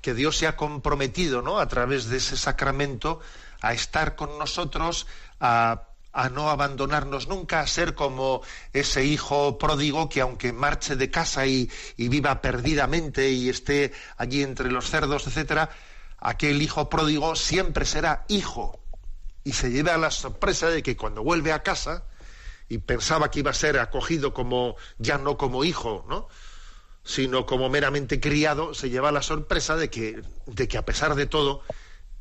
que 0.00 0.14
Dios 0.14 0.36
se 0.36 0.46
ha 0.46 0.56
comprometido, 0.56 1.42
¿no? 1.42 1.58
A 1.58 1.68
través 1.68 2.06
de 2.06 2.16
ese 2.16 2.36
sacramento 2.36 3.20
a 3.60 3.74
estar 3.74 4.16
con 4.16 4.38
nosotros, 4.38 5.06
a 5.40 5.89
a 6.12 6.28
no 6.28 6.50
abandonarnos 6.50 7.28
nunca, 7.28 7.60
a 7.60 7.66
ser 7.66 7.94
como 7.94 8.42
ese 8.72 9.04
hijo 9.04 9.58
pródigo 9.58 10.08
que 10.08 10.20
aunque 10.20 10.52
marche 10.52 10.96
de 10.96 11.10
casa 11.10 11.46
y, 11.46 11.70
viva 11.96 12.40
perdidamente 12.42 13.30
y 13.30 13.48
esté 13.48 13.92
allí 14.16 14.42
entre 14.42 14.70
los 14.70 14.90
cerdos, 14.90 15.26
etcétera, 15.26 15.70
aquel 16.18 16.60
hijo 16.62 16.88
pródigo 16.88 17.36
siempre 17.36 17.84
será 17.84 18.24
hijo 18.28 18.80
y 19.44 19.52
se 19.52 19.70
lleva 19.70 19.96
la 19.96 20.10
sorpresa 20.10 20.68
de 20.68 20.82
que 20.82 20.96
cuando 20.96 21.22
vuelve 21.22 21.52
a 21.52 21.62
casa 21.62 22.04
y 22.68 22.78
pensaba 22.78 23.30
que 23.30 23.40
iba 23.40 23.50
a 23.50 23.54
ser 23.54 23.78
acogido 23.78 24.34
como 24.34 24.76
ya 24.98 25.18
no 25.18 25.36
como 25.36 25.64
hijo, 25.64 26.04
¿no? 26.08 26.28
sino 27.02 27.46
como 27.46 27.70
meramente 27.70 28.20
criado, 28.20 28.74
se 28.74 28.90
lleva 28.90 29.10
la 29.10 29.22
sorpresa 29.22 29.76
de 29.76 29.88
que, 29.88 30.22
de 30.46 30.68
que 30.68 30.76
a 30.76 30.84
pesar 30.84 31.14
de 31.14 31.26
todo 31.26 31.62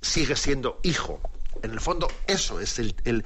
sigue 0.01 0.35
siendo 0.35 0.79
hijo 0.83 1.21
en 1.63 1.71
el 1.71 1.79
fondo, 1.79 2.07
eso 2.27 2.59
es 2.59 2.79
el, 2.79 3.23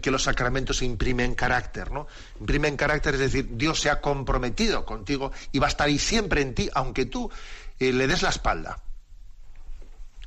que 0.00 0.10
los 0.10 0.22
sacramentos 0.22 0.82
imprimen 0.82 1.34
carácter, 1.34 1.90
¿no? 1.90 2.06
Imprimen 2.38 2.76
carácter, 2.76 3.14
es 3.14 3.20
decir, 3.20 3.48
Dios 3.52 3.80
se 3.80 3.90
ha 3.90 4.00
comprometido 4.00 4.84
contigo 4.84 5.32
y 5.52 5.58
va 5.58 5.66
a 5.66 5.70
estar 5.70 5.86
ahí 5.86 5.98
siempre 5.98 6.42
en 6.42 6.54
ti, 6.54 6.70
aunque 6.74 7.06
tú 7.06 7.30
eh, 7.78 7.92
le 7.92 8.06
des 8.06 8.22
la 8.22 8.30
espalda. 8.30 8.82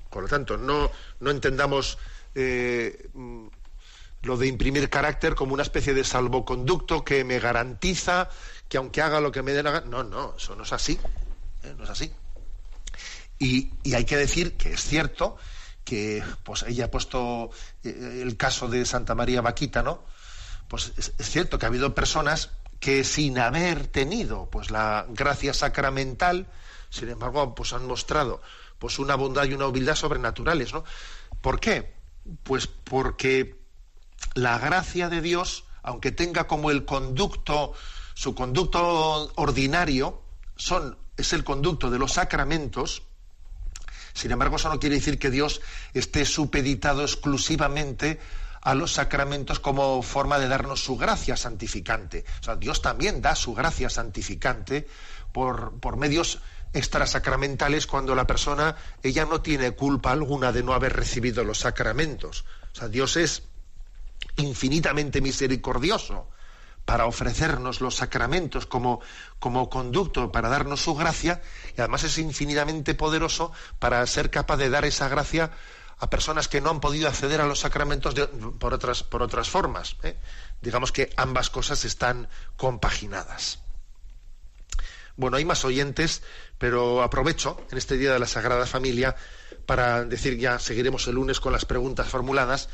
Por 0.10 0.24
lo 0.24 0.30
tanto, 0.30 0.58
no, 0.58 0.92
no 1.20 1.32
entendamos 1.32 1.98
eh, 2.36 3.10
mm, 3.14 3.48
lo 4.24 4.38
de 4.38 4.48
imprimir 4.48 4.90
carácter 4.90 5.36
como 5.36 5.54
una 5.54 5.64
especie 5.64 5.94
de 5.94 6.04
salvoconducto 6.04 7.04
que 7.04 7.24
me 7.24 7.40
garantiza 7.40 8.30
que 8.70 8.78
aunque 8.78 9.02
haga 9.02 9.20
lo 9.20 9.32
que 9.32 9.42
me 9.42 9.52
dé 9.52 9.64
la 9.64 9.72
gana. 9.72 9.88
No, 9.88 10.04
no, 10.04 10.36
eso 10.38 10.56
no 10.56 10.64
es 10.64 10.74
así. 10.74 11.00
¿eh? 11.64 11.74
No 11.78 11.84
es 11.84 11.90
así. 11.90 12.12
Y, 13.40 13.72
y 13.84 13.94
hay 13.94 14.06
que 14.06 14.18
decir 14.18 14.56
que 14.56 14.74
es 14.74 14.82
cierto 14.82 15.38
que 15.84 16.24
pues 16.44 16.64
ella 16.64 16.86
ha 16.86 16.92
puesto 16.92 17.50
eh, 17.84 18.20
el 18.22 18.38
caso 18.38 18.68
de 18.68 18.86
Santa 18.86 19.16
María 19.16 19.42
Vaquita, 19.42 19.84
¿no? 19.84 20.04
Pues 20.68 20.94
es, 20.98 21.14
cierto 21.20 21.60
que 21.60 21.66
ha 21.66 21.70
habido 21.70 21.94
personas 21.94 22.52
que 22.80 23.04
sin 23.04 23.40
haber 23.40 23.88
tenido 23.88 24.50
pues 24.50 24.72
la 24.72 25.06
gracia 25.10 25.54
sacramental, 25.54 26.48
sin 26.90 27.10
embargo, 27.10 27.56
pues 27.56 27.74
han 27.74 27.86
mostrado 27.86 28.42
pues 28.80 29.00
una 29.00 29.16
bondad 29.16 29.46
y 29.46 29.54
una 29.54 29.68
humildad 29.68 29.96
sobrenaturales, 29.96 30.74
¿no? 30.74 30.84
¿Por 31.42 31.60
qué? 31.60 31.94
Pues 32.44 32.68
porque 32.68 33.60
la 34.34 34.58
gracia 34.58 35.10
de 35.10 35.22
Dios, 35.22 35.66
aunque 35.84 36.12
tenga 36.12 36.48
como 36.48 36.72
el 36.72 36.86
conducto, 36.86 37.74
su 38.14 38.36
conducto 38.36 39.32
ordinario, 39.36 40.22
son, 40.56 40.98
es 41.18 41.34
el 41.34 41.44
conducto 41.44 41.90
de 41.90 42.00
los 42.00 42.14
sacramentos, 42.14 43.04
sin 44.14 44.32
embargo, 44.32 44.58
eso 44.58 44.70
no 44.70 44.80
quiere 44.80 44.96
decir 44.96 45.18
que 45.18 45.32
Dios 45.32 45.62
esté 45.94 46.26
supeditado 46.26 47.02
exclusivamente 47.02 48.20
a 48.62 48.76
los 48.76 48.94
sacramentos 48.94 49.60
como 49.60 50.02
forma 50.02 50.40
de 50.40 50.48
darnos 50.48 50.84
su 50.84 50.96
gracia 50.96 51.36
santificante. 51.36 52.24
O 52.40 52.44
sea, 52.44 52.56
Dios 52.56 52.82
también 52.82 53.22
da 53.22 53.36
su 53.36 53.54
gracia 53.54 53.90
santificante 53.90 54.88
por, 55.32 55.80
por 55.80 55.98
medios 55.98 56.40
extrasacramentales 56.72 57.88
cuando 57.88 58.16
la 58.16 58.26
persona, 58.26 58.76
ella 59.02 59.26
no 59.26 59.42
tiene 59.42 59.72
culpa 59.72 60.12
alguna 60.12 60.52
de 60.52 60.64
no 60.64 60.74
haber 60.74 60.94
recibido 60.94 61.44
los 61.44 61.60
sacramentos. 61.60 62.46
O 62.72 62.76
sea, 62.76 62.88
Dios 62.88 63.18
es 63.18 63.44
infinitamente 64.38 65.22
misericordioso 65.22 66.30
para 66.86 67.06
ofrecernos 67.06 67.82
los 67.82 67.96
sacramentos 67.96 68.66
como, 68.66 69.02
como 69.40 69.70
conducto 69.70 70.32
para 70.32 70.50
darnos 70.50 70.82
su 70.82 70.96
gracia 70.96 71.42
y 71.78 71.82
además 71.82 72.04
es 72.04 72.18
infinitamente 72.18 72.94
poderoso 72.94 73.52
para 73.80 74.06
ser 74.06 74.30
capaz 74.30 74.58
de 74.58 74.70
dar 74.70 74.86
esa 74.86 75.08
gracia 75.08 75.52
a 76.00 76.10
personas 76.10 76.48
que 76.48 76.60
no 76.60 76.70
han 76.70 76.82
podido 76.82 77.08
acceder 77.08 77.40
a 77.40 77.48
los 77.48 77.60
sacramentos 77.60 78.14
por, 78.60 78.74
otras, 78.74 79.04
por 79.04 79.24
otras 79.24 79.50
formas. 79.50 79.96
¿eh? 80.04 80.18
Digamos 80.62 80.92
que 80.92 81.10
ambas 81.16 81.50
cosas 81.50 81.86
están 81.86 82.28
compaginadas. 82.58 83.60
Bueno, 85.16 85.38
hay 85.38 85.46
más 85.46 85.64
oyentes, 85.64 86.24
pero 86.58 87.04
aprovecho 87.04 87.62
en 87.72 87.78
este 87.78 87.98
Día 87.98 88.14
de 88.14 88.20
la 88.20 88.28
Sagrada 88.28 88.66
Familia 88.66 89.16
para 89.66 90.04
decir 90.04 90.38
ya, 90.38 90.60
seguiremos 90.60 91.08
el 91.08 91.16
lunes 91.16 91.40
con 91.40 91.54
las 91.54 91.66
preguntas 91.66 92.08
formuladas. 92.08 92.68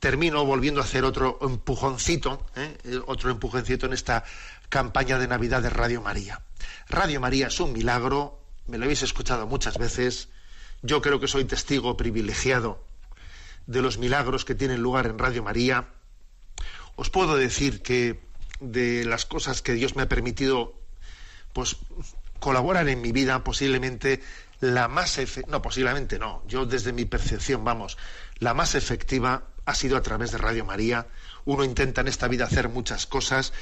Termino 0.00 0.44
volviendo 0.44 0.80
a 0.80 0.84
hacer 0.84 1.04
otro 1.04 1.38
empujoncito, 1.42 2.44
¿eh? 2.56 3.00
otro 3.06 3.30
empujoncito 3.30 3.86
en 3.86 3.92
esta 3.92 4.24
campaña 4.68 5.18
de 5.18 5.28
Navidad 5.28 5.62
de 5.62 5.70
Radio 5.70 6.00
María. 6.00 6.40
Radio 6.88 7.20
María 7.20 7.48
es 7.48 7.60
un 7.60 7.72
milagro, 7.72 8.42
me 8.66 8.78
lo 8.78 8.84
habéis 8.84 9.02
escuchado 9.02 9.46
muchas 9.46 9.76
veces, 9.78 10.28
yo 10.82 11.02
creo 11.02 11.20
que 11.20 11.28
soy 11.28 11.44
testigo 11.44 11.96
privilegiado 11.96 12.82
de 13.66 13.82
los 13.82 13.98
milagros 13.98 14.44
que 14.44 14.54
tienen 14.54 14.80
lugar 14.80 15.06
en 15.06 15.18
Radio 15.18 15.42
María. 15.42 15.88
Os 16.96 17.10
puedo 17.10 17.36
decir 17.36 17.82
que 17.82 18.20
de 18.60 19.04
las 19.04 19.26
cosas 19.26 19.62
que 19.62 19.74
Dios 19.74 19.96
me 19.96 20.02
ha 20.02 20.08
permitido 20.08 20.74
pues 21.52 21.76
colaborar 22.38 22.88
en 22.88 23.00
mi 23.00 23.12
vida, 23.12 23.44
posiblemente 23.44 24.22
la 24.60 24.88
más 24.88 25.18
no, 25.46 25.62
posiblemente 25.62 26.18
no, 26.18 26.42
yo 26.46 26.66
desde 26.66 26.92
mi 26.92 27.04
percepción, 27.04 27.64
vamos, 27.64 27.96
la 28.38 28.54
más 28.54 28.74
efectiva 28.74 29.44
ha 29.64 29.74
sido 29.74 29.96
a 29.96 30.02
través 30.02 30.32
de 30.32 30.38
Radio 30.38 30.64
María. 30.64 31.06
Uno 31.44 31.64
intenta 31.64 32.00
en 32.00 32.08
esta 32.08 32.28
vida 32.28 32.44
hacer 32.44 32.68
muchas 32.68 33.06
cosas 33.06 33.52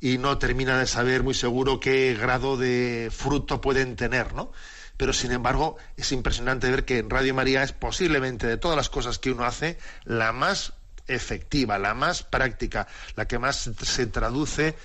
y 0.00 0.18
no 0.18 0.38
termina 0.38 0.78
de 0.78 0.86
saber 0.86 1.22
muy 1.22 1.34
seguro 1.34 1.80
qué 1.80 2.14
grado 2.14 2.56
de 2.56 3.10
fruto 3.12 3.60
pueden 3.60 3.96
tener, 3.96 4.34
¿no? 4.34 4.52
Pero 4.96 5.12
sin 5.12 5.32
embargo, 5.32 5.76
es 5.96 6.12
impresionante 6.12 6.70
ver 6.70 6.84
que 6.84 6.98
en 6.98 7.10
Radio 7.10 7.34
María 7.34 7.62
es 7.62 7.72
posiblemente 7.72 8.46
de 8.46 8.56
todas 8.56 8.76
las 8.76 8.90
cosas 8.90 9.18
que 9.18 9.30
uno 9.30 9.44
hace 9.44 9.78
la 10.04 10.32
más 10.32 10.74
efectiva, 11.06 11.78
la 11.78 11.94
más 11.94 12.22
práctica, 12.22 12.86
la 13.16 13.26
que 13.26 13.38
más 13.38 13.70
se 13.82 14.06
traduce 14.06 14.76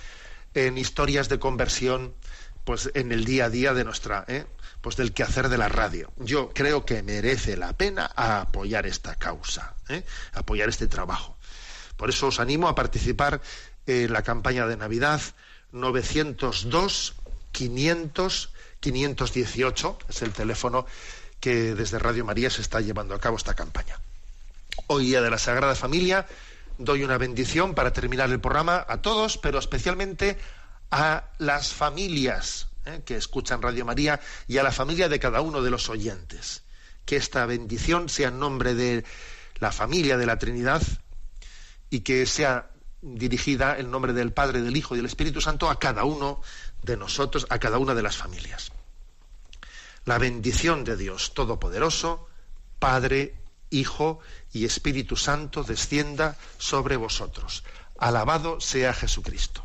en 0.54 0.78
historias 0.78 1.28
de 1.28 1.38
conversión, 1.38 2.14
pues 2.64 2.90
en 2.94 3.12
el 3.12 3.24
día 3.24 3.46
a 3.46 3.50
día 3.50 3.72
de 3.72 3.84
nuestra, 3.84 4.24
¿eh? 4.26 4.46
Pues 4.80 4.96
del 4.96 5.12
quehacer 5.12 5.48
de 5.48 5.58
la 5.58 5.68
radio. 5.68 6.12
Yo 6.16 6.50
creo 6.54 6.84
que 6.84 7.02
merece 7.02 7.56
la 7.56 7.72
pena 7.74 8.06
apoyar 8.06 8.86
esta 8.86 9.16
causa, 9.16 9.74
¿eh? 9.88 10.04
apoyar 10.32 10.68
este 10.68 10.86
trabajo. 10.86 11.36
Por 11.96 12.08
eso 12.08 12.28
os 12.28 12.40
animo 12.40 12.68
a 12.68 12.74
participar 12.74 13.40
en 13.86 14.12
la 14.12 14.22
campaña 14.22 14.66
de 14.66 14.76
Navidad 14.76 15.20
902 15.72 17.14
500 17.52 18.50
518 18.80 19.98
es 20.08 20.22
el 20.22 20.32
teléfono 20.32 20.86
que 21.38 21.74
desde 21.74 21.98
Radio 21.98 22.24
María 22.24 22.50
se 22.50 22.62
está 22.62 22.80
llevando 22.80 23.14
a 23.14 23.20
cabo 23.20 23.36
esta 23.36 23.54
campaña. 23.54 23.98
Hoy 24.86 25.06
día 25.06 25.20
de 25.20 25.30
la 25.30 25.38
Sagrada 25.38 25.74
Familia 25.74 26.26
doy 26.78 27.04
una 27.04 27.18
bendición 27.18 27.74
para 27.74 27.92
terminar 27.92 28.30
el 28.30 28.40
programa 28.40 28.84
a 28.88 29.02
todos, 29.02 29.36
pero 29.36 29.58
especialmente 29.58 30.38
a 30.90 31.24
las 31.38 31.72
familias 31.74 32.69
¿eh? 32.84 33.02
que 33.04 33.16
escuchan 33.16 33.62
Radio 33.62 33.84
María 33.84 34.20
y 34.46 34.58
a 34.58 34.62
la 34.62 34.72
familia 34.72 35.08
de 35.08 35.20
cada 35.20 35.40
uno 35.40 35.62
de 35.62 35.70
los 35.70 35.88
oyentes. 35.88 36.62
Que 37.04 37.16
esta 37.16 37.46
bendición 37.46 38.08
sea 38.08 38.28
en 38.28 38.38
nombre 38.38 38.74
de 38.74 39.04
la 39.58 39.72
familia 39.72 40.16
de 40.16 40.26
la 40.26 40.38
Trinidad 40.38 40.82
y 41.90 42.00
que 42.00 42.26
sea 42.26 42.70
dirigida 43.02 43.78
en 43.78 43.90
nombre 43.90 44.12
del 44.12 44.32
Padre, 44.32 44.62
del 44.62 44.76
Hijo 44.76 44.94
y 44.94 44.98
del 44.98 45.06
Espíritu 45.06 45.40
Santo 45.40 45.70
a 45.70 45.78
cada 45.78 46.04
uno 46.04 46.42
de 46.82 46.96
nosotros, 46.96 47.46
a 47.50 47.58
cada 47.58 47.78
una 47.78 47.94
de 47.94 48.02
las 48.02 48.16
familias. 48.16 48.72
La 50.04 50.18
bendición 50.18 50.84
de 50.84 50.96
Dios 50.96 51.34
Todopoderoso, 51.34 52.28
Padre, 52.78 53.34
Hijo 53.70 54.20
y 54.52 54.64
Espíritu 54.64 55.16
Santo 55.16 55.62
descienda 55.62 56.36
sobre 56.58 56.96
vosotros. 56.96 57.64
Alabado 57.98 58.60
sea 58.60 58.92
Jesucristo. 58.92 59.64